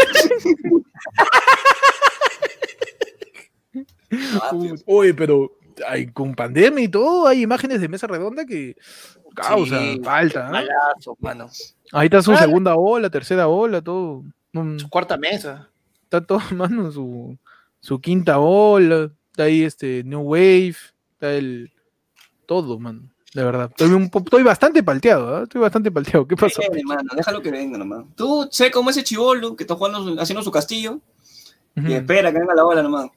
[4.52, 4.76] Tío.
[4.86, 5.52] Oye, pero
[5.88, 8.76] hay, con pandemia y todo, hay imágenes de mesa redonda que
[9.36, 10.50] causa, Sí, falta.
[10.50, 11.50] Malazo, mano.
[11.92, 12.38] Ahí está su Ah.
[12.38, 14.24] segunda ola, tercera ola, todo.
[14.54, 15.70] Su cuarta mesa.
[16.04, 17.38] Está todo, mano, su,
[17.82, 19.12] su quinta ola.
[19.32, 20.76] Está ahí este New Wave.
[21.14, 21.72] Está el.
[22.46, 23.02] Todo, mano.
[23.34, 23.70] De verdad.
[23.70, 25.44] Estoy, un po- estoy bastante palteado, ¿ah?
[25.44, 26.26] Estoy bastante palteado.
[26.26, 26.62] ¿Qué pasó?
[26.62, 28.06] Viene, mano, déjalo que venga nomás.
[28.16, 31.02] Tú sé como ese chivolo que está jugando, haciendo su castillo
[31.76, 33.10] y espera que venga la ola nomás.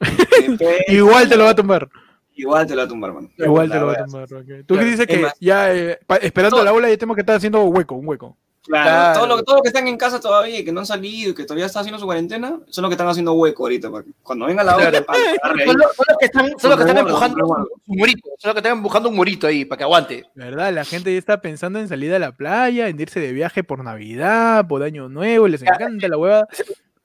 [0.88, 1.88] Igual te lo va a tumbar.
[2.34, 3.30] Igual te lo va a tumbar, mano.
[3.36, 4.26] Igual te lo va a tumbar.
[4.28, 7.20] Tú Claro, dices es que más- ya eh, esperando Todo- la ola ya tenemos que
[7.20, 8.36] estar haciendo hueco, un hueco.
[8.62, 9.14] Claro, Claro.
[9.18, 11.34] Todo, lo, todo lo que están en casa todavía y que no han salido y
[11.34, 13.90] que todavía están haciendo su cuarentena, son los que están haciendo hueco ahorita.
[13.90, 14.92] para que cuando venga la ola.
[14.92, 17.44] Son los, son los que están, son los que están empujando
[17.86, 18.28] un murito.
[18.38, 20.24] Son los que están empujando un murito ahí para que aguante.
[20.34, 20.72] ¿Verdad?
[20.74, 23.82] La gente ya está pensando en salir a la playa, en irse de viaje por
[23.82, 26.46] Navidad, por Año Nuevo, les encanta la hueva.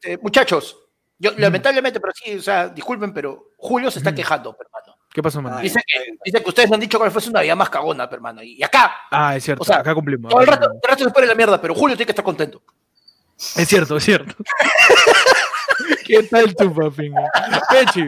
[0.03, 0.77] Eh, muchachos,
[1.25, 1.41] yo Mm.
[1.41, 4.15] lamentablemente, pero sí, o sea, disculpen, pero Julio se está Mm.
[4.15, 4.97] quejando, hermano.
[5.13, 5.57] ¿Qué pasó, mano?
[5.57, 6.19] Ay, Dice que, bien.
[6.25, 8.43] dice que ustedes me han dicho que fue una vida más cagona, hermano.
[8.43, 10.29] Y acá, Ah, es cierto, o sea, acá cumplimos.
[10.29, 12.61] todo el rato, el rato se pone la mierda, pero Julio tiene que estar contento.
[13.55, 14.33] Es cierto, es cierto.
[16.05, 17.11] ¿Qué tal tu papi?
[17.69, 18.05] Pechi,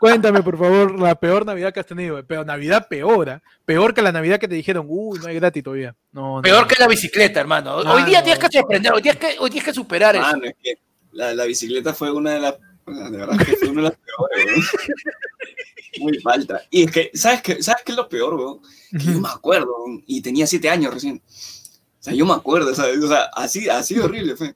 [0.00, 2.24] cuéntame por favor la peor Navidad que has tenido.
[2.26, 3.42] Pero Navidad peor, ¿ah?
[3.64, 5.94] peor que la Navidad que te dijeron, uy, no hay gratis todavía.
[6.12, 6.42] No, no.
[6.42, 7.76] Peor que la bicicleta, hermano.
[7.76, 8.24] Hoy Ah, día no.
[8.24, 10.24] tienes que sorprender, hoy tienes que, hoy tienes que superar eso.
[10.24, 10.74] Mano, es que
[11.12, 12.54] la, la bicicleta fue una de las.
[12.86, 14.64] De verdad que fue una de las peores, weón.
[16.00, 16.62] Muy falta.
[16.70, 18.60] Y es que, ¿sabes qué, ¿sabes qué es lo peor?
[18.90, 21.22] Que yo me acuerdo, weón, y tenía siete años recién.
[21.26, 22.98] O sea, yo me acuerdo, ¿sabes?
[22.98, 24.54] O sea, así, así horrible fue.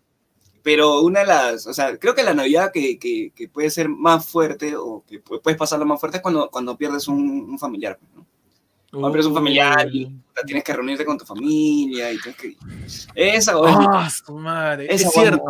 [0.62, 3.88] Pero una de las, o sea, creo que la Navidad que, que, que puede ser
[3.88, 7.58] más fuerte o que pu- puedes pasarla más fuerte es cuando, cuando pierdes un, un
[7.58, 8.26] familiar, pues, ¿no?
[9.00, 10.10] Cuando pierdes un familiar y
[10.46, 12.56] tienes que reunirte con tu familia y tienes que...
[13.14, 14.86] Esa, Ah, su madre.
[14.92, 15.44] esa Es cierto,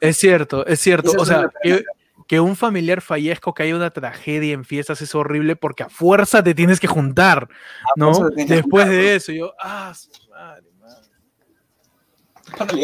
[0.00, 1.08] es cierto, es cierto.
[1.10, 1.84] Esa O sea, una que,
[2.26, 5.88] que un familiar fallezca o que haya una tragedia en fiestas es horrible porque a
[5.88, 7.48] fuerza te tienes que juntar,
[7.96, 8.12] ¿no?
[8.30, 10.66] que Después juntar, de eso, yo, ah, su madre,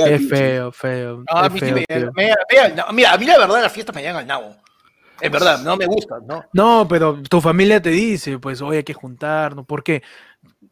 [0.06, 1.18] Es feo, feo.
[1.18, 2.12] No, a es feo, me- feo.
[2.14, 4.56] me- me- no, mira, a mí la verdad las fiestas me llegan al nabo.
[5.20, 6.44] Es verdad, no me gustan, ¿no?
[6.52, 10.02] No, pero tu familia te dice, pues hoy hay que juntarnos, porque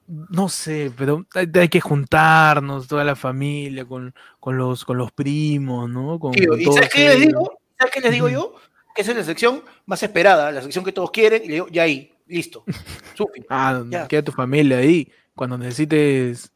[0.07, 5.11] no sé, pero hay, hay que juntarnos, toda la familia, con, con los, con los
[5.13, 6.19] primos, ¿no?
[6.21, 7.59] Con, Tío, con ¿Y sabes qué les digo?
[7.79, 8.55] ¿Sabes qué les digo yo?
[8.95, 11.69] Que esa es la sección más esperada, la sección que todos quieren, y le digo,
[11.69, 12.65] ya ahí, listo.
[13.15, 14.07] Sufi, Ah, Ya.
[14.09, 15.11] queda tu familia ahí.
[15.35, 16.51] Cuando necesites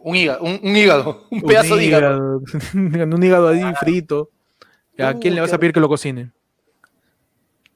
[0.00, 2.40] un hígado, un, un hígado, un pedazo de hígado.
[2.74, 4.30] un hígado ahí frito.
[4.98, 6.30] ¿A quién le vas a pedir que lo cocine?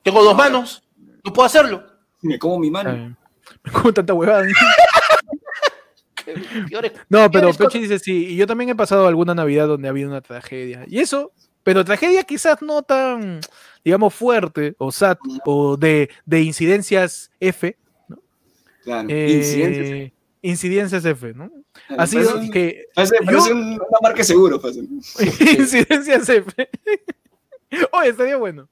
[0.02, 0.82] Tengo dos manos,
[1.24, 1.84] no puedo hacerlo.
[2.22, 3.16] Me como mi mano.
[3.64, 4.46] Me como tanta huevada.
[7.08, 10.08] No, pero Pechi dice sí, y yo también he pasado alguna Navidad donde ha habido
[10.08, 10.84] una tragedia.
[10.86, 11.32] Y eso,
[11.64, 13.40] pero tragedia quizás no tan,
[13.84, 17.76] digamos, fuerte o sad o de, de incidencias F.
[18.84, 19.08] Claro.
[19.10, 20.12] eh, Incidentes.
[20.42, 21.50] Incidencias F, ¿no?
[21.88, 24.60] Me Ha sido parece- que Parece, yo- parece un- una marca seguro.
[24.60, 24.76] Pues.
[25.58, 26.68] incidencias F.
[27.92, 28.68] Oye, estaría bueno.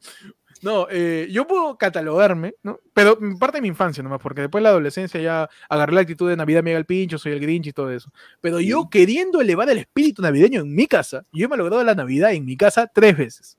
[0.61, 2.81] No, eh, yo puedo catalogarme, ¿no?
[2.93, 6.29] Pero parte de mi infancia nomás, porque después de la adolescencia ya agarré la actitud
[6.29, 8.11] de Navidad me llega el pincho, soy el Grinch y todo eso.
[8.41, 11.95] Pero yo queriendo elevar el espíritu navideño en mi casa, yo me he logrado la
[11.95, 13.57] Navidad en mi casa tres veces.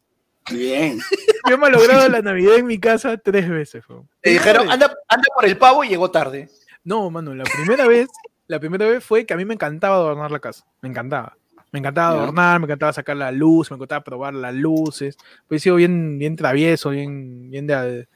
[0.51, 0.99] Bien.
[1.49, 3.83] Yo me he logrado la Navidad en mi casa tres veces.
[4.23, 6.49] Le dijeron, anda, anda por el pavo y llegó tarde.
[6.83, 8.07] No, mano, la primera vez,
[8.47, 10.65] la primera vez fue que a mí me encantaba adornar la casa.
[10.81, 11.35] Me encantaba.
[11.71, 15.17] Me encantaba adornar, me encantaba sacar la luz, me encantaba probar las luces.
[15.47, 18.07] Pues he sido bien, bien travieso, bien, bien de,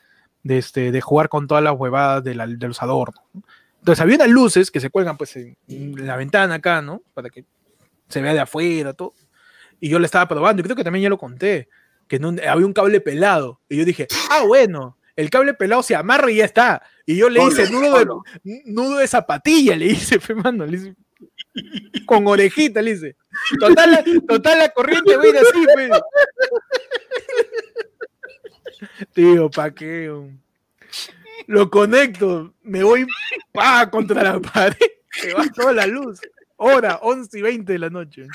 [0.41, 3.23] de, este, de jugar con todas las huevadas de, la- de los adornos.
[3.33, 3.43] ¿no?
[3.79, 7.01] Entonces había unas luces que se cuelgan pues en, en la ventana acá, ¿no?
[7.13, 7.45] Para que
[8.07, 9.13] se vea de afuera, todo.
[9.79, 11.67] Y yo le estaba probando, y creo que también ya lo conté,
[12.07, 13.59] que en un- había un cable pelado.
[13.69, 16.81] Y yo dije, ah, bueno, el cable pelado se amarra y ya está.
[17.05, 17.99] Y yo le hice nudo
[18.43, 20.95] de, nudo de zapatilla, le hice, fe, mano, le hice.
[22.05, 23.15] Con orejita, le hice.
[23.59, 25.89] Total, la- total la corriente va a ir así, fe.
[29.13, 30.09] Tío, ¿pa' qué?
[30.11, 30.37] um?
[31.47, 33.05] Lo conecto, me voy
[33.51, 34.77] pa contra la pared,
[35.11, 36.19] se va toda la luz.
[36.55, 38.27] Hora, 11 y 20 de la noche.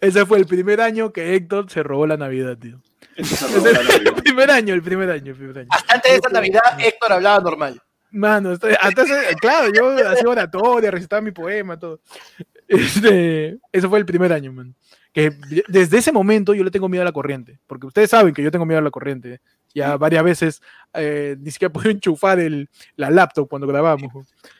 [0.00, 2.80] Ese fue el primer año que Héctor se robó la Navidad, tío.
[3.16, 5.68] El primer año, el primer año, el primer año.
[5.70, 7.80] Hasta antes de esa Navidad, Héctor hablaba normal.
[8.10, 12.00] Mano, estoy- hasta ese- claro, yo hacía oratoria, recitaba mi poema, todo.
[12.68, 14.74] Este, eso fue el primer año, man.
[15.12, 15.30] Que
[15.68, 18.50] desde ese momento yo le tengo miedo a la corriente, porque ustedes saben que yo
[18.50, 19.40] tengo miedo a la corriente.
[19.74, 20.62] Ya varias veces
[20.94, 24.10] eh, ni siquiera puedo enchufar el, la laptop cuando grabamos.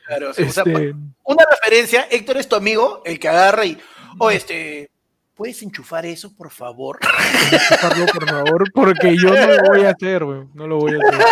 [0.05, 0.93] Claro, sea, o sea, Este,
[1.23, 3.77] una referencia, Héctor es tu amigo, el que agarra y,
[4.19, 4.91] o este,
[5.33, 6.99] ¿puedes enchufar eso, por favor?
[7.51, 10.97] enchufarlo, por favor, porque yo no lo voy a hacer, weón, no lo voy a
[10.97, 11.25] hacer.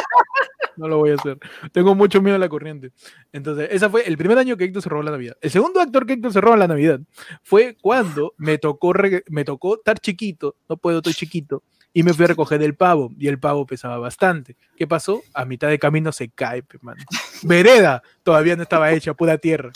[0.77, 1.37] No lo voy a hacer.
[1.73, 2.91] Tengo mucho miedo a la corriente.
[3.31, 5.37] Entonces, ese fue el primer año que Héctor se robó la Navidad.
[5.41, 6.99] El segundo actor que Héctor se roba la Navidad
[7.43, 8.93] fue cuando me tocó,
[9.29, 11.63] me tocó estar chiquito, no puedo, estoy chiquito,
[11.93, 14.55] y me fui a recoger el pavo, y el pavo pesaba bastante.
[14.77, 15.21] ¿Qué pasó?
[15.33, 17.03] A mitad de camino se cae, pe, mano.
[17.43, 19.71] Vereda todavía no estaba hecha, pura tierra.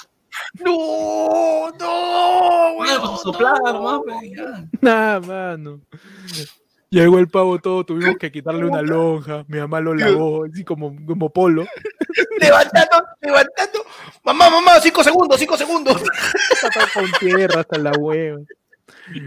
[0.64, 4.04] No, no, Bueno, soplar, no.
[4.82, 5.82] Nada, mano.
[6.90, 10.96] Llegó el pavo todo, tuvimos que quitarle una lonja, mi mamá lo lavó, así como,
[11.06, 11.66] como polo.
[12.40, 13.86] Levantando, levantando.
[14.24, 16.02] Mamá, mamá, cinco segundos, cinco segundos.
[16.94, 18.40] Con tierra hasta la hueva.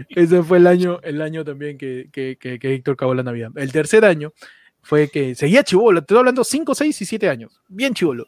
[0.09, 3.51] Ese fue el año, el año también que, que, que, que Héctor acabó la Navidad.
[3.55, 4.33] El tercer año
[4.81, 8.27] fue que seguía chivolo, te estoy hablando 5, 6 y 7 años, bien chivolo.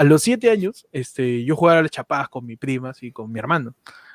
[0.00, 3.30] A los 7 años, este, yo jugaba a las chapadas con mis primas y con
[3.30, 3.74] mi hermano.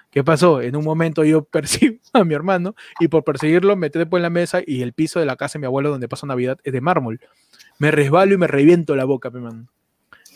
[0.09, 0.59] ¿Qué pasó?
[0.59, 4.31] En un momento yo persigo a mi hermano y por perseguirlo me trepo en la
[4.31, 6.81] mesa y el piso de la casa de mi abuelo donde paso Navidad es de
[6.81, 7.21] mármol.
[7.77, 9.67] Me resbalo y me reviento la boca, mi hermano.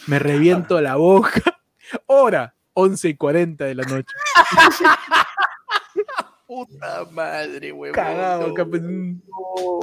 [0.05, 1.41] Me reviento la boca.
[2.05, 4.05] Hora, 11 y 40 de la noche.
[6.47, 7.95] Puta madre, weón.
[7.95, 9.80] Cagado, no.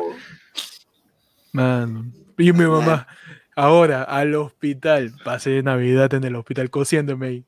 [1.50, 2.04] Mano.
[2.38, 3.08] Y mi mamá,
[3.56, 5.12] ahora al hospital.
[5.24, 7.44] Pasé Navidad en el hospital cosiéndome ahí.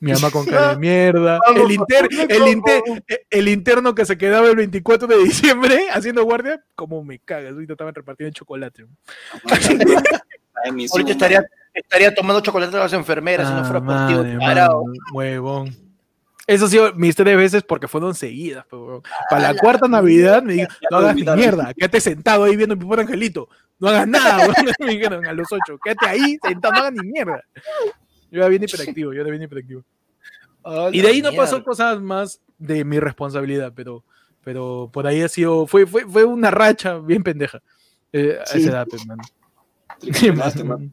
[0.00, 1.38] Mi mamá con cara de mierda.
[1.54, 2.82] El, inter- el, inter-
[3.28, 7.52] el interno que se quedaba el 24 de diciembre haciendo guardia, como me cagas.
[7.52, 8.86] Ahorita estaban repartiendo chocolate.
[10.72, 14.32] Mi Ahorita estaría, estaría tomando chocolate a las enfermeras si no fuera Ah, por ti,
[14.32, 14.84] madre, parado.
[15.12, 15.74] huevón.
[16.46, 18.66] Eso ha sido mis tres veces porque fueron seguidas.
[18.66, 19.02] pe, huevón.
[19.30, 21.40] Para la la cuarta Navidad me Ya no hagas ni invitaron.
[21.40, 23.48] mierda, quédate sentado ahí viendo mi pobre angelito.
[23.80, 24.54] No hagas nada, huevón.
[24.80, 27.42] me dijeron a los ocho, quédate ahí sentado, no hagas ni mierda.
[28.30, 29.82] Yo era bien hiperactivo, yo era bien hiperactivo.
[30.64, 31.44] Ah, Y de ahí no mierda.
[31.46, 34.04] pasó cosas más de mi responsabilidad, pero,
[34.44, 37.60] pero por ahí ha sido, fue, fue, fue una racha bien pendeja.
[38.12, 38.58] eh, a Sí.
[38.60, 39.22] esa edad, pe, mano.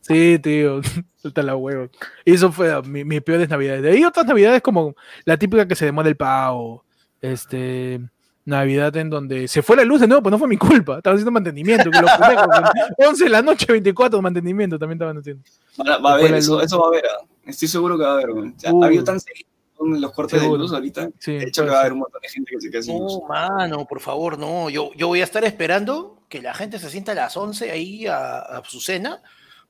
[0.00, 0.82] Sí, tío,
[1.16, 1.88] suelta la huevo.
[2.26, 3.82] Y eso fue mi, mis peores navidades.
[3.82, 4.94] De ahí otras navidades como
[5.24, 6.84] la típica que se demora el pavo,
[7.22, 8.00] este,
[8.46, 11.16] Navidad en donde se fue la luz de nuevo, pues no fue mi culpa, estaban
[11.16, 12.46] haciendo mantenimiento, que pendejos,
[12.98, 15.42] 11 de la noche, 24 de mantenimiento también estaban haciendo.
[15.80, 17.04] Va, va a haber, eso, eso va a haber.
[17.06, 17.24] ah.
[17.46, 18.34] Estoy seguro que va a haber.
[18.34, 18.54] man.
[18.56, 18.82] O sea, Uh.
[18.82, 20.58] ha habido tan seguido con los cortes Seguro.
[20.58, 21.08] de luz ahorita.
[21.18, 22.98] Sí, De hecho, que va a haber un montón de gente que se queda sin
[22.98, 23.18] luz.
[23.20, 24.70] No, mano, por favor, no.
[24.70, 28.06] Yo, yo voy a estar esperando que la gente se sienta a las 11 ahí
[28.06, 29.20] a, a su cena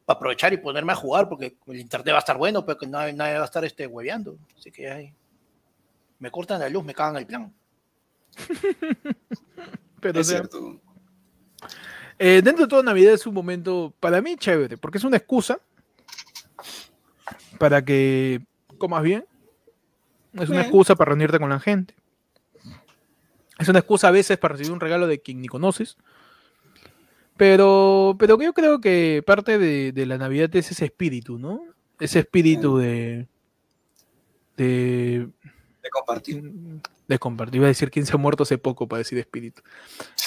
[0.05, 2.87] para aprovechar y ponerme a jugar porque el internet va a estar bueno, pero que
[2.87, 4.37] nadie, nadie va a estar este, hueveando.
[4.59, 5.13] Así que ahí
[6.19, 7.53] me cortan la luz, me cagan el plan.
[10.01, 10.81] Pero, o es sea, cierto.
[12.19, 15.59] eh, dentro de todo Navidad es un momento, para mí, chévere, porque es una excusa
[17.59, 18.45] para que
[18.79, 19.25] comas bien,
[20.35, 21.95] es una excusa para reunirte con la gente.
[23.59, 25.97] Es una excusa a veces para recibir un regalo de quien ni conoces.
[27.37, 31.63] Pero, pero yo creo que parte de, de la Navidad es ese espíritu, ¿no?
[32.01, 33.29] Ese espíritu de,
[34.57, 35.29] de,
[35.85, 36.43] De compartir.
[37.07, 37.57] de compartir.
[37.59, 39.63] Iba a decir quién se ha muerto hace poco para decir espíritu.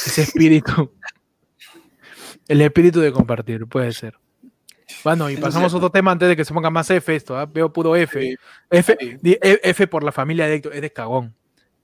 [0.05, 0.91] Ese espíritu.
[2.47, 4.15] El espíritu de compartir, puede ser.
[5.03, 7.45] Bueno, y pasamos a otro tema antes de que se ponga más F esto, ¿ah?
[7.45, 8.21] Veo puro F.
[8.21, 8.35] Sí,
[8.69, 9.17] F, sí.
[9.21, 10.75] di- E- F por la familia de Héctor.
[10.75, 11.33] Eres cagón.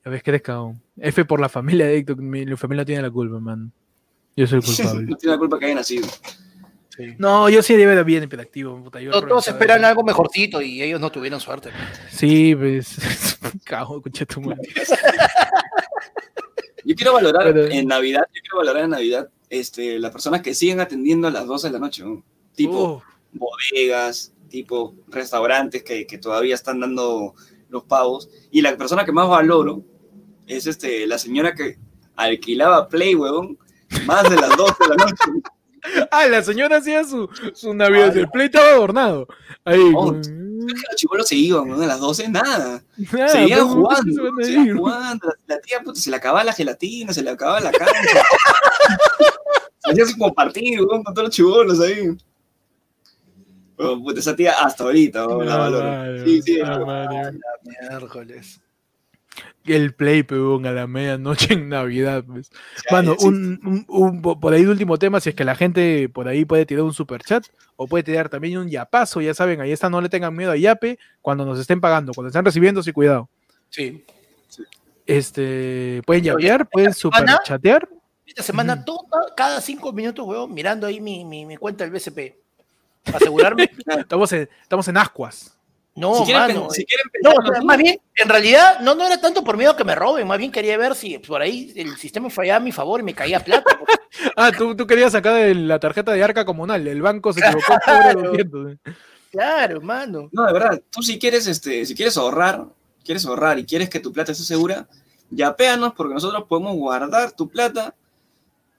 [0.05, 0.81] Ya ves que eres cagón.
[0.97, 2.17] F por la familia de Héctor.
[2.17, 3.71] Mi, mi familia no tiene la culpa, man.
[4.37, 5.05] Yo soy el culpable.
[5.07, 6.07] no tiene la culpa que haya nacido.
[6.95, 7.15] Sí.
[7.17, 8.81] no, yo sí debe bien hiperactivo.
[8.83, 11.71] puta, yo Todos esperan algo mejorcito y ellos no tuvieron suerte.
[12.09, 12.97] Sí, pues.
[13.65, 14.61] Cagón, escucha tu madre.
[16.85, 20.53] Yo quiero valorar Pero- en Navidad, yo quiero valorar en Navidad este, las personas que
[20.53, 22.23] siguen atendiendo a las 12 de la noche, ¿no?
[22.55, 23.01] tipo Uh,
[23.31, 27.35] bodegas, tipo restaurantes que, que todavía están dando
[27.69, 28.29] los pavos.
[28.51, 29.81] Y la persona que más valoro
[30.45, 31.77] es este, la señora que
[32.17, 33.57] alquilaba Play, huevón,
[34.05, 35.47] más de las 12 de la noche.
[36.11, 38.15] Ah, la señora hacía su, su Navidad.
[38.15, 39.27] El play estaba adornado.
[39.65, 39.79] Ahí.
[39.95, 42.81] Oh, con- Es que los chibolos se iban, huevón, a las 12, nada.
[43.11, 45.27] Nada, Seguían pues, jugando, se seguían jugando.
[45.47, 48.23] La, la tía puta, se le acababa la gelatina, se le acababa la cancha.
[49.79, 52.15] se hacía su compartir, huevón, con todos los chibolos ahí.
[53.77, 56.25] Oh, puta, esa tía hasta ahorita, huevón, la valoro.
[56.25, 57.39] Sí, sí, ah, vale.
[57.89, 58.61] Miércoles.
[59.65, 62.51] El play, peón, a la medianoche en Navidad, pues.
[62.91, 66.09] Mano, un, un- un- po- por ahí el último tema, si es que la gente
[66.09, 67.45] por ahí puede tirar un super chat
[67.77, 70.57] o puede tirar también un yapazo, ya saben, ahí está, no le tengan miedo a
[70.57, 73.29] yape cuando nos estén pagando, cuando están recibiendo, sí, cuidado.
[73.69, 74.03] Sí.
[75.05, 77.87] Este, pueden yapear, pueden super chatear.
[78.25, 78.85] Esta semana, Ujú.
[78.85, 82.35] toda, cada cinco minutos, weón, mirando ahí mi, mi, mi cuenta del BCP.
[83.13, 83.69] Asegurarme.
[83.97, 85.57] Estamos en, estamos en ascuas.
[85.95, 86.69] No, si, quieren, mano.
[86.71, 89.71] si quieren No, o sea, más bien, en realidad, no, no era tanto por miedo
[89.71, 92.59] a que me roben, más bien quería ver si por ahí el sistema fallaba a
[92.61, 93.63] mi favor y me caía plata.
[93.79, 93.93] porque-
[94.35, 97.73] Ah, tú, tú querías sacar de la tarjeta de arca comunal, el banco se equivocó,
[97.85, 98.21] Claro.
[98.23, 98.77] 200, eh.
[99.31, 100.29] claro, mano.
[100.31, 102.65] No, de verdad, tú si quieres, este, si quieres ahorrar,
[103.03, 104.87] quieres ahorrar y quieres que tu plata esté segura,
[105.29, 107.93] yapéanos porque nosotros podemos guardar tu plata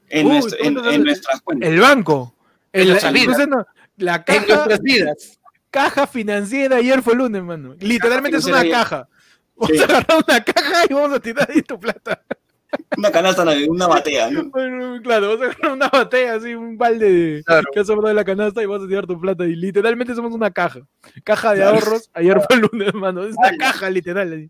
[0.08, 1.70] en, Uy, nuestra- en- ¿dónde- en nuestras cuentas.
[1.70, 2.34] El banco.
[2.72, 3.64] El, entonces no,
[3.98, 5.38] la En nuestras vidas.
[5.74, 7.74] Caja financiera ayer fue lunes, mano.
[7.80, 9.08] Literalmente es una caja.
[9.56, 9.82] Vamos Sí.
[9.82, 12.22] a agarrar una caja y vamos a tirar ahí tu plata.
[12.96, 14.44] Una canasta, una batea, ¿no?
[14.50, 17.66] Bueno, claro, vamos a agarrar una batea así, un balde de, Claro.
[17.72, 19.44] que ha sobrado de la canasta y vas a tirar tu plata.
[19.46, 20.80] Y literalmente somos una caja.
[21.24, 21.74] Caja de Claro.
[21.76, 22.10] ahorros.
[22.14, 23.24] Ayer fue lunes, mano.
[23.24, 24.48] Es una caja, literal.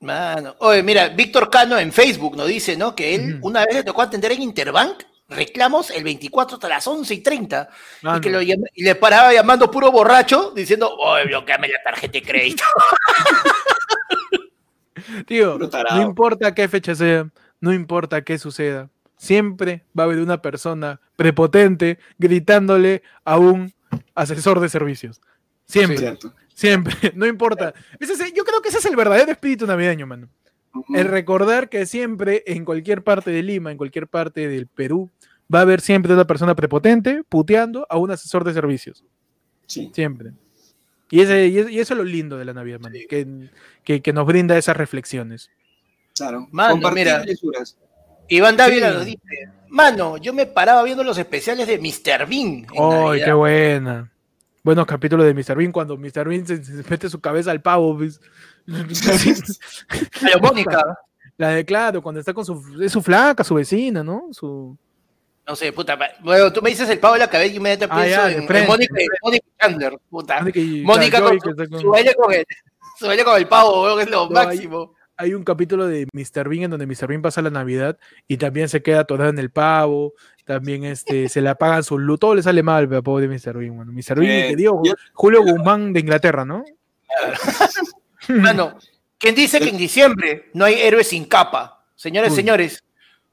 [0.00, 0.54] Mano.
[0.60, 2.94] Oye, mira, Víctor Cano en Facebook nos dice, ¿no?
[2.94, 7.14] Que él una vez le tocó atender en Interbank reclamos el 24 hasta las 11
[7.14, 7.68] y 30
[8.02, 8.20] y, Mano.
[8.20, 12.22] que lo llama- y le paraba llamando puro borracho diciendo, oye, bloqueame la tarjeta de
[12.22, 12.64] crédito.
[15.26, 17.28] Tío, no importa qué fecha sea,
[17.60, 23.72] no importa qué suceda, siempre va a haber una persona prepotente gritándole a un
[24.14, 25.20] asesor de servicios.
[25.66, 26.16] Siempre,
[26.54, 27.74] siempre, no importa.
[28.00, 30.28] Ese es- yo creo que ese es el verdadero espíritu navideño, mano.
[30.94, 35.10] El recordar que siempre, en cualquier parte de Lima, en cualquier parte del Perú,
[35.52, 39.04] va a haber siempre una persona prepotente puteando a un asesor de servicios.
[39.66, 39.90] Sí.
[39.94, 40.32] Siempre.
[41.10, 43.48] Y, ese, y, es- y eso es lo lindo de la Navidad, mano, que,
[43.82, 45.50] que, que nos brinda esas reflexiones.
[46.14, 46.46] Claro.
[46.50, 47.24] Mano, Compartir mira.
[47.24, 47.76] lesuras.
[48.28, 48.94] Iván Dávila Sí.
[48.96, 52.26] nos dice, mano, yo me paraba viendo los especiales de Mr.
[52.28, 52.66] Bean.
[52.76, 53.24] ¡Ay, Navidad".
[53.26, 54.12] qué buena!
[54.62, 55.56] Buenos capítulos de Mr.
[55.56, 56.28] Bean cuando Mr.
[56.28, 57.96] Bean se, se mete su cabeza al pavo.
[57.96, 58.20] pues.
[60.20, 60.82] Pero Mónica,
[61.36, 64.28] La de claro, cuando está con su, es su flaca, su vecina, ¿no?
[64.32, 64.76] Su,
[65.46, 68.04] no sé, puta, bueno, tú me dices el pavo de la cabeza y inmediatamente Ah,
[68.04, 70.38] pienso ya, de en, Mónica, de Mónica Chandler, puta.
[70.40, 72.44] Mónica y- Mónica claro, con su, con- su baile con el,
[72.98, 74.94] su baile con el pavo, es lo No, máximo.
[75.20, 76.48] Hay un capítulo de Mr.
[76.48, 77.08] Bean en donde Mr.
[77.08, 80.12] Bean pasa la Navidad y también se queda atorado en el pavo.
[80.44, 82.20] También este, se le apagan sus luz.
[82.20, 83.56] Todo le sale mal al pavo de Mr.
[83.58, 83.74] Bean.
[83.74, 84.20] Bueno, Mr.
[84.20, 86.62] Bean, Eh, te digo, yo- Julio Guzmán de Inglaterra, ¿no?
[88.28, 88.78] Mano,
[89.18, 91.84] ¿quién dice que en diciembre no hay héroes sin capa?
[91.96, 92.84] Señores, señores,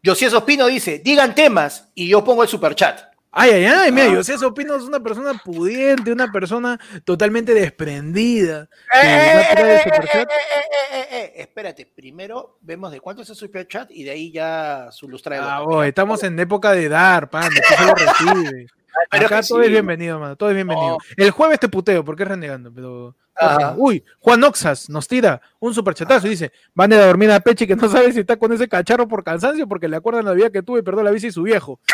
[0.03, 3.13] José Sospino dice, digan temas y yo pongo el superchat.
[3.38, 4.15] Ay, ay, ay, mira, Ah.
[4.15, 8.69] José Sopino es una persona pudiente, una persona totalmente desprendida.
[9.03, 14.88] Eh, eh, eh, Espérate, primero vemos de cuánto es el superchat y de ahí ya
[14.91, 18.67] su lustra de Ah, oye, estamos en época de dar, pan, se lo recibe.
[19.11, 19.65] pero Acá todo sí.
[19.65, 20.97] es bienvenido, mano, todo es bienvenido.
[21.17, 23.15] El jueves te puteo, porque es renegando, pero...
[23.35, 23.75] Ajá.
[23.77, 27.39] Uy, Juan Oxas nos tira un superchatazo y dice, van a ir a dormir a
[27.39, 30.33] Pechi que no sabe si está con ese cacharro por cansancio porque le acuerdan la
[30.33, 31.79] vida que tuve y perdió la bici y su viejo.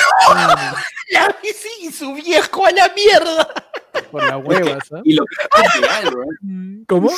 [1.11, 3.47] La bici y su viejo a la mierda.
[4.11, 5.01] por las huevas, ¿ah?
[5.03, 6.27] Y lo peor es que es real.
[6.41, 7.09] Mm, ¿Cómo?
[7.09, 7.17] Lo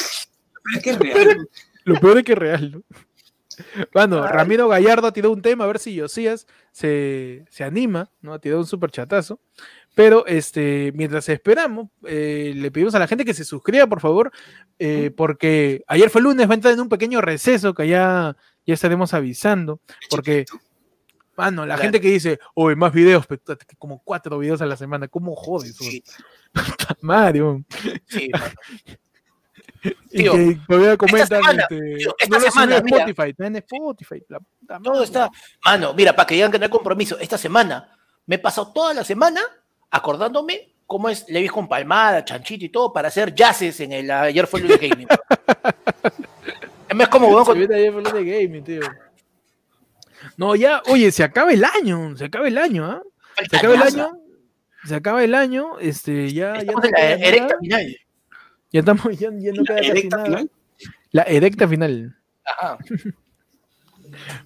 [0.63, 1.49] peor es que es real.
[1.83, 2.83] Lo peor es que es real, ¿no?
[3.93, 8.33] Bueno, Ramiro Gallardo tiró un tema, a ver si Josías se, se anima, ¿no?
[8.33, 9.39] Ha tirado un super chatazo.
[9.95, 14.31] Pero este, mientras esperamos, eh, le pedimos a la gente que se suscriba, por favor,
[14.79, 18.73] eh, porque ayer fue lunes, va a entrar en un pequeño receso que ya, ya
[18.73, 19.79] estaremos avisando.
[20.09, 20.45] Porque,
[21.37, 21.81] mano, la Claro.
[21.83, 23.25] gente que dice, oye, más videos,
[23.77, 25.75] como cuatro videos a la semana, ¿cómo jodes?
[25.77, 26.03] Sí,
[27.01, 27.63] Mario.
[28.07, 28.45] sí, mano.
[30.11, 32.97] Y Tío, que todavía comentan, semana, este, tío, esta no semana, a mira.
[32.99, 34.23] Spotify, está en Spotify.
[34.29, 35.29] la puta Todo está.
[35.65, 37.89] Mano, mira, para que digan que no hay compromiso, esta semana
[38.25, 39.41] me he pasado toda la semana
[39.93, 44.45] acordándome cómo es Levis con Palmada, Chanchito y todo para hacer jazzes en el ayer
[44.47, 45.07] fue el lunes gaming.
[46.99, 48.81] Es como, weón, Se con- viene ahí a hablar de gaming, tío.
[50.37, 53.01] No, ya, oye, se acaba el año, se acaba el año, ¿ah?
[53.49, 54.17] Se acaba el año,
[54.85, 57.97] se acaba el año, este, ya, ya Estamos no en la erecta final.
[58.71, 60.25] Ya estamos, ya, ya no queda casi nada.
[60.25, 60.51] final.
[61.11, 62.15] La erecta final.
[62.45, 62.77] Ajá.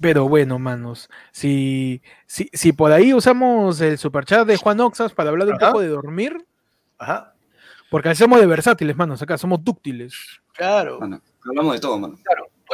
[0.00, 5.28] Pero bueno, manos, si, si, si por ahí usamos el superchat de Juan Oxas para
[5.28, 5.66] hablar un Ajá.
[5.68, 6.46] poco de dormir,
[6.98, 7.34] Ajá.
[7.90, 10.14] porque acá somos de versátiles, manos, acá somos dúctiles.
[10.54, 10.98] Claro.
[11.00, 12.18] Mano, hablamos de todo, mano.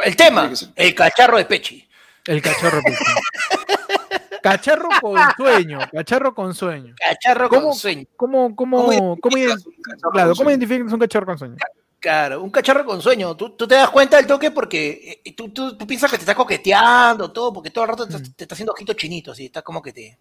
[0.05, 1.87] El tema, el cacharro de Pechi.
[2.25, 2.81] El cacharro.
[2.81, 2.97] pues,
[4.43, 6.95] cacharro con sueño, cacharro con sueño.
[6.97, 7.61] Cacharro ¿Cómo?
[7.69, 8.05] con sueño.
[8.15, 11.55] ¿Cómo, cómo, ¿Cómo cómo, identificas un cacharro claro, con ¿cómo identificas un cacharro con sueño?
[11.55, 11.73] Claro,
[12.41, 13.35] un cacharro con sueño.
[13.35, 16.23] Tú, tú te das cuenta del toque porque eh, tú, tú, tú piensas que te
[16.23, 18.33] está coqueteando, todo, porque todo el rato te, Mm.
[18.35, 20.17] te está haciendo ojitos chinitos, así, está como que te, te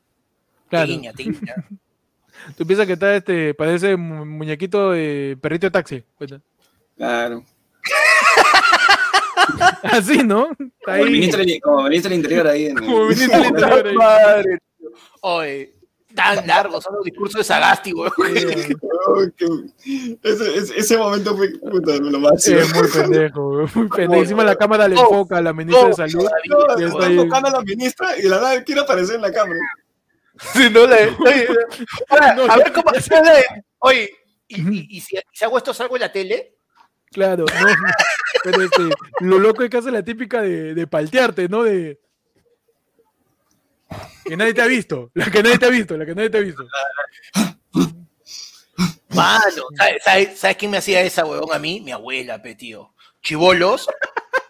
[0.70, 0.86] Claro.
[0.86, 1.54] guiña, te guiña.
[2.56, 6.02] Tú piensas que está este, parece mu- muñequito de perrito de taxi.
[6.16, 6.40] Cuenta.
[6.96, 7.44] Claro.
[9.82, 10.50] Así, ¿no?
[10.52, 12.66] Está Como ministro, del- como el ministro del Interior ahí.
[12.66, 13.94] En el- Como ministro del Interior ahí.
[13.96, 14.90] Madre, tío.
[15.20, 15.72] Oye,
[16.16, 17.92] tan largos son los discursos de Sagasti,
[19.36, 19.46] qué-
[20.22, 22.60] ese, ese- ese momento fue puta, lo máximo.
[22.60, 24.22] Sí, muy pendejo, güey, muy pendejo.
[24.22, 26.28] Encima la cámara le enfoca a la ministra de salud.
[26.48, 29.60] No, está enfocando a la ministra y la nada quiere aparecer en la cámara.
[30.54, 31.48] Sí, no, oye,
[32.08, 33.44] ahora, No, a ver cómo ve.
[33.78, 34.10] Oye,
[34.48, 36.54] ¿y, y, y si, si hago esto salgo en la tele?
[37.12, 37.66] Claro, no,
[38.42, 38.82] pero este,
[39.20, 41.62] lo loco es que hace la típica de, de paltearte, ¿no?
[41.62, 42.00] De
[44.24, 46.38] que nadie te ha visto, la que nadie te ha visto, la que nadie te
[46.38, 46.66] ha visto.
[49.08, 51.80] Mano, ¿sabes, sabes, sabes quién me hacía esa, huevón, a mí?
[51.80, 52.92] Mi abuela, pe, tío.
[53.22, 53.88] Chibolos,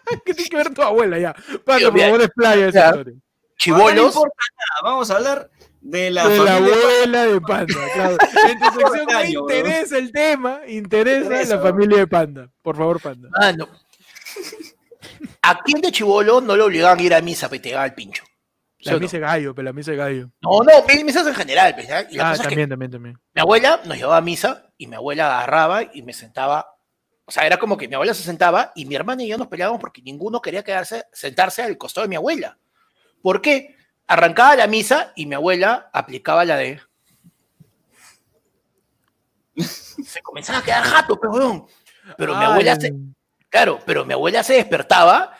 [0.25, 1.33] ¿Qué tiene que ver tu abuela ya?
[1.65, 3.13] Pasa, Tío, por favor, explaya esa historia.
[3.13, 3.21] Ahora no
[3.57, 4.15] chibolos.
[4.15, 5.49] importa nada, vamos a hablar
[5.81, 8.17] de la de la abuela de Panda, claro.
[8.47, 12.49] En tu sección me interesa el tema, interesa Interesa, la familia de Panda.
[12.61, 13.29] Por favor, Panda.
[13.39, 13.67] Mano.
[15.41, 18.23] ¿A quién de chivolo no lo obligaban a ir a misa para te al pincho?
[18.79, 18.99] ¿Sí La no?
[18.99, 20.29] misa de gallo, pero la misa gallo.
[20.41, 21.73] No, no, mi- misas en general.
[21.73, 22.01] pues, ¿ya?
[22.09, 23.19] Y la Ah, cosa es que también, también, también.
[23.33, 26.75] mi abuela nos llevaba a misa y mi abuela agarraba y me sentaba.
[27.25, 29.47] O sea, era como que mi abuela se sentaba y mi hermana y yo nos
[29.47, 32.57] peleábamos porque ninguno quería quedarse, sentarse al costado de mi abuela.
[33.23, 33.75] ¿Por qué?
[34.05, 36.79] Arrancaba la misa y mi abuela aplicaba la de.
[39.57, 41.65] Se comenzaba a quedar jato, pero weón.
[42.17, 42.93] Pero mi abuela el- se.
[43.49, 45.33] Claro, pero mi abuela se despertaba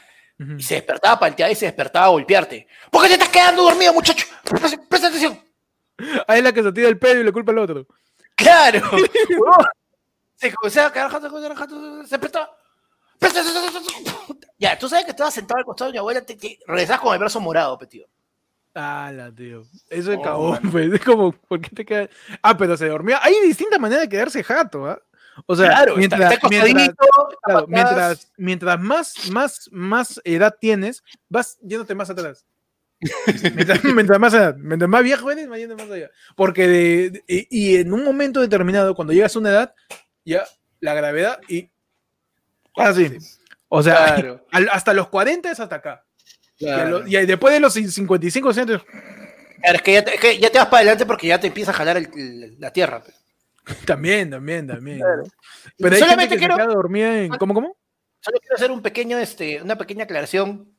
[0.57, 2.67] y se despertaba palteada y se despertaba a golpearte.
[2.91, 4.25] ¿Por qué te estás quedando dormido, muchacho?
[4.43, 5.39] Presta, atención.
[6.27, 7.87] Ah, es la que se tira el pedo y le culpa al otro.
[8.35, 8.81] Claro.
[10.35, 12.55] se comenzaba a quedar jato, se quedaba jato, se despertaba.
[13.17, 13.83] Presta atención.
[14.59, 17.13] Ya, tú sabes que estabas sentado al costado de mi abuela, te, te regresabas con
[17.13, 18.05] el brazo morado, pe, tío.
[18.75, 19.63] Ah, la tío.
[19.89, 20.93] Eso es Oh, cagón, pues.
[20.93, 22.09] Es como, ¿por qué te quedas?
[22.43, 23.19] Ah, pero se dormía.
[23.23, 25.01] Hay distintas maneras de quedarse jato, ¿ah?
[25.47, 26.89] O sea, Claro, mientras, está, está mientras,
[27.41, 32.45] claro, mientras, mientras más, más, más edad tienes, vas yéndote más atrás.
[33.55, 36.09] mientras, mientras más mientras más viejo eres, más yéndote más allá.
[36.35, 39.75] Porque de, de- y, en un momento determinado, cuando llegas a una edad,
[40.25, 40.43] ya
[40.79, 41.69] la gravedad y
[42.75, 43.17] así.
[43.69, 46.03] O sea, Claro, al- hasta los 40 es hasta acá.
[46.57, 46.99] Y, claro.
[47.01, 48.83] lo- y después de los 55 centros,
[49.61, 51.47] Claro, es, que ya te, es que ya te vas para adelante porque ya te
[51.47, 53.03] empieza a jalar el- el- la tierra.
[53.03, 53.11] pe.
[53.85, 54.99] También, también, también.
[54.99, 55.23] Claro.
[55.77, 57.29] Pero hay Solamente gente que quiero- se queda dormida en...
[57.37, 57.75] ¿Cómo, cómo?
[58.21, 60.73] Solo quiero hacer un pequeño, este, una pequeña aclaración.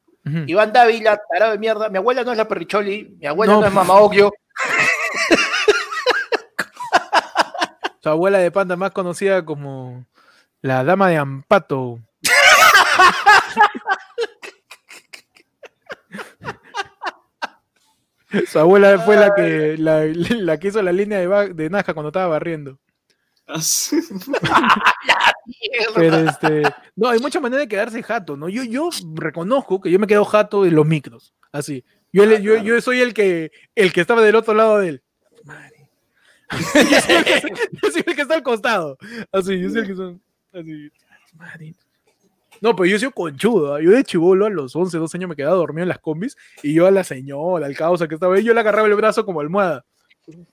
[0.47, 1.89] Iván Dávila, tarado de mierda.
[1.89, 3.61] Mi abuela no es la perricholi, mi abuela No.
[3.61, 4.33] no, es mamá Oglio.
[8.03, 10.05] Su abuela de panda más conocida como
[10.63, 11.99] la dama de Ampato.
[18.47, 22.09] Su abuela fue la que, la, la que hizo la línea de, de Nazca cuando
[22.09, 22.79] estaba barriendo.
[25.95, 26.63] Pero este,
[26.97, 28.49] no, hay muchas maneras de quedarse jato, ¿no?
[28.49, 31.85] Yo, yo reconozco que yo me quedo jato de los micros, así.
[32.13, 35.03] Yo, yo, yo soy el que, el que estaba del otro lado de él.
[35.45, 35.91] Madre.
[36.51, 38.97] yo, soy el que, está al costado.
[39.33, 40.15] Así, yo soy el que está
[40.53, 40.91] así.
[42.61, 43.75] No, pero yo soy conchudo.
[43.75, 43.81] ¿ah?
[43.81, 46.75] Yo de chivolo a los 11, 12 años me quedaba dormido en las combis y
[46.75, 49.41] yo a la señora, al causa que estaba ahí, yo le agarraba el brazo como
[49.41, 49.85] almohada.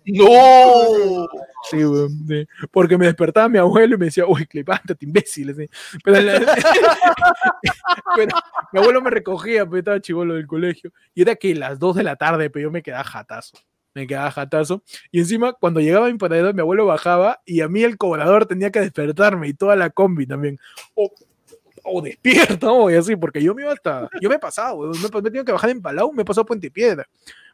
[0.06, 1.28] ¡No!
[1.70, 2.48] Sí, weón, sí.
[2.72, 5.50] Porque me despertaba mi abuelo y me decía, uy, levántate, imbécil.
[5.52, 5.68] así.
[6.04, 6.40] Pero, la-
[8.16, 8.36] pero
[8.72, 10.92] mi abuelo me recogía, pero estaba chivolo del colegio.
[11.14, 13.58] Y era que las 2 de la tarde, pero yo me quedaba jatazo.
[13.94, 14.84] Me quedaba jatazo.
[15.12, 18.70] Y encima, cuando llegaba mi paradero, mi abuelo bajaba y a mí el cobrador tenía
[18.72, 20.60] que despertarme y toda la combi también.
[20.96, 21.10] O,
[21.84, 24.10] o despierta, o y así, porque yo me iba hasta.
[24.22, 26.46] Yo me he pasado, weón, me he tenido que bajar en Palau, me he pasado
[26.46, 27.08] Puente Piedra.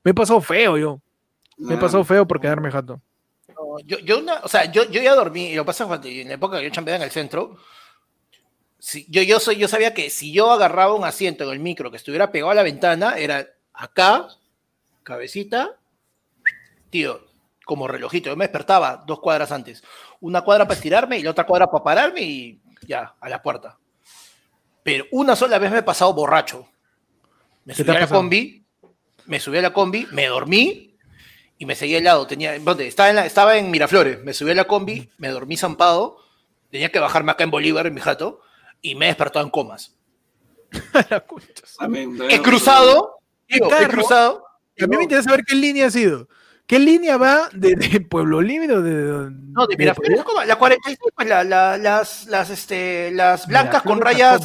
[0.03, 1.01] Me he pasado feo yo.
[1.61, 3.01] Me he pasado feo por quedarme jato.
[3.49, 6.27] No, yo, yo, una- o sea, yo, yo ya dormí, y lo pasa cuando en
[6.27, 7.57] la época que yo chambeaba en el centro,
[8.79, 11.91] si, yo, yo, soy, yo sabía que si yo agarraba un asiento en el micro
[11.91, 14.27] que estuviera pegado a la ventana, era acá,
[15.03, 15.77] cabecita,
[16.89, 17.21] tío,
[17.63, 18.29] como relojito.
[18.29, 19.83] Yo me despertaba dos cuadras antes.
[20.19, 23.77] Una cuadra para estirarme y la otra cuadra para pararme y ya, a la puerta.
[24.83, 26.67] Pero una sola vez me he pasado borracho.
[27.65, 28.65] Me ¿Qué te subí a la combi,
[29.27, 30.90] me subí a la combi, me dormí
[31.61, 32.25] y me seguí al lado.
[32.25, 32.87] Tenía, ¿dónde?
[32.87, 36.17] Estaba, en la- estaba en Miraflores, me subí a la combi, me dormí zampado,
[36.71, 38.41] tenía que bajarme acá en Bolívar, en mi jato,
[38.81, 39.95] y me he despertado en comas.
[42.29, 44.43] He cruzado, digo, he cruzado.
[44.81, 46.27] A mí me interesa saber qué línea ha sido.
[46.65, 51.27] ¿Qué línea va de, de Pueblo Libre o de, No, de Miraflores, la 46, pues
[51.27, 54.41] la- la- las, las, este, las blancas con rayas,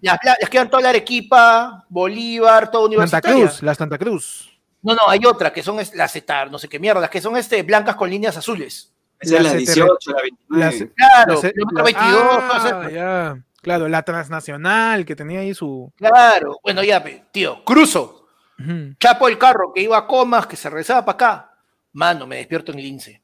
[0.00, 3.44] las, las que dan toda la Arequipa, Bolívar, todo Santa universitaria.
[3.46, 4.49] Cruz, la Santa Cruz.
[4.82, 7.36] No, no, hay otra que son las ETAR, no sé qué mierda, las que son
[7.36, 8.92] este, blancas con líneas azules.
[9.18, 10.32] Esa es la La 18, la 29.
[10.48, 13.38] las- Claro, La- kilómetro la- 22, ah, ya.
[13.60, 15.92] Claro, la transnacional que tenía ahí su.
[15.96, 18.26] Claro, bueno, ya, tío, cruzo,
[18.58, 18.94] Ujú.
[18.98, 21.54] chapo el carro que iba a comas, que se regresaba para acá.
[21.92, 23.22] Mano, me despierto en Lince.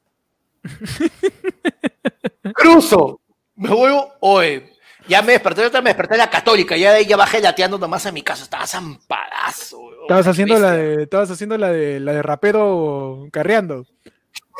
[2.53, 3.19] cruzo,
[3.55, 4.73] me vuelvo, oye,
[5.07, 7.77] ya me desperté, otra me desperté en la católica, ya de ahí ya bajé lateando
[7.77, 9.79] nomás a mi casa, estaba zampadazo.
[9.79, 13.85] weón, Estabas haciendo la de, estabas haciendo la de la de rapero carreando.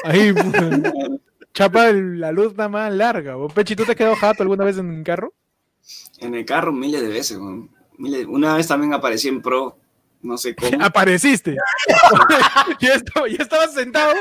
[0.04, 0.34] Ahí
[1.54, 3.36] chapa el- la luz nada más larga.
[3.38, 3.50] weón.
[3.52, 5.34] Pechi, ¿tú te has quedado jato alguna vez en un carro?
[6.20, 7.70] En el carro miles de veces, weón.
[7.98, 9.78] Miles- Una vez también aparecí en pro,
[10.22, 10.84] no sé cómo.
[10.84, 11.56] Apareciste.
[12.80, 14.14] ya, estaba, ya estabas sentado.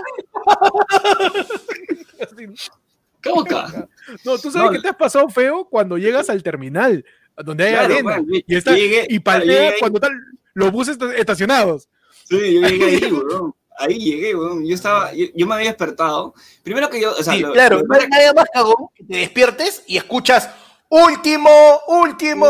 [3.27, 3.35] Así.
[3.35, 3.89] ¿Cómo acá?
[4.25, 7.05] No, tú sabes No, que te has pasado feo cuando llegas al terminal,
[7.37, 8.23] donde hay Claro, arena.
[8.47, 10.13] y, está, llegué- y cuando están
[10.55, 11.89] los buses esta- estacionados.
[12.29, 13.55] Sí, yo llegué ahí, weón.
[13.79, 14.65] Ahí llegué, weón.
[14.67, 16.33] Yo estaba, yo, yo me había despertado.
[16.63, 19.05] Primero que yo, o sea, Sí, lo- claro, lo- no hay nada más cagón que
[19.05, 20.49] te despiertes y escuchas
[20.89, 21.51] último,
[21.89, 22.47] último.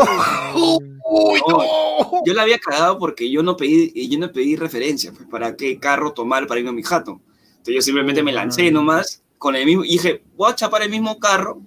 [0.55, 2.21] Uy, no.
[2.25, 5.79] yo la había cagado porque yo no pedí, yo no pedí referencia, pues, para qué
[5.79, 7.19] carro tomar para irme a mi jato.
[7.49, 10.89] Entonces yo simplemente me lancé nomás con el mismo, y dije, voy a chapar el
[10.89, 11.61] mismo carro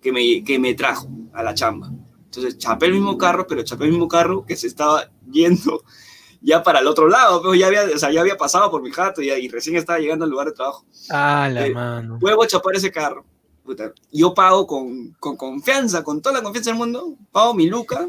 [0.00, 1.90] que me, que me trajo a la chamba.
[2.26, 5.82] Entonces chapé el mismo carro, pero chapé el mismo carro que se estaba yendo
[6.40, 8.90] ya para el otro lado, pero ya había, o sea, ya había pasado por mi
[8.90, 10.84] jato y, y recién estaba llegando al lugar de trabajo.
[11.10, 12.18] Ah, la Eh, mano.
[12.20, 13.24] Vuelvo a chapar ese carro.
[13.64, 18.08] Puta, yo pago con, con confianza, con toda la confianza del mundo, pago mi luca,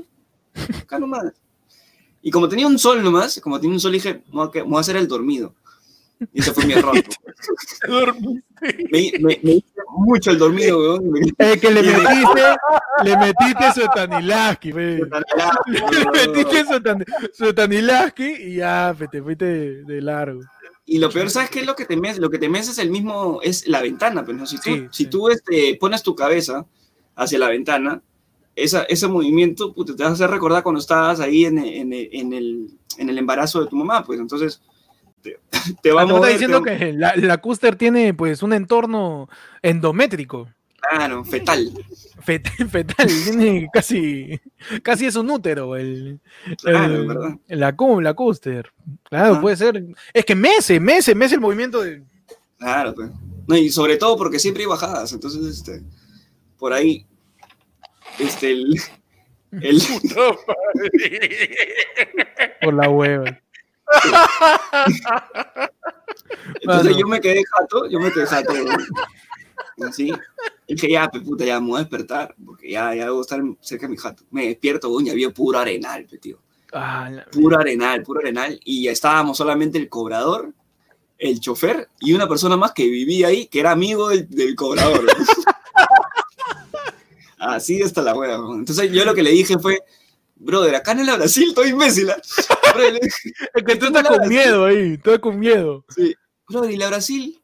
[0.82, 1.34] acá nomás.
[2.22, 4.64] Y como tenía un sol nomás, como tenía un sol, dije, me voy a, que-
[4.64, 5.56] me voy a hacer el dormido.
[6.34, 6.96] Y ese fue mi error.
[8.62, 11.12] me, me, me hice mucho el dormido, weón.
[11.38, 12.42] Eh, que le metiste,
[13.04, 14.72] le metiste su Tanilaski.
[14.74, 15.06] Le
[16.14, 20.42] metiste su, tan, su Tanilaski y ya, fe, te fuiste de, de largo.
[20.86, 22.20] Y lo peor, ¿sabes qué es lo que te meses?
[22.20, 24.46] Lo que te meses es el mismo, es la ventana, pero ¿no?
[24.46, 25.10] si tú, Sí, si sí.
[25.10, 26.66] tú este, pones tu cabeza
[27.16, 28.02] hacia la ventana,
[28.56, 32.70] esa, ese movimiento te vas a hacer recordar cuando estabas ahí en, en, en el,
[32.98, 34.62] en el embarazo de tu mamá, pues entonces
[35.22, 35.40] te,
[35.82, 38.42] te va Ah, a me mover, estás diciendo te- que la, la Custer tiene pues
[38.44, 39.30] un entorno
[39.62, 40.50] endométrico.
[40.80, 41.70] Claro, fetal.
[42.24, 44.40] Fet- fetal, tiene casi,
[44.84, 46.20] casi es un útero el,
[46.62, 47.36] Claro, el- ¿verdad?
[47.48, 48.72] la, la Custer.
[49.04, 49.42] Claro, Ah.
[49.42, 49.84] puede ser.
[50.14, 52.04] Es que mece, mece, mece el movimiento de.
[52.58, 53.10] Claro, pues.
[53.48, 55.82] No, y sobre todo porque siempre hay bajadas, entonces este,
[56.58, 57.06] por ahí,
[58.20, 58.76] este, el,
[59.62, 59.82] el,
[62.62, 63.40] por la hueva.
[66.62, 68.54] Entonces yo me quedé jato, yo me quedé jato.
[69.88, 70.12] Así.
[70.68, 73.86] Y dije, ya, puta, ya me voy a despertar, porque ya, ya debo estar cerca
[73.86, 74.24] de mi jato.
[74.32, 76.40] Me despierto, y había puro arenal, pe, tío.
[76.74, 78.60] Ah, Puro arenal, puro arenal.
[78.66, 80.54] Y ya estábamos solamente el cobrador,
[81.18, 85.06] el chofer y una persona más que vivía ahí, que era amigo del, del cobrador.
[87.40, 88.60] Así está la weón.
[88.60, 89.80] Entonces yo lo que le dije fue,
[90.40, 92.10] brother, acá en el Brasil, estoy imbécil.
[92.10, 92.18] ¿ah?".
[92.74, 94.30] Brother, Es que tú ¿Cómo estás con Brasil?
[94.30, 95.86] miedo ahí, estás con miedo.
[95.90, 96.16] Sí.
[96.48, 97.42] Brother, ¿y la Brasil?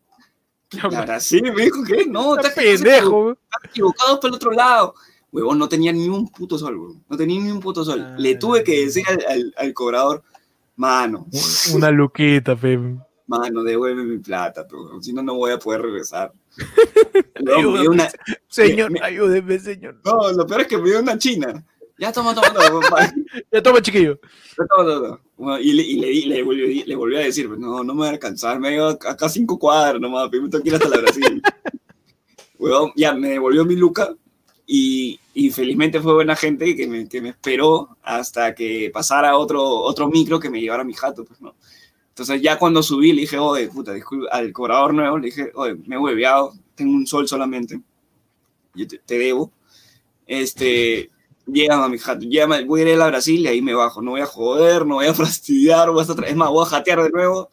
[0.72, 3.24] La La Brasil, me dijo que no, Estás estás pendejo.
[3.26, 3.38] weón.
[3.64, 4.96] equivocados por el otro lado.
[5.32, 7.04] Huevón, no tenía ni un puto sol, huevón.
[7.10, 8.02] No tenía ni un puto sol.
[8.04, 10.24] Ah, Le tuve que decir al, al- al cobrador,
[10.76, 11.28] mano,
[11.74, 12.80] Una luquita, fe.
[13.28, 16.32] mano, devuelve mi plata, pero si no, no voy a poder regresar.
[17.90, 18.12] Una-
[18.48, 20.00] Señor, me- ayúdeme, señor.
[20.06, 21.64] no, lo peor es que me dio una china.
[21.98, 23.14] Ya toma, toma, toma.
[23.52, 24.20] Ya toma, chiquillo.
[24.56, 25.22] toma, toma, toma.
[25.38, 28.00] Bueno, y le, y le, le, volvió, le volvió a decir, pues, no, no me
[28.00, 30.90] voy a alcanzar, me ido acá cinco cuadras nomás, pero me tengo que ir hasta
[30.90, 31.42] la Brasil.
[32.58, 34.16] Huevón, ya me devolvió mi luca
[34.66, 39.62] y, y felizmente fue buena gente que me, que me esperó hasta que pasara otro,
[39.62, 41.56] otro micro que me llevara a mi jato, pues, ¿no?
[42.10, 45.76] Entonces ya cuando subí le dije, oye, puta, disculpa, al cobrador nuevo, le dije, oye,
[45.88, 47.82] me he hueveado, tengo un sol solamente,
[48.76, 49.52] yo te, te debo.
[50.26, 51.10] Este,
[51.46, 54.02] Llegan a mi jato, ya me- voy a ir a Brasil y ahí me bajo.
[54.02, 56.70] No voy a joder, no voy a fastidiar, voy a estar es más, voy a
[56.70, 57.50] jatear de nuevo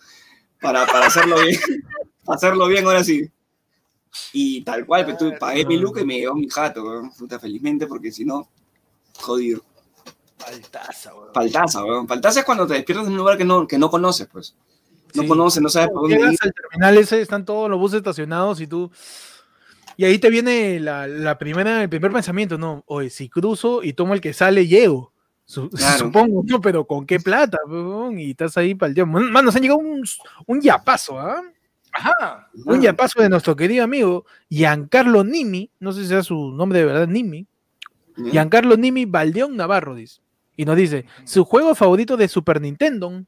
[0.61, 1.59] para, para hacerlo bien.
[2.29, 3.29] hacerlo bien ahora sí.
[4.33, 7.11] Y tal cual, tú, pagué mi look y me llevó mi jato, weón.
[7.17, 8.49] Puta, felizmente, porque si no,
[9.19, 9.63] jodido.
[10.39, 11.33] Faltaza, weón.
[11.35, 12.09] Faltaza, weón.
[12.09, 14.55] Faltaza es cuando te despiertas en un lugar que no, que no conoces, pues.
[15.15, 15.29] No Sí.
[15.29, 16.21] conoces, no sabes por dónde ir.
[16.23, 18.91] Llegas al terminal ese, están todos los buses estacionados y tú.
[20.01, 22.83] Y ahí te viene la, la primera, el primer pensamiento, ¿no?
[22.87, 25.13] Oye, si cruzo y tomo el que sale, llego.
[25.45, 25.99] Su- Claro.
[26.07, 26.59] Supongo, ¿no?
[26.63, 27.59] Pero ¿con qué plata?
[28.17, 29.05] Y estás ahí para el día.
[29.05, 30.03] Mano, se han llegado un,
[30.47, 31.43] un yapazo, ¿ah?
[31.93, 32.49] Ajá.
[32.65, 36.87] Un yapazo de nuestro querido amigo Giancarlo Nimi, no sé si sea su nombre de
[36.87, 37.47] verdad, Nimi.
[38.33, 40.23] Giancarlo Nimi Baldeón Navarro, dice.
[40.57, 43.23] Y nos dice, su juego favorito de Super Nintendo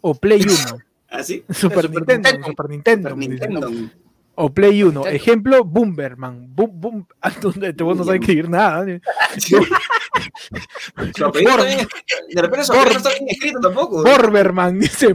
[0.00, 0.54] o Play 1.
[1.10, 1.42] ¿Así?
[1.50, 2.46] Super, Super Nintendo, Nintendo.
[2.46, 3.08] Super Nintendo.
[3.10, 3.18] Super.
[3.18, 4.03] Nintendo.
[4.36, 4.92] O Play 1.
[4.92, 5.08] Nintendo.
[5.16, 6.54] Ejemplo, Boomberman.
[6.54, 7.06] Boom, boom.
[7.42, 8.84] No, Este vos no sabe escribir nada.
[8.90, 9.00] ¿eh?
[11.18, 11.86] También-
[12.34, 14.02] De repente su no está bien escrito tampoco.
[14.02, 15.14] Borberman, dice.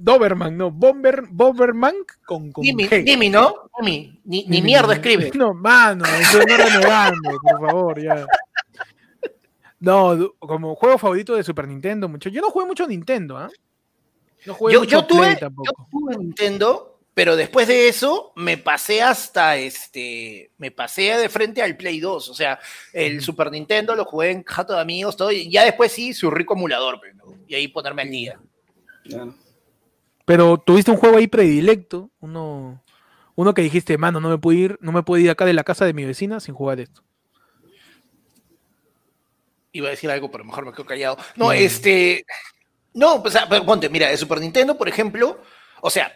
[0.00, 0.70] Doberman, no.
[0.70, 1.94] Bomber, Bomberman
[2.26, 3.04] con, con Nimi, G.
[3.04, 3.54] Nimi, ¿no?
[3.80, 4.20] Nimi.
[4.24, 5.30] Ni, ni Nimi, mierda escribe.
[5.34, 8.26] No, mano, estoy no renegando, por favor, ya.
[9.80, 12.28] No, como juego favorito de Super Nintendo, mucho.
[12.30, 13.48] Yo no jugué mucho Nintendo, ¿ah?
[14.46, 16.87] No jugué Yo, mucho yo tuve, Play yo tuve Nintendo,
[17.18, 22.28] pero después de eso me pasé hasta este, me pasé de frente al Play 2,
[22.28, 22.60] o sea,
[22.92, 26.30] el Super Nintendo lo jugué en jato de amigos, todo, y ya después sí, su
[26.30, 27.24] rico emulador, pero, ¿no?
[27.48, 28.38] y ahí ponerme al día.
[30.26, 32.84] Pero tuviste un juego ahí predilecto, uno,
[33.34, 35.64] uno que dijiste, mano, no me puedo ir, no me puedo ir acá de la
[35.64, 37.02] casa de mi vecina sin jugar esto.
[39.72, 41.18] Iba a decir algo, pero mejor me quedo callado.
[41.34, 41.52] No, Mm.
[41.54, 42.24] este,
[42.94, 45.40] no, pues, ah, pero ponte, mira, de Super Nintendo, por ejemplo,
[45.80, 46.12] o sea,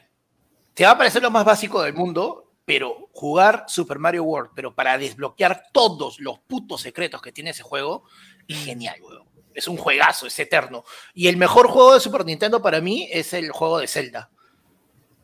[0.75, 4.75] te va a parecer lo más básico del mundo, pero jugar Super Mario World, pero
[4.75, 8.05] para desbloquear todos los putos secretos que tiene ese juego,
[8.49, 9.25] es genial, weón.
[9.55, 10.83] Es un juegazo, es eterno.
[11.13, 14.31] Y el mejor juego de Super Nintendo para mí es el juego de Zelda.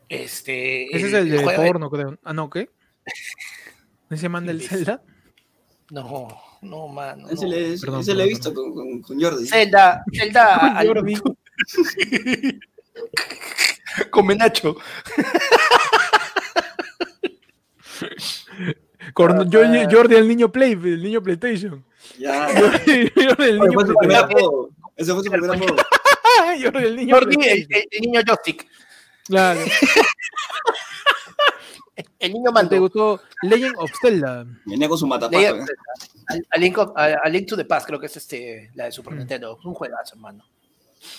[0.07, 2.17] Este, Ese es el de juego- porno, creo.
[2.23, 2.69] Ah, no, ¿qué?
[4.11, 4.61] ¿Ese manda el.
[4.67, 5.01] Zelda?
[5.89, 6.27] No,
[6.61, 7.27] no, mano.
[7.29, 7.51] Ese no.
[7.51, 9.47] le, Perdón, ese le he visto con, con, con Jordi.
[9.47, 11.13] Zelda, Zelda Con al- Jordi.
[14.11, 14.75] con Menacho.
[19.13, 21.83] Con yo- Jordi, el niño Play, el niño PlayStation.
[22.17, 22.47] Ya.
[22.59, 23.97] Jordi, Jordi, el niño fue su PlayStation.
[23.97, 24.69] primer apodo.
[24.95, 25.75] Ese fue su primer apodo.
[26.61, 28.67] Jordi, el niño Jordi, el, el- el niño joystick.
[29.25, 29.59] Claro.
[32.17, 32.79] El niño ¿Te mando.
[32.79, 34.45] gustó Legend of Zelda?
[34.65, 35.37] Venía con su matapato.
[35.39, 35.65] ¿eh?
[36.29, 38.85] A, a Link of- a- a Link to the Past, creo que es este, la
[38.85, 39.57] de Super Nintendo.
[39.59, 40.45] Es un juegazo, hermano.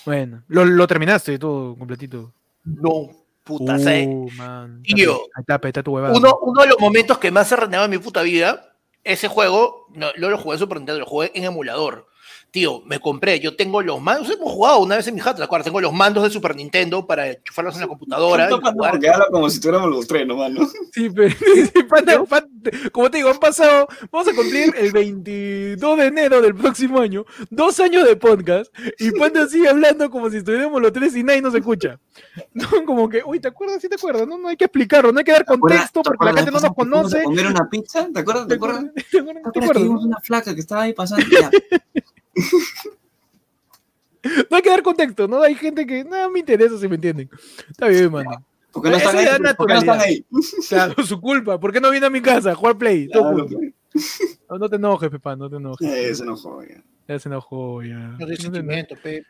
[0.06, 2.32] Bueno, lo, lo terminaste todo completito.
[2.64, 3.08] No,
[3.44, 3.78] puta.
[3.78, 4.82] sea, Uh, man.
[4.82, 5.22] tío.
[5.38, 8.22] Está, está tu uno, uno de los momentos que más se renegado en mi puta
[8.22, 12.06] vida, ese juego, no, no lo jugué en Super Nintendo, lo jugué en emulador.
[12.50, 15.44] Tío, me compré, yo tengo los mandos, hemos jugado una vez en mi jato, ¿te
[15.44, 15.66] acuerdas?
[15.66, 18.48] Tengo los mandos de Super Nintendo para enchufarlos en la computadora.
[18.50, 18.90] y jugar.
[18.90, 20.68] Porque habla como si tuviéramos los tres, ¿no, mano?
[20.92, 22.48] Sí, pero, sí, pata- pata-
[22.90, 27.24] como te digo, han pasado, vamos a cumplir el 22 de enero del próximo año,
[27.50, 31.42] dos años de podcast, y Panda sigue hablando como si estuviéramos los tres y nadie
[31.42, 31.98] nos escucha.
[32.52, 33.80] No, como que, uy, ¿te acuerdas?
[33.80, 36.34] Sí, te acuerdas, no, no hay que explicarlo, no hay que dar contexto porque la
[36.34, 37.20] gente no nos conoce.
[37.20, 38.08] a comer una pizza?
[38.12, 38.44] ¿Te acuerdas?
[38.44, 38.84] ¿Te ¿Te acuerdas?
[38.84, 39.04] acuerdas?
[39.10, 39.42] ¿Te acuerdas?
[39.42, 39.82] ¿Te ¿Te acuerdas que acuerdas?
[39.84, 40.60] vimos una flaca que
[44.22, 45.42] No hay que dar contexto, ¿no?
[45.42, 47.30] Hay gente que no me interesa si me entienden.
[47.70, 48.44] Está bien, mano.
[48.70, 49.26] ¿Por qué no están ahí?
[49.56, 50.24] ¿Por qué no están ahí?
[50.68, 51.58] Claro, su culpa.
[51.58, 53.08] ¿Por qué no viene a mi casa a jugar play?
[53.08, 53.48] Claro.
[54.48, 55.88] No, no te enojes, Pepa, no te enojes.
[55.88, 56.82] Eh, se enojó, ya.
[57.08, 57.94] Ya se enojó, ya.
[57.94, 58.26] No
[59.02, 59.24] pe.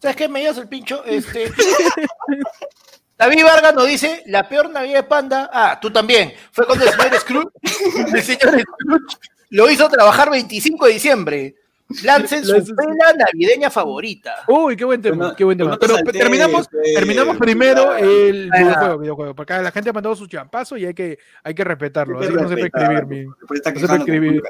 [0.00, 0.28] ¿Sabes qué?
[0.28, 1.04] Me llevas el pincho.
[1.04, 1.50] Este.
[3.18, 5.50] David Vargas nos dice: La peor Navidad de Panda.
[5.52, 6.32] Ah, tú también.
[6.52, 7.48] Fue cuando el señor Scrooge,
[8.14, 9.18] el señor Scrooge
[9.50, 11.54] lo hizo trabajar 25 de diciembre.
[12.02, 14.34] Lancen su pela navideña favorita.
[14.48, 15.70] Uy, qué buen tema, no- qué buen tema.
[15.70, 18.58] no te Pero terminamos, terminamos primero el Ah.
[18.58, 22.18] videojuego, videojuego, porque la gente ha mandado su champazo y hay que, hay que respetarlo.
[22.18, 24.42] Así que no se puede escribir está no se puede escribir.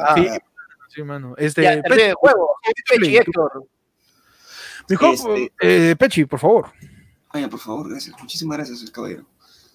[0.00, 0.38] Ah,
[0.88, 1.34] Sí, mano.
[1.38, 2.54] Este, Ya, Pe- terminé el juego.
[2.88, 3.64] Pechi, Héctor.
[4.88, 6.72] Este- eh, Pechi, por favor.
[7.32, 8.16] Oye, por favor, gracias.
[8.20, 9.24] Muchísimas gracias, caballero.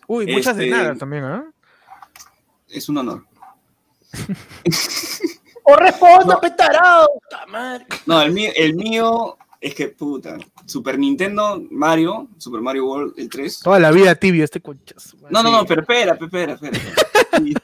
[0.08, 1.46] Uy, muchas de Este- nada también, ¿ah?
[2.68, 3.24] Es un honor.
[5.66, 6.42] ¡O responda, No.
[6.42, 7.08] petarado!
[7.24, 7.86] ¡Puta madre!
[8.06, 13.30] No, el mío, el mío es que, puta, Super Nintendo, Mario, Super Mario World, el
[13.30, 13.62] 3.
[13.62, 15.18] Toda la vida tibio este conchazo.
[15.30, 16.80] No, no, no, pero espera, espera, espera.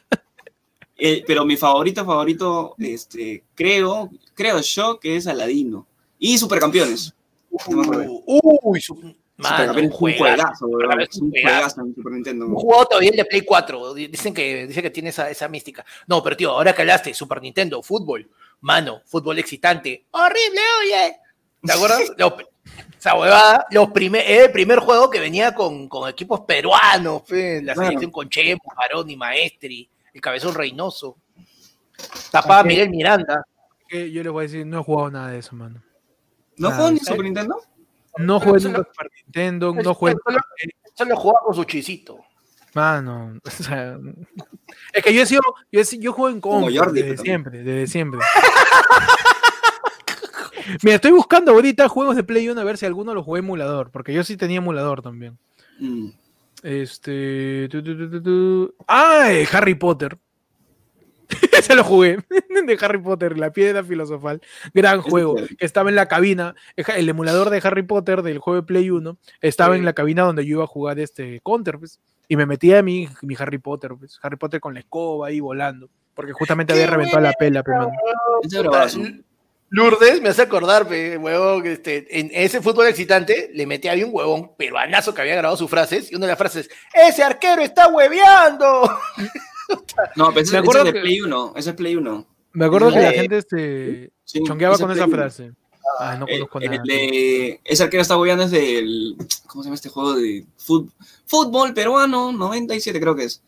[0.97, 5.85] eh, pero mi favorito, favorito, este, creo, creo yo que es Aladino.
[6.17, 7.13] Y Supercampeones.
[7.69, 8.11] No me acuerdo.
[8.25, 8.81] Uh, Uy.
[9.41, 10.43] Mano, es un juegazo.
[10.53, 11.19] Es un juegazo.
[11.31, 12.45] juegazo en Super Nintendo.
[12.45, 13.93] Un juego todavía el de Play 4.
[13.93, 15.85] Dicen que, dice que tiene esa, esa mística.
[16.07, 18.29] No, pero tío, ahora que hablaste, Super Nintendo, fútbol.
[18.61, 20.05] Mano, fútbol excitante.
[20.11, 21.17] Horrible, oye.
[21.63, 22.01] ¿Te acuerdas?
[22.17, 22.33] Los-
[22.97, 27.73] esa huevada, los primer, el primer juego que venía con, con equipos peruanos, fe, la
[27.73, 31.17] selección con Chemo, Baroni, Maestri, el cabezón Reynoso.
[32.31, 32.63] Tapaba.
[32.63, 33.43] Miguel Miranda.
[33.89, 35.81] Yo les voy a decir, no he jugado nada de eso, mano.
[36.57, 36.99] ¿No juegan ni.
[36.99, 37.59] Super Nintendo?
[38.17, 40.19] No jugué eso nunca lo- Super Nintendo, eso no jugué lo-
[40.93, 42.19] Solo jugaba con su chisito.
[42.73, 43.97] Mano, o sea,
[44.93, 47.11] es que yo he sido, yo, he sido- yo juego en Como compu Jordi, desde
[47.13, 48.19] pero- siempre, desde siempre.
[50.83, 53.91] Mira, estoy buscando ahorita juegos de Play 1 a ver si alguno lo jugué emulador,
[53.91, 55.37] porque yo sí tenía emulador también.
[55.79, 56.09] Mm.
[56.63, 57.67] Este.
[57.69, 58.75] tu, tu, tu, tu, tu.
[58.87, 59.27] ¡Ah!
[59.51, 60.17] Harry Potter.
[61.51, 62.17] Ese lo jugué.
[62.65, 64.41] De Harry Potter, la piedra filosofal.
[64.73, 65.35] Gran juego.
[65.59, 66.55] estaba en la cabina.
[66.75, 69.79] El emulador de Harry Potter del juego de Play 1 estaba Sí.
[69.79, 71.79] en la cabina donde yo iba a jugar este Counter.
[71.79, 73.91] Pues, y me metía a mi, mi Harry Potter.
[73.97, 75.89] Pues, Harry Potter con la escoba ahí volando.
[76.13, 79.01] Porque justamente había ¡Qué reventado la pela, bravazo.
[79.73, 84.13] Lourdes me hace acordar, pe, huevón, este, en ese fútbol excitante le metía había un
[84.13, 87.87] huevón peruanazo que había grabado sus frases y una de las frases, ¡Ese arquero está
[87.87, 88.99] hueveando!
[90.15, 91.53] No, pero ese, Me ese acuerdo es de que- Play 1.
[91.55, 92.27] Ese es Play 1.
[92.53, 95.23] Me acuerdo que la Eh, gente este, Sí, chongueaba con es esa Play 1.
[95.23, 95.51] frase.
[95.99, 96.83] Ay, no El- conozco el nada.
[96.85, 99.15] de- ese arquero está bobeando es del.
[99.47, 100.91] ¿Cómo se llama este juego de fut-
[101.25, 102.31] fútbol peruano?
[102.31, 103.41] 97 creo que es.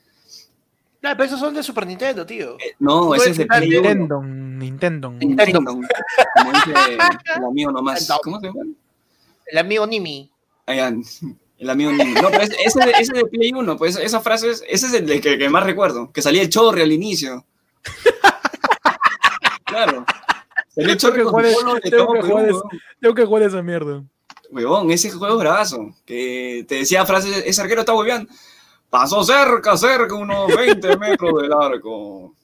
[1.02, 2.56] Nah, pero esos son de Super Nintendo, tío.
[2.60, 3.82] Eh, no, Fútbol ese es de Play 1.
[3.82, 5.12] Nintendo, Nintendo.
[5.12, 5.62] Nintendo.
[5.66, 6.74] Como dice
[7.38, 8.08] el amigo nomás.
[8.24, 8.62] ¿Cómo se llama?
[9.46, 10.32] El amigo Nimi.
[10.66, 10.94] Ah, ya,
[11.64, 12.22] El amigo niño.
[12.22, 14.94] No, pero ese, ese de, ese de Play 1, pues esa frase, es- ese es
[14.94, 16.12] el de que, que más recuerdo.
[16.12, 17.46] Que salía el chorre al inicio.
[19.66, 20.06] Claro.
[20.76, 22.52] Salía el chorre Tengo con que jugar polo es- de tengo todo que jugar es-
[22.54, 22.70] huevón.
[23.00, 24.04] Tengo que jugar esa mierda.
[24.52, 25.96] Huevón, ese juego es bravazo.
[26.06, 28.32] Que te decía frases, ese arquero está hueveando.
[28.90, 32.36] Pasó cerca, cerca, unos 20 metros del arco.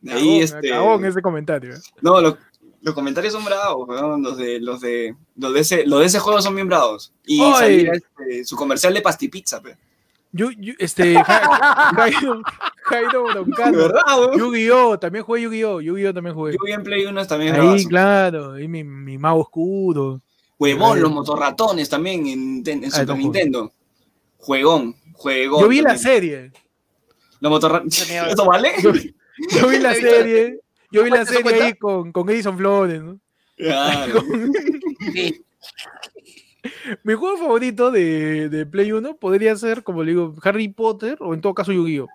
[0.00, 0.70] De ahí, este.
[0.70, 1.74] cagón ese comentario.
[2.00, 2.34] No, los,
[2.80, 4.22] los comentarios son bravos, weón.
[4.22, 7.12] Los de, los de, los de ese, los de ese juego son bien bravos.
[7.26, 9.76] Y este, su comercial de pastipizza, pe.
[10.30, 12.42] Yo, yo- este, Ja- Jairo,
[12.84, 14.36] Jairo Broncano.
[14.36, 14.98] Yu-Gi-Oh!
[14.98, 15.80] También jugué Yu-Gi-Oh!
[15.80, 16.12] Yu-Gi-Oh!
[16.14, 16.52] también jugué.
[16.52, 17.88] Yo vi en Play 1 también Ahí, bravazo.
[17.88, 20.20] claro, ahí mi, mi mago oscuro.
[20.58, 23.16] Huevón, los motorratones también en, en Ah, Super.
[23.16, 23.72] Nintendo.
[24.38, 25.62] Juegón, juegón.
[25.62, 26.52] Yo vi la serie.
[27.40, 28.10] Los motorratones.
[28.10, 28.72] ¿Eso vale?
[28.82, 30.60] Yo, yo vi la serie.
[30.90, 33.18] Yo vi la ¿Cuenta, eso serie ahí con, con Edison Flores, ¿no?
[33.56, 34.22] Claro.
[37.04, 41.32] Mi juego favorito de, de Play 1 podría ser, como le digo, Harry Potter o
[41.34, 42.08] en todo caso Yu-Gi-Oh!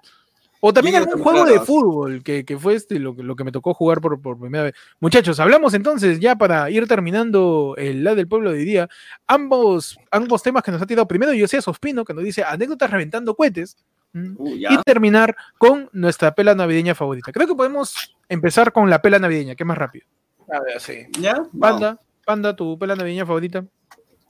[0.66, 3.52] O también algún juego de fútbol, que, que fue este lo, que- lo que me
[3.52, 4.74] tocó jugar por, por primera vez.
[5.02, 8.88] Muchachos, hablamos entonces ya para ir terminando el la del pueblo de hoy día.
[9.28, 13.36] Ambos, ambos temas que nos ha tirado primero José Sospino, que nos dice anécdotas reventando
[13.36, 13.76] cohetes.
[14.14, 17.32] Uh, Y terminar con nuestra pela navideña favorita.
[17.32, 20.06] Creo que podemos empezar con la pela navideña, que es más rápido.
[20.52, 21.08] A ver, sí.
[21.20, 21.44] ¿Ya?
[21.60, 23.66] Panda, Panda, tu pela navideña favorita.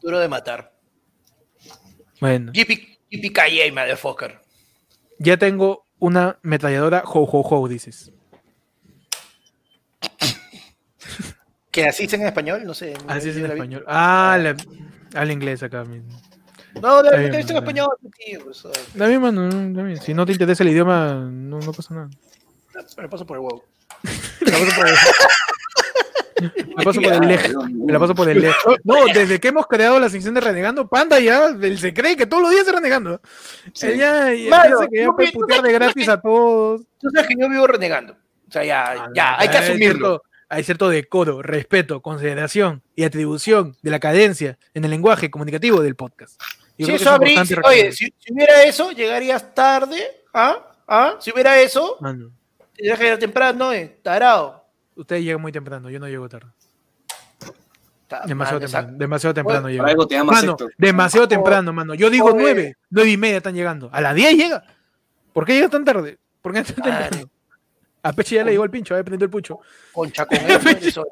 [0.02, 0.74] Duro de matar.
[2.22, 2.52] Bueno.
[2.54, 4.40] Yippee motherfucker.
[5.20, 8.12] Ya tengo una metralladora ho ho ho, dices.
[11.72, 12.64] ¿Que así es en español?
[12.66, 12.94] No sé.
[13.08, 13.50] Así es en vi.
[13.52, 13.84] español.
[13.88, 14.56] Ah, la,
[15.20, 15.84] habla inglés acá.
[15.84, 16.02] mi-
[16.82, 17.88] No, bien, está en español,
[18.26, 18.44] tío.
[18.46, 21.72] pues, ah, La misma, no, no, no, si no te interesa el idioma, no, no
[21.72, 22.10] pasa nada.
[22.98, 23.64] Me paso por el huevo.
[24.42, 24.96] Me la paso por el,
[26.76, 27.54] me paso por el eje.
[27.86, 28.56] Me la paso por el eje.
[28.84, 32.26] No, desde que hemos creado la sección de Renegando, Panda ya él se cree que
[32.26, 33.22] todos los días es Renegando.
[33.74, 33.88] Sí.
[33.88, 36.82] Él ya, ya Mano, piensa que ya puede putear de gratis a todos.
[37.00, 38.14] Tú sabes que yo vivo renegando.
[38.14, 40.08] O sea, ya, ya, hay que asumirlo.
[40.08, 45.82] cierto- hay cierto decoro, respeto, consideración y atribución de la cadencia en el lenguaje comunicativo
[45.82, 46.40] del podcast.
[46.78, 47.62] Yo es si- reconocer.
[47.66, 50.02] oye, si, si hubiera eso, llegarías tarde.
[50.34, 50.58] ¿Ah?
[50.88, 51.16] ¿Ah?
[51.20, 52.32] Si hubiera eso, Mano,
[52.76, 54.00] tendrías que llegar temprano, eh.
[54.02, 54.66] Tarado.
[54.96, 56.48] usted llega muy temprano, yo no llego tarde.
[58.08, 60.08] Ta- Demasiado man, temprano, demasiado temprano llego.
[60.08, 61.94] Te llamas Mano, demasiado temprano, mano.
[61.94, 63.90] Yo digo nueve, nueve y media están llegando.
[63.94, 64.64] A las diez llega.
[65.32, 66.18] ¿Por qué llega tan tarde?
[66.42, 67.30] ¿Por qué tan temprano?
[68.04, 69.60] A Peche ya le llegó el pincho, había prendido el pucho.
[69.94, 70.38] Concha con
[70.82, 71.06] eso.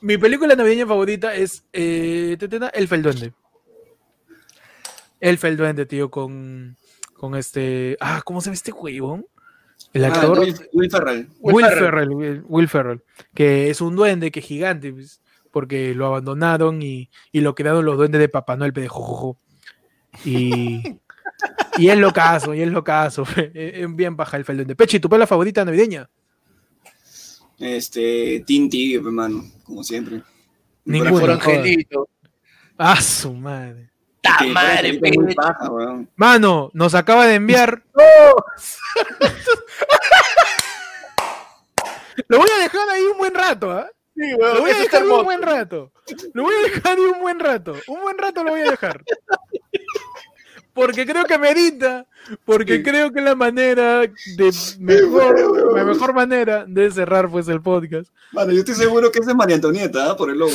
[0.00, 3.32] Mi película navideña favorita es eh, el Duende.
[5.20, 6.76] Elf el Duende, tío, con,
[7.14, 7.96] con este.
[8.00, 9.26] Ah, ¿cómo se ve este huevón?
[9.92, 10.38] El Ah, actor.
[10.40, 11.28] Will, Will Ferrell.
[11.40, 11.84] Will, Will Ferrell.
[11.84, 12.10] Ferrell.
[12.10, 13.02] Will, Will Ferrell,
[13.34, 15.20] que es un duende que es gigante, pues,
[15.50, 19.38] porque lo abandonaron y, y lo quedaron los duendes de Papá Noel de jojojo.
[20.24, 20.98] Y,
[21.78, 23.24] y es locazo, y es locazo.
[23.54, 24.76] Es bien baja el el duende.
[24.76, 26.10] Pechi, ¿tu pela favorita navideña?
[27.58, 30.22] Este, Tigre, hermano, como siempre.
[30.84, 32.08] Bueno, Angelito.
[32.78, 33.90] Ah, su madre.
[34.20, 35.00] ¡Ta Que madre,
[35.34, 36.08] paja, weón.
[36.16, 37.82] Mano, nos acaba de enviar.
[42.28, 43.90] Lo voy a dejar ahí un buen rato, ¿ah?
[44.14, 45.92] Sí, Lo weón, voy a dejar un buen rato.
[46.32, 47.74] Lo voy a dejar ahí un buen rato.
[47.88, 49.02] Un buen rato lo voy a dejar.
[50.76, 52.06] Porque creo que merita.
[52.44, 52.82] Porque Sí.
[52.82, 58.10] creo que la manera de mejor, la mejor manera de cerrar pues el podcast.
[58.32, 60.16] Mano, yo estoy seguro que ese es María Antonieta, ¿ah?
[60.16, 60.52] por el logo.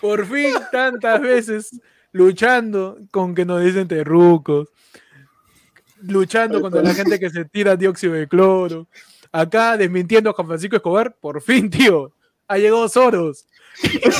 [0.00, 1.80] Por fin, tantas veces
[2.12, 4.68] luchando con que nos dicen terrucos,
[6.02, 8.88] luchando contra la gente que se tira dióxido de cloro,
[9.30, 12.12] acá desmintiendo a Juan Francisco Escobar, por fin, tío,
[12.52, 13.46] ha llegado Soros.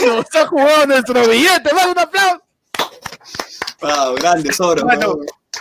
[0.06, 2.42] Nos ha jugado nuestro billete, más un aplauso.
[3.82, 4.84] Ah, grande Soro.
[4.84, 5.16] Mano, ¿no?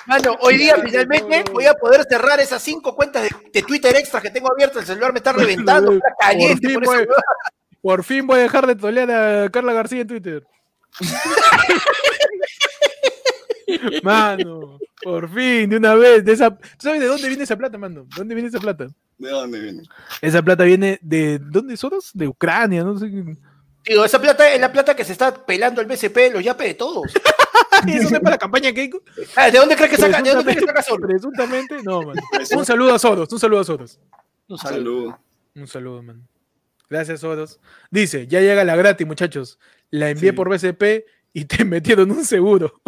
[0.07, 4.21] Mano, hoy día finalmente voy a poder cerrar esas cinco cuentas de, de Twitter extra
[4.21, 4.79] que tengo abierto.
[4.79, 6.67] El celular me está reventando, está caliente.
[6.67, 7.07] fin, Por voy-
[7.81, 10.43] Por fin voy a dejar de tolear a Carla García en Twitter.
[14.03, 17.77] Mano, por fin, de una vez, de esa, ¿tú sabes de dónde viene esa plata,
[17.77, 18.01] mano?
[18.03, 18.87] ¿De dónde viene esa plata?
[19.21, 19.83] ¿De dónde viene?
[20.21, 22.09] Esa plata viene de, ¿dónde Soros?
[22.13, 23.09] De Ucrania, no sé.
[23.09, 23.37] qué.
[23.85, 26.73] Digo, esa plata es la plata que se está pelando el BCP, los yapes de
[26.73, 27.03] todos.
[27.87, 29.01] ¿Eso no es para la campaña Keiko?
[29.35, 31.07] Ah, ¿De dónde crees que saca, ¿de dónde crees que saca solo?
[31.07, 32.21] Presuntamente, no, mano.
[32.55, 33.99] Un saludo a Soros, un saludo a Soros.
[34.47, 35.01] Un saludo.
[35.11, 35.13] Salud.
[35.55, 36.27] Un saludo, man.
[36.89, 37.59] Gracias, Soros.
[37.89, 39.59] Dice, ya llega la gratis, muchachos.
[39.89, 40.35] La envié Sí.
[40.35, 42.81] por BCP y te metieron un seguro.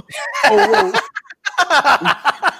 [0.51, 0.91] Oh, wow.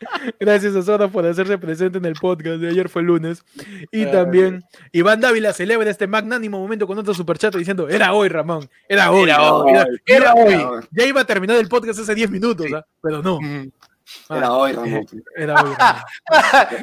[0.40, 3.44] Gracias a Soros por hacerse presente en el podcast de ayer fue el lunes.
[3.90, 4.62] Y Ah, también
[4.92, 9.24] Iván Dávila celebra este magnánimo momento con otro superchat diciendo, era hoy, Ramón, era hoy.
[9.30, 10.54] Era hoy, Era, era hoy.
[10.54, 10.84] hoy.
[10.90, 12.74] Ya iba a terminar el podcast hace 10 minutos, Sí.
[12.74, 12.84] ¿ah?
[13.02, 13.40] pero no.
[13.40, 13.70] Mm.
[14.30, 15.04] Era hoy, Ramón.
[15.34, 15.74] Era hoy.
[15.76, 16.02] Ramón.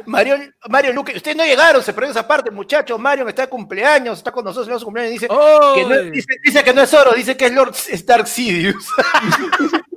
[0.08, 0.36] Mario,
[0.68, 3.00] Mario Luque, ustedes no llegaron, se perdió esa parte, muchachos.
[3.00, 6.28] Mario está de cumpleaños, está con nosotros en su cumpleaños y dice, que no, dice,
[6.44, 8.86] dice que no es oro, dice que es Lord Stark Sidious.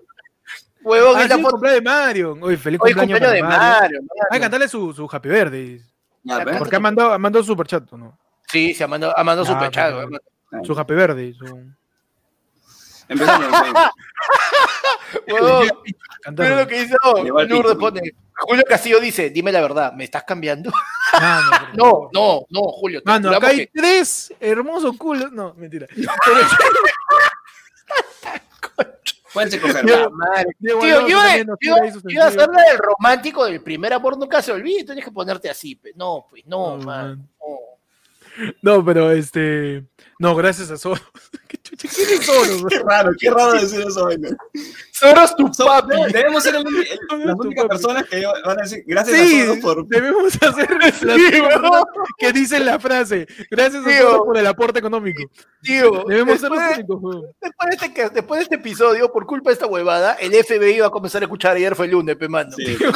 [0.88, 1.52] Huevón, Ah, es la sí, foto.
[1.54, 2.38] cumpleaños de Mario.
[2.40, 3.80] Hoy feliz Hoy cumpleaños, cumpleaños de Mario.
[3.80, 4.00] Mario.
[4.30, 5.80] Hay que cantarle su, su Happy Verde.
[6.58, 8.16] Porque ha mandado, ha mandado superchat, ¿o ¿no?
[8.46, 10.08] Sí, se ha mandado, ha mandado Ah, su pechado.
[10.50, 10.64] pero-.
[10.64, 11.34] Su Happy Verde.
[11.34, 11.44] Su...
[13.08, 13.46] Empezamos.
[15.28, 15.68] Huevón,
[16.36, 16.96] Mira lo que hizo
[17.48, 18.00] Lourdes pone.
[18.38, 20.70] Julio Castillo dice, dime la verdad, ¿me estás cambiando?
[21.12, 23.02] Mano, pero- No, no, no, Julio.
[23.02, 25.32] te Mano, acá hay tres hermosos culos.
[25.32, 25.86] No, mentira.
[29.36, 30.00] Pueden va.
[30.00, 30.46] La madre.
[30.58, 31.18] Diego Tío, yo,
[31.92, 35.10] sus yo iba a ser del romántico del primer amor, nunca se olvide, tienes que
[35.10, 35.74] ponerte así.
[35.74, 35.92] pe.
[35.94, 36.86] No, pues, no, No, man.
[37.18, 37.28] man.
[37.40, 38.56] no.
[38.62, 39.84] No, pero este.
[40.18, 41.02] No, gracias a Soros.
[41.70, 41.94] ¿Qué chucha?
[41.96, 42.64] ¿Quién es Soros?
[42.68, 44.04] Qué raro, qué raro decir eso.
[44.04, 44.28] vaina.
[44.92, 45.94] Soros tu So- papi.
[45.96, 49.40] debe- debemos ser el- el- Soros las únicas personas que van a decir gracias Sí,
[49.40, 49.86] a todos por.
[49.88, 51.42] debemos hacer las Sí,
[52.18, 53.26] que dicen la frase.
[53.50, 54.00] Gracias a Tío.
[54.02, 55.22] Soros por el aporte económico.
[55.62, 57.24] Tío, Debemos ser los únicos.
[57.40, 60.80] después de este, que- después de este episodio, por culpa de esta huevada, el FBI
[60.80, 62.50] va a comenzar a escuchar ayer fue el lunes, pe mano.
[62.56, 62.76] Sí.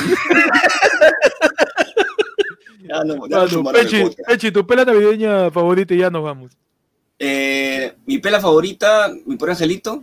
[2.88, 4.05] ya no, ya no el Pechi.
[4.26, 6.52] Pechi, tu pela navideña favorita y ya nos vamos.
[7.22, 10.02] Eh, mi pela favorita, mi pobre angelito,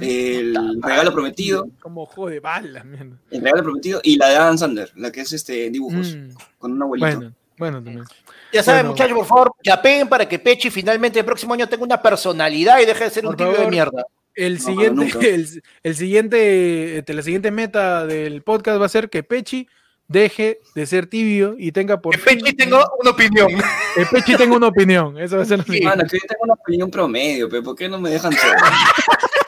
[0.00, 3.16] el regalo prometido, Como jode balas, mierda.
[3.30, 6.72] el regalo prometido y la de Adam Sandler, la que es este dibujos Mm, con
[6.72, 7.16] un abuelito.
[7.18, 8.04] Bueno, bueno también.
[8.52, 8.90] Ya saben, Bueno.
[8.92, 12.78] muchachos, por favor, ya peguen para que Pechi finalmente el próximo año tenga una personalidad
[12.80, 13.72] y deje de ser Por un tibio de favor.
[13.72, 14.06] mierda.
[14.34, 15.34] El No, siguiente,
[15.82, 19.66] el siguiente, este, la siguiente meta del podcast va a ser que Pechi
[20.08, 23.48] deje de ser tibio y tenga por Pechi tenga una opinión.
[24.12, 25.18] Pechi tenga una opinión.
[25.18, 25.72] Eso va a ser lo Sí.
[25.80, 25.92] que yo
[26.28, 28.52] tengo una opinión promedio, pero ¿por qué no me dejan solo?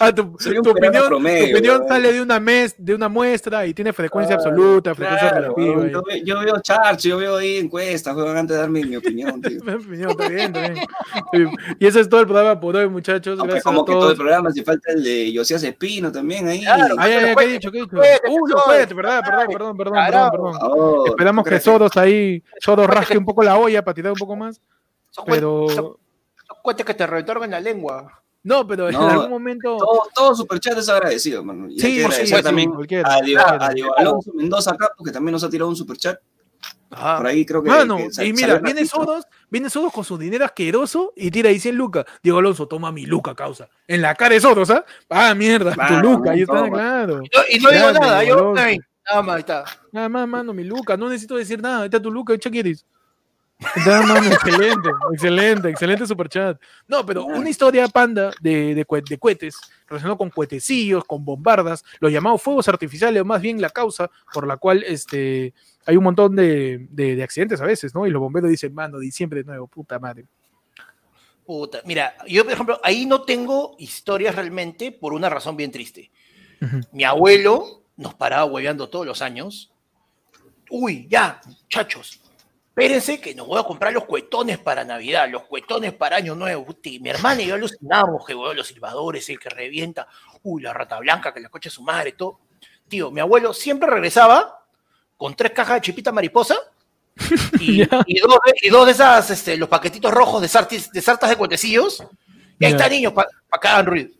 [0.00, 3.74] Ah, tu, tu opinión, promedio, tu opinión sale de una, mes, de una muestra y
[3.74, 5.88] tiene frecuencia Claro, absoluta, frecuencia Claro, relativa.
[5.88, 9.60] yo, yo veo charts, yo veo ahí encuestas, weón, antes de darme mi opinión, tío.
[9.64, 10.60] Mi opinión, está bien, está
[11.32, 11.50] bien.
[11.78, 13.38] Y eso es todo el programa por hoy, muchachos.
[13.38, 14.12] Aunque Gracias como a que todo todos.
[14.12, 16.60] el programa, si falta el de Josías Espino también ahí.
[16.62, 16.94] Claro.
[16.98, 17.70] Ay, ay, ¿qué he Cuente, dicho?
[17.72, 17.96] ¿Qué he dicho?
[17.96, 21.02] cuente, Uh, cuente, cuente, perdón, perdón, perdón, perdón, perdón.
[21.06, 21.60] Esperamos que.
[21.60, 24.60] Sodos ahí, Sodos Cuente rasque que- un poco la olla para tirar un poco más,
[25.26, 25.98] pero
[26.62, 28.19] cuentas que te en la lengua.
[28.42, 31.68] No, pero en algún momento Todo, todo superchat es agradecido, mano.
[31.68, 33.92] Y hay sí, que sí, agradecer sí, también cualquiera, a cualquiera.
[33.96, 36.18] Alonso Mendoza acá, porque también nos ha tirado un superchat.
[36.90, 37.18] Ajá.
[37.18, 37.70] Por ahí creo que.
[37.70, 38.84] Mano, que sal- y mira, viene.
[38.84, 42.04] Sodos, viene Sodos con su dinero asqueroso y tira ahí 100 lucas.
[42.22, 43.68] Diego Alonso, toma mi luca, causa.
[43.86, 44.84] En la cara de Sodos, ¿ah?
[45.08, 46.70] Ah, mierda, tu luca, ahí está, toma.
[46.70, 47.22] claro.
[47.22, 49.64] Y no, y no digo nada, yo nada más, ahí está.
[49.92, 51.80] Nada más, mano, mi luca, no necesito decir nada.
[51.80, 52.84] Ahí está tu luca, ¿qué quieres?
[53.76, 56.60] Está, mano, excelente, excelente, excelente superchat.
[56.88, 59.56] No, pero una historia panda de, de, de cohetes,
[59.86, 64.46] relacionado con cuetecillos, con bombardas, los llamados fuegos artificiales, o más bien la causa por
[64.46, 65.52] la cual este,
[65.84, 68.06] hay un montón de, de- de accidentes a veces, ¿no?
[68.06, 70.24] Y los bomberos dicen, mano, diciembre de nuevo, puta madre.
[71.44, 76.10] Puta, mira, yo por ejemplo, ahí no tengo historias realmente por una razón bien triste.
[76.62, 76.80] Ujú.
[76.92, 79.70] Mi abuelo nos paraba hueveando todos los años.
[80.70, 82.20] Uy, ya, muchachos,
[82.70, 86.64] espérense que nos voy a comprar los cuetones para Navidad, los cuetones para Año Nuevo.
[86.64, 90.06] Puti, mi hermana y yo alucinamos que huevón, los silbadores, el que revienta,
[90.44, 92.40] uy, la rata blanca, que la coche su madre, todo.
[92.88, 94.64] Tío, mi abuelo siempre regresaba
[95.16, 96.56] con tres cajas de chipita mariposa
[97.60, 97.86] y, y
[98.20, 101.36] dos, de, y dos de esas, este, los paquetitos rojos de, sartis, de sartas de
[101.36, 102.02] cuentecillos.
[102.58, 103.28] Y ahí está, niños, para
[103.60, 104.10] que hagan ruido.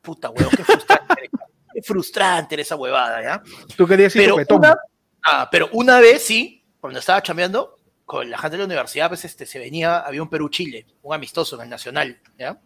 [0.00, 1.30] Puta, huevón, qué frustrante.
[1.74, 3.42] qué frustrante era esa huevada, ¿ya?
[3.76, 4.76] Tú querías ir Pero una,
[5.24, 9.24] ah, pero una vez sí, cuando estaba chambeando, con la gente de la universidad, pues
[9.24, 12.58] este, se venía, había un Perú-Chile, un amistoso en el Nacional, ¿ya?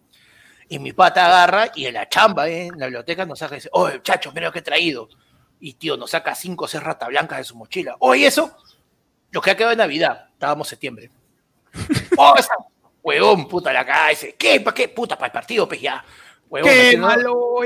[0.70, 2.68] Y mi pata agarra y en la chamba, ¿eh?
[2.68, 5.10] en la biblioteca, nos saca y dice, oye, muchachos, mira lo que he traído.
[5.60, 7.94] Y tío, nos saca cinco o seis ratas blancas de su mochila.
[7.98, 8.56] Oye, eso,
[9.32, 11.10] lo que ha quedado de Navidad, estábamos en septiembre.
[12.16, 12.54] oh, esa,
[13.02, 14.62] huevón, puta, la cara, dice, ¿qué?
[14.62, 14.88] ¿Para qué?
[14.88, 16.02] Puta, para el partido, pues ya.
[16.48, 17.56] Huevón, ¡Qué malo!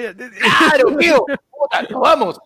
[0.40, 1.24] Claro, tío.
[1.48, 2.40] Puta, nos vamos.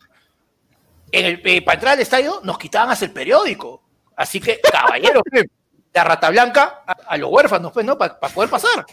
[1.10, 3.83] En el, eh, para entrar al estadio nos quitaban hasta el periódico.
[4.16, 5.22] Así que, caballero,
[5.94, 7.96] la rata blanca a, a los huérfanos, pues, ¿no?
[7.98, 8.84] Para poder pasar.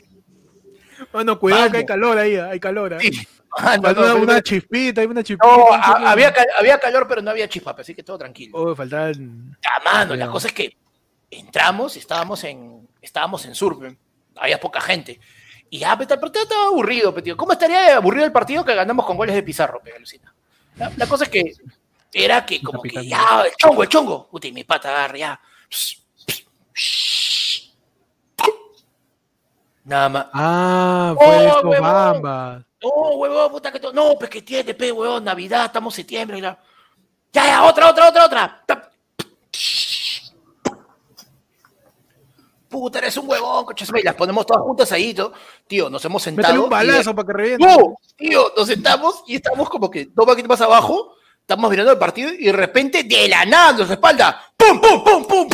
[1.11, 1.71] Bueno, cuidado Mano.
[1.71, 2.93] que hay calor ahí, hay calor.
[2.93, 2.97] ¿eh?
[3.01, 3.27] Sí.
[3.57, 5.45] Ah, no, una, pero- una chispita, hay una chispita.
[5.47, 8.51] no, a- había, cal- había calor, pero no había chispa, pues, así que todo tranquilo.
[8.57, 9.57] Oh, faltaban.
[9.65, 10.77] Ah, mano, la cosa es que
[11.29, 13.97] entramos y estábamos en, estábamos en sur, pe.
[14.37, 15.19] había poca gente.
[15.69, 17.35] Y ya, pe, el partido estaba aburrido, tío.
[17.35, 20.33] ¿Cómo estaría aburrido el partido que ganamos con goles de Pizarro, pe, alucina?
[20.77, 21.53] La, la cosa es que
[22.13, 24.27] era que como que ya, el chongo, el chongo.
[24.27, 25.41] Puta, y mi pata agarra ya.
[29.83, 30.25] Nada más.
[30.33, 31.81] Ah, Oh, fue huevón.
[31.81, 32.65] bamba.
[32.83, 33.93] No, huevón, puta que todo.
[33.93, 36.37] No, pues que tiene, pe, huevón, Navidad, estamos en septiembre.
[36.37, 36.57] y la-
[37.33, 38.61] Ya, ya, otra, otra, otra, otra.
[42.69, 43.89] Puta, eres un huevón, coches.
[43.93, 45.33] Y las ponemos todas juntas ahí, todo.
[45.67, 46.47] Tío, nos hemos sentado.
[46.53, 47.65] Métele un y- balazo para que reviente.
[47.65, 51.15] No, tío, nos sentamos y estamos como que dos paquetes más abajo.
[51.41, 54.41] Estamos mirando el partido y de repente, de la nada, nos respalda.
[54.55, 55.47] ¡Pum, pum, pum, pum!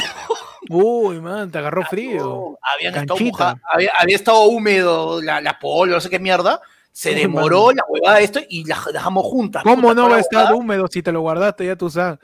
[0.70, 2.24] Uy, man, te agarró frío.
[2.24, 6.62] No, habían estado moja- había, había estado húmedo la, la polvo, no sé qué mierda.
[6.92, 9.64] Se Uy, demoró la huevada de esto y las dejamos juntas.
[9.64, 12.20] ¿Cómo no va a la estar húmedo si te lo guardaste ya tú sabes?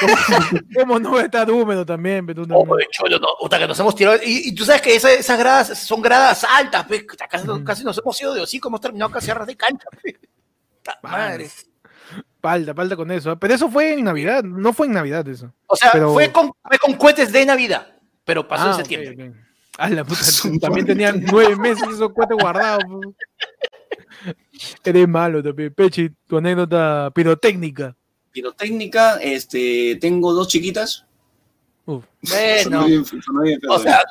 [0.00, 0.14] ¿Cómo,
[0.74, 2.26] cómo no va a estar húmedo también?
[2.26, 4.16] tú Oh, cholo, no, puta, que nos hemos tirado.
[4.24, 7.46] Y, y tú sabes que esa- esas gradas son gradas altas, pe, puta, casi,
[7.84, 9.86] nos hemos ido de hocico, hemos terminado casi a ras de cancha.
[9.92, 11.48] Puta madre.
[12.44, 13.32] Falta, falta con eso.
[13.32, 13.36] ¿eh?
[13.40, 15.50] Pero eso fue en Navidad, no fue en Navidad eso.
[15.66, 17.86] O sea, Pero- fue, con, fue con cohetes de Navidad,
[18.22, 19.28] pero pasó en Ah, ok, septiembre.
[19.30, 19.34] ok.
[19.78, 20.20] Ah, la puta,
[20.60, 22.84] también tenían nueve meses esos cuates guardados.
[24.84, 25.72] Eres malo también.
[25.72, 27.96] Pechi, tu anécdota pirotécnica.
[28.30, 31.06] Pirotécnica, este, tengo dos chiquitas.
[31.86, 32.04] Uf.
[32.28, 33.04] Bueno, bien-
[33.42, 34.02] bien o sea,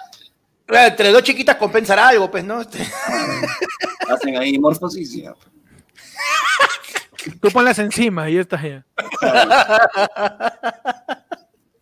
[0.88, 2.62] entre dos chiquitas compensará algo, pues, ¿no?
[2.62, 2.80] Este,
[4.10, 5.22] hacen ahí morfosis.
[7.42, 8.86] Tú ponlas encima y ya está ya.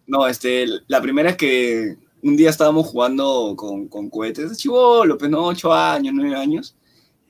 [0.07, 5.31] No, este, la primera es que un día estábamos jugando con, con cohetes, chivolo, pues
[5.31, 6.75] no, 8 años, 9 años.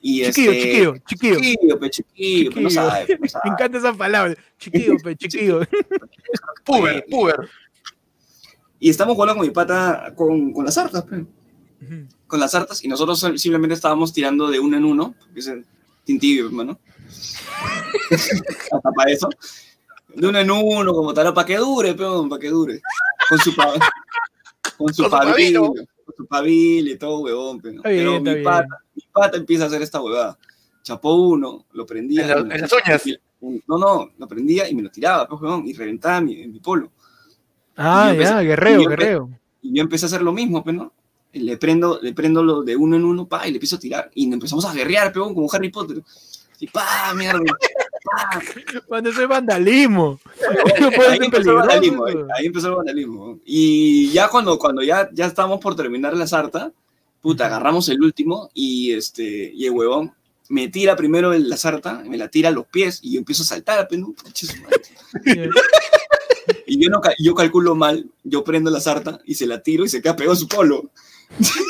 [0.01, 1.35] Y Chiquillo, este, chiquillo, chiquillo.
[1.39, 2.89] Chiquillo, pe, chiquillo, pues no Chiquillo.
[2.89, 3.49] sabe, pues no Me sabe.
[3.49, 4.35] encanta esa palabra.
[4.57, 5.59] Chiquillo, pe, chiquillo.
[6.65, 7.35] puber, puber.
[8.79, 12.07] Y estamos jugando con mi pata con, con las hartas, pe, Ujú.
[12.25, 15.63] con las hartas, y nosotros simplemente estábamos tirando de uno en uno, porque es el
[16.03, 16.79] tintibio, hermano.
[18.11, 19.29] Hasta para eso.
[20.13, 22.81] De uno en uno, como tal, para que dure, peón, para que dure.
[23.29, 23.73] Con su, pa-
[24.77, 25.85] con su Con su pabilo, pabilo.
[26.05, 27.77] con su pabilo y todo, huevón, pe, ¿no?
[27.77, 30.37] Está bien, Pero mi pata, mi pata empieza a hacer esta huevada.
[30.83, 32.23] Chapó uno, lo prendía.
[32.23, 33.03] En la- en las uñas.
[33.67, 36.91] No, no, lo prendía y me lo tiraba, pues, huevón, y reventaba mi, mi polo.
[37.77, 39.29] Ah, ya, empecé- guerreo, y guerreo.
[39.61, 40.91] Y yo empecé a hacer lo mismo, pues, ¿no?
[41.33, 43.79] Y Le prendo, le prendo lo de uno en uno, pa, y le empiezo a
[43.79, 44.11] tirar.
[44.13, 46.03] Y empezamos a guerrear, peón, como Harry Potter.
[46.61, 47.41] Y pa, mierda.
[48.87, 50.19] Cuando eso es vandalismo.
[50.95, 53.39] Puede ahí, ser empezó el vandalismo, ahí, ahí empezó el vandalismo.
[53.45, 56.71] Y ya cuando, cuando ya, ya estábamos por terminar la sarta,
[57.21, 60.13] puta, agarramos el último y, este, y el huevón
[60.49, 63.47] me tira primero la sarta, me la tira a los pies y yo empiezo a
[63.47, 64.13] saltar, ¿no?
[66.65, 69.89] Y yo, no, yo calculo mal, yo prendo la sarta y se la tiro y
[69.89, 70.89] se queda pegado su polo.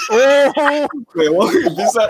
[0.09, 2.01] Oh, Huevón, empieza,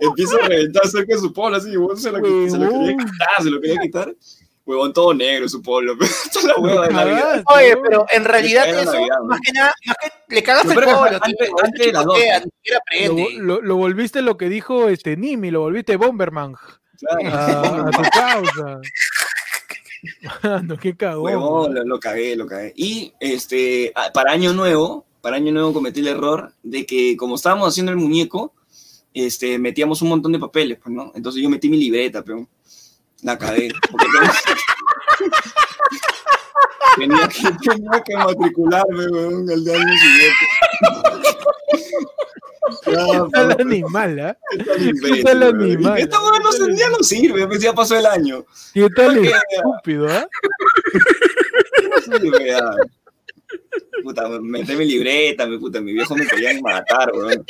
[0.00, 2.18] empieza a reventar cerca de su polo, así, huevón, se lo,
[2.50, 4.14] se lo quería quitar, se lo quería quitar.
[4.66, 5.96] Huevón, todo negro su polo.
[6.00, 7.44] Esta es la hueva de Navidad.
[7.54, 9.96] Oye, pero en realidad eso, Navidad, más que nada, más
[10.28, 12.16] que le cagaste Yo el que pollo, antes- tío, antes de las dos.
[12.18, 16.54] chicotea, Lo, lo- lo volviste lo que dijo este Nimi, lo volviste Bomberman.
[16.98, 17.36] Claro.
[17.36, 18.80] A, a tu causa.
[20.42, 21.24] Mano, qué cagón.
[21.24, 22.72] Huevón, lo, lo cagué, lo cagué.
[22.76, 27.66] Y este, para Año Nuevo, para Año Nuevo cometí el error de que como estábamos
[27.66, 28.54] haciendo el muñeco,
[29.12, 31.10] este, metíamos un montón de papeles, pues, ¿no?
[31.16, 32.46] Entonces yo metí mi libreta, pero
[33.22, 33.74] la cadena.
[36.96, 40.46] Tenía, que, tenía que matricularme, weón, el de año siguiente.
[42.86, 43.06] Ya,
[43.42, 44.38] el animal, ¿ah?
[44.50, 45.98] ¿Qué tal animal?
[45.98, 48.46] Esta weón no, se, ya no sirve, pues ya pasó el año.
[48.72, 50.28] ¿Qué tal estúpido, ah?
[51.90, 52.60] No sirve, ya.
[54.16, 57.44] Puta, metí mi libreta, mi puta, mi viejo me querían matar, weón.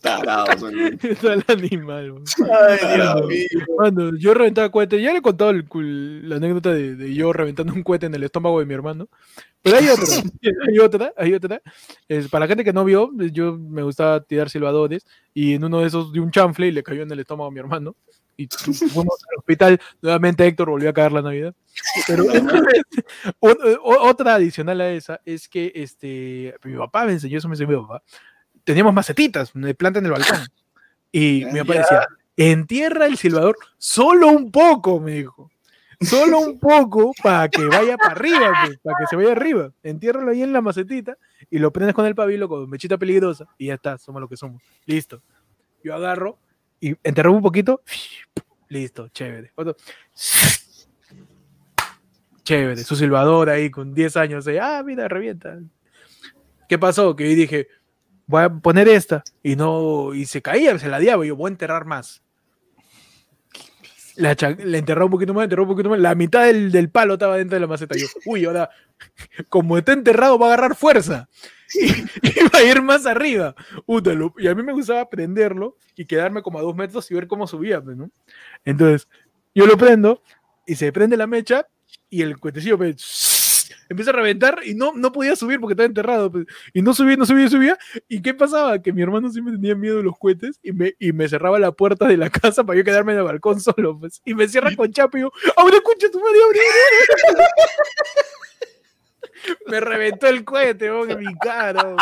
[0.00, 0.98] Tarado, weón.
[1.02, 2.24] Está el animal, weón.
[2.52, 3.66] Ay, Dios mío.
[3.78, 5.02] Mano, yo reventaba cohetes.
[5.02, 8.14] Ya le he contado el, el, la anécdota de, de, yo reventando un cohete en
[8.14, 9.08] el estómago de mi hermano.
[9.60, 10.06] Pero hay otra,
[10.68, 11.62] hay otra, hay otra.
[12.08, 15.04] Es, para la gente que no vio, yo me gustaba tirar silbadores
[15.34, 17.52] y en uno de esos de un chanfle y le cayó en el estómago a
[17.52, 17.96] mi hermano.
[18.36, 19.80] Y fuimos al hospital.
[20.02, 21.54] Nuevamente Héctor volvió a caer la Navidad.
[22.06, 22.24] Pero
[23.84, 27.86] otra adicional a esa es que este, mi papá me enseñó, eso me enseñó mi
[27.86, 28.02] papá.
[28.64, 30.46] Teníamos macetitas de planta en el balcón.
[31.12, 32.06] Y mi papá decía,
[32.36, 35.50] entierra el silbador solo un poco, me dijo.
[36.00, 39.72] Solo un poco para que vaya para arriba, pues, para que se vaya arriba.
[39.82, 41.16] Entiérralo ahí en la macetita
[41.50, 44.36] y lo prendes con el pabilo con mechita peligrosa y ya está, somos lo que
[44.36, 44.62] somos.
[44.84, 45.22] Listo.
[45.82, 46.38] Yo agarro
[46.80, 47.82] y enterro un poquito.
[48.68, 49.52] Listo, chévere.
[49.54, 49.76] Otro.
[52.42, 54.46] Chévere, su silbador ahí con 10 años.
[54.60, 55.58] ah, mira, revienta.
[56.68, 57.14] ¿Qué pasó?
[57.16, 57.68] Que yo dije,
[58.26, 59.24] voy a poner esta.
[59.42, 61.24] Y no, y se caía, se la diaba.
[61.24, 62.22] Yo voy a enterrar más.
[64.16, 65.98] La, le enterró un poquito más, enterró un poquito más.
[65.98, 67.96] La mitad del, del, palo estaba dentro de la maceta.
[67.96, 68.70] Yo, uy, ahora,
[69.48, 71.28] como está enterrado, va a agarrar fuerza.
[71.74, 71.88] Y,
[72.54, 73.54] va a ir más arriba.
[73.86, 74.34] Útalo.
[74.38, 77.46] Y a mí me gustaba prenderlo y quedarme como a dos metros y ver cómo
[77.46, 78.10] subía, pues, ¿no?
[78.64, 79.08] Entonces,
[79.54, 80.22] yo lo prendo
[80.66, 81.66] y se prende la mecha
[82.10, 86.30] y el cuetecillo pues, empieza a reventar y no, no podía subir porque estaba enterrado.
[86.30, 87.78] Pues, y no subía, no subía, subía.
[88.08, 88.80] ¿Y qué pasaba?
[88.80, 91.72] Que mi hermano siempre tenía miedo de los cohetes y me, y me cerraba la
[91.72, 93.98] puerta de la casa para yo quedarme en el balcón solo.
[93.98, 96.60] Pues, y me cierra con chapo y yo, ¡abre, escucha tu madre, abre,
[97.30, 97.44] abre!
[99.66, 101.82] me reventó el cohete, oh, en mi cara.
[101.84, 101.96] Oh.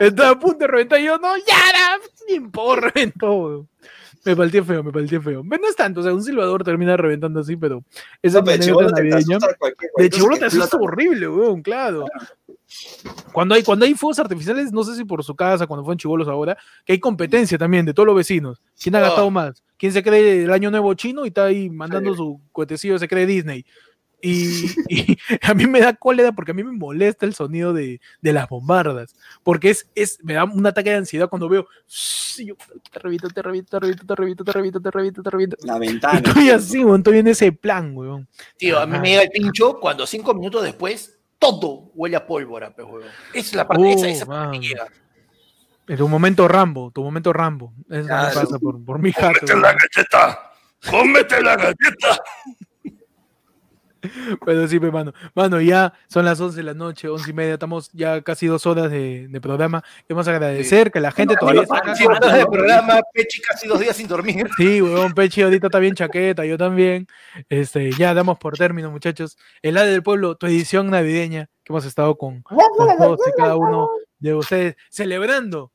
[0.00, 3.66] Estaba a punto de reventar y yo, no, ya, importa, reventó.
[4.24, 5.42] Me palteé feo, me palteé feo.
[5.42, 7.82] No es tanto, o sea, un silbador termina reventando así, pero
[8.20, 9.38] esa no, anécdota navideña.
[9.96, 12.04] De chivolo te asusta horrible, weón, claro.
[13.32, 15.98] Cuando hay, cuando hay fuegos artificiales, no sé si por su casa, cuando fue en
[15.98, 18.60] Chivolos ahora, que hay competencia también de todos los vecinos.
[18.80, 19.62] ¿Quién ha gastado más?
[19.76, 22.16] ¿Quién se cree el año nuevo chino y está ahí mandando sí.
[22.18, 23.64] su cohetecillo, se cree Disney?
[24.22, 28.00] Y, y, a mí me da cólera porque a mí me molesta el sonido de,
[28.20, 29.14] de las bombardas.
[29.42, 31.66] Porque es, es, me da un ataque de ansiedad cuando veo.
[32.38, 32.54] Yo,
[32.90, 35.56] te reviento, te reviento, te reviento, te reviento, te reviento, te reviento, te reviento.
[35.62, 36.18] La ventana.
[36.24, 38.28] Estoy así, weón, estoy en ese plan, weón.
[38.56, 42.74] Tío, a mí me llega el pincho cuando cinco minutos después todo huele a pólvora,
[42.74, 43.08] pues, weón.
[43.34, 44.60] Esa es la parte, Oh, esa, esa parte man.
[44.60, 44.86] que llega.
[45.88, 47.72] En tu momento Rambo, tu momento Rambo.
[47.88, 48.28] Eso Claro.
[48.28, 49.40] me pasa por, por mi jato.
[49.40, 50.52] ¡Cómete la galleta!
[50.88, 52.22] ¡Cómete la galleta!
[54.44, 55.12] Pero sí, pues, mano.
[55.34, 57.54] Mano, ya son las 11 de la noche, 11 y media.
[57.54, 59.82] Estamos ya casi dos horas de, de programa.
[60.06, 61.94] Queremos agradecer que la gente todavía está acá.
[61.94, 64.48] Sí, horas de programa, Pechi casi dos días sin dormir.
[64.56, 67.06] Sí, weón, Pechi ahorita está bien chaqueta, yo también.
[67.48, 69.36] Este, ya damos por término, muchachos.
[69.62, 72.58] El ADE del Pueblo, tu edición navideña, que hemos estado con, con
[72.98, 75.72] todos y cada uno de ustedes, celebrando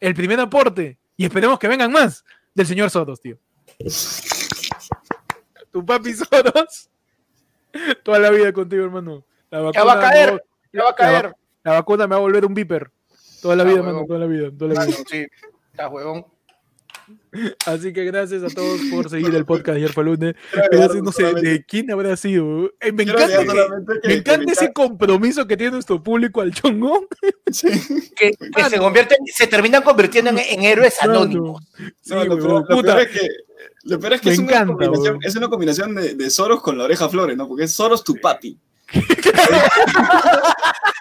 [0.00, 2.24] el primer aporte, y esperemos que vengan más,
[2.54, 3.38] del señor Soros, tío.
[5.70, 6.90] Tu papi Soros,
[8.04, 9.24] toda la vida contigo, hermano.
[9.50, 10.40] La Ya va a vacuna caer, no-
[10.72, 11.34] ya va a caer.
[11.64, 12.90] la vacuna me va a volver un viper.
[13.42, 13.94] Toda la vida, huevón.
[13.94, 14.96] mano, toda la vida, toda la vida.
[15.08, 15.26] Sí,
[15.72, 16.24] está huevón.
[17.66, 20.34] Así que gracias a todos por seguir el podcast de ayer fue lunes.
[20.70, 22.70] Gracias, no sé de quién habrá sido.
[22.80, 27.06] Eh, me encanta, que- me encanta ese compromiso que tiene nuestro público al chongón.
[28.16, 31.62] Que, que se convierten, se terminan convirtiendo en, en héroes anónimos.
[32.00, 32.96] Sí, No, lo, lo puta.
[32.96, 33.28] peor es que,
[33.84, 36.62] lo peor es, que Me es, una encanta, combinación, es una combinación de, de Soros
[36.62, 37.48] con la oreja Flores, ¿no?
[37.48, 38.58] Porque es Soros tu papi.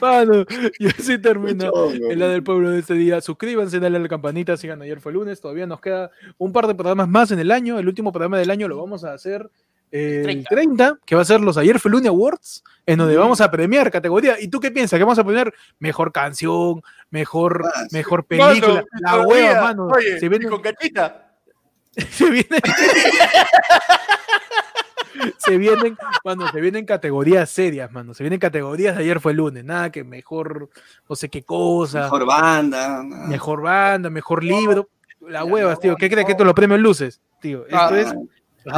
[0.00, 0.44] Mano,
[0.78, 1.70] y así termina
[2.10, 3.20] el la del pueblo de este día.
[3.20, 5.40] Suscríbanse, dale a la campanita, sigan ayer fue lunes.
[5.40, 7.78] Todavía nos queda un par de programas más en el año.
[7.78, 9.50] El último programa del año lo vamos a hacer
[9.90, 10.48] el 30.
[10.48, 13.90] 30, que va a ser los Ayer fue lunes Awards, en donde vamos a premiar
[13.90, 14.40] categoría.
[14.40, 14.98] ¿Y tú qué piensas?
[14.98, 17.96] ¿Que vamos a premiar mejor canción, mejor, Ah, sí.
[17.96, 18.74] mejor película?
[18.74, 19.86] Mano, la hueva, mano.
[19.88, 21.32] Oye, se viene, y con cachita.
[22.10, 22.60] se viene-
[25.38, 28.14] se vienen, mano, se vienen categorías serias, mano.
[28.14, 29.64] Se vienen categorías de ayer fue lunes.
[29.64, 30.70] Nada que mejor,
[31.08, 33.02] no sé qué cosa, mejor, Mejor banda.
[33.02, 33.56] nada.
[33.62, 34.88] banda, mejor libro.
[35.20, 35.96] La huevas, tío.
[35.96, 37.20] ¿Qué crees que esto lo premios luces?
[37.40, 38.14] Tío, esto Ah, es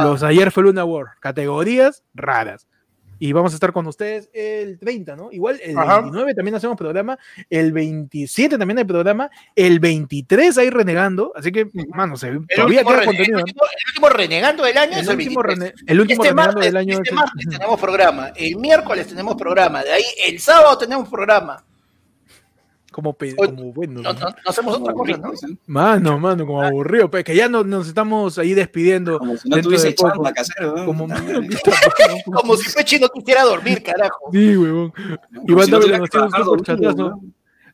[0.03, 1.07] los ayer fue lunes award.
[1.19, 2.67] Categorías raras.
[3.23, 5.31] y vamos a estar con ustedes el 30, ¿no?
[5.31, 5.97] Igual el Ajá.
[5.99, 7.19] 29 también hacemos programa,
[7.51, 12.83] el 27 también hay programa, el 23 hay renegando, así que, mano, se, El todavía
[12.83, 13.37] queda contenido.
[13.37, 15.71] el último- el último renegando del año es El el último, 23.
[15.75, 18.55] rene- el último Este renegando martes, del año este es el- martes tenemos programa, el
[18.57, 21.63] miércoles tenemos programa, de ahí el sábado tenemos programa.
[22.91, 24.01] Como, pe- como bueno.
[24.01, 25.31] No, no- no hacemos otra cosa, ¿no?
[25.67, 29.17] Mano, mano, como aburrido, pues que ya no, nos estamos ahí despidiendo.
[29.17, 30.09] Como si no tuviese de poco.
[30.11, 30.85] chamba que hacer, weón.
[30.85, 31.07] Como.
[32.33, 34.29] Como si Pechi no quisiera dormir, carajo.
[34.31, 34.93] Sí, huevón.
[35.31, 37.33] No nos un.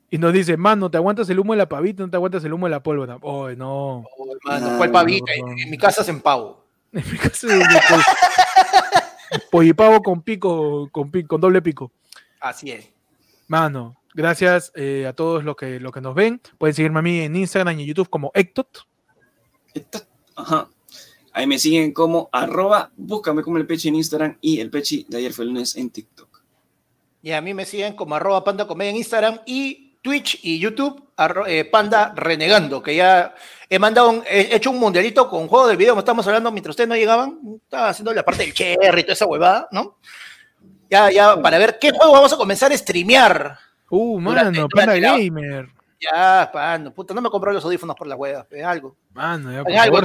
[0.10, 2.02] Y nos dice, mano, ¿te aguantas el humo de la pavita?
[2.04, 3.18] ¿No te aguantas el humo de la pólvora?
[3.22, 4.06] Oh, no.
[4.18, 5.34] Oh, hermano, No, ¿cuál pavita?
[5.40, 5.52] no, no.
[5.52, 6.64] En, en mi casa es en pavo.
[6.94, 8.04] En mi caso, de poll-
[9.52, 11.92] pollipavo con pico, con, pi- con doble pico.
[12.40, 12.88] Así es.
[13.50, 16.42] Mano, gracias eh, a todos los que, los que nos ven.
[16.58, 18.86] Pueden seguirme a mí en Instagram y YouTube como Ectot.
[20.36, 20.68] Ajá.
[21.32, 25.18] Ahí me siguen como arroba, búscame como el pechi en Instagram y el pechi de
[25.18, 26.42] ayer fue el lunes en TikTok.
[27.22, 31.10] Y a mí me siguen como arroba panda comedia en Instagram y Twitch y YouTube,
[31.18, 33.36] arro- eh, panda renegando, que ya
[33.70, 36.72] he mandado, un- he hecho un mundialito con juego de video, como estábamos hablando mientras
[36.74, 39.98] ustedes no llegaban, estaba haciendo la parte del cherry y toda esa huevada, ¿no?
[40.90, 43.60] Ya, ya, para ver qué juego vamos a comenzar a streamear.
[43.90, 45.70] Uh, mano, Panda Gamer.
[46.00, 48.96] Ya, pano, puta, no me compré los audífonos por las huevas, pe, algo.
[49.14, 50.02] Mano, ya, por algo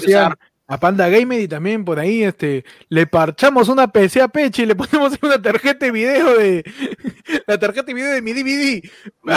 [0.67, 4.67] a Panda Gamer y también por ahí este, le parchamos una PC a Peche y
[4.67, 6.65] le ponemos una tarjeta de video de
[7.47, 8.83] la tarjeta de video de mi DVD
[9.23, 9.35] no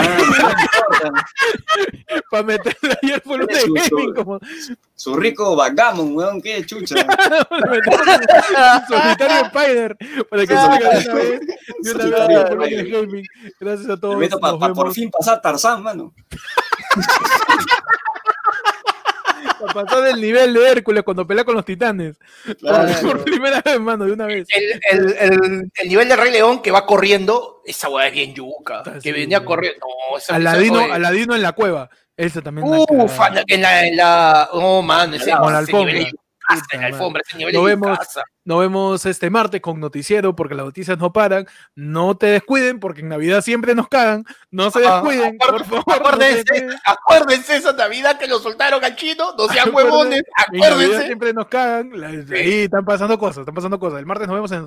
[2.30, 4.38] para meterla ayer por un de gaming como
[4.94, 6.94] Su rico backgammon, weón, qué chucha.
[8.88, 9.96] solitario Spider
[10.30, 11.10] para que salga de
[11.92, 13.26] una vez una vez gaming.
[13.60, 14.14] Gracias a todos.
[14.14, 16.14] Me meto para por fin pasar Tarzán, mano.
[19.60, 22.16] Pa' pasar del nivel de Hércules cuando pelea con los titanes.
[22.58, 22.92] Claro.
[23.02, 24.46] Por primera vez, mano, de una vez.
[24.54, 28.34] El, el- el- el nivel de Rey León que va corriendo, esa hueá es bien
[28.34, 28.78] yuca.
[28.78, 29.80] Está Que así, venía corriendo.
[30.10, 31.90] No, esa- Aladino, oye, Aladino en la cueva.
[32.16, 32.66] Esa también.
[32.72, 33.44] es Uf, cagada.
[33.46, 34.48] en la, en la.
[34.52, 36.06] Oh, man, ese, la ese nivel.
[36.48, 37.98] La Puta alfombra, de vemos.
[38.44, 41.46] Nos vemos este martes con noticiero porque las noticias no paran.
[41.74, 44.24] No te descuiden porque en Navidad siempre nos cagan.
[44.52, 46.06] No se Ah, descuiden, acuer- por favor.
[46.06, 50.72] Acuérdense, acuérdense esa Navidad que lo soltaron al chino, no sean Acuérdense, huevones, En Navidad
[50.72, 51.06] acuérdense.
[51.06, 51.90] siempre nos cagan.
[52.04, 53.98] Ahí están pasando cosas, están pasando cosas.
[53.98, 54.58] El martes nos vemos en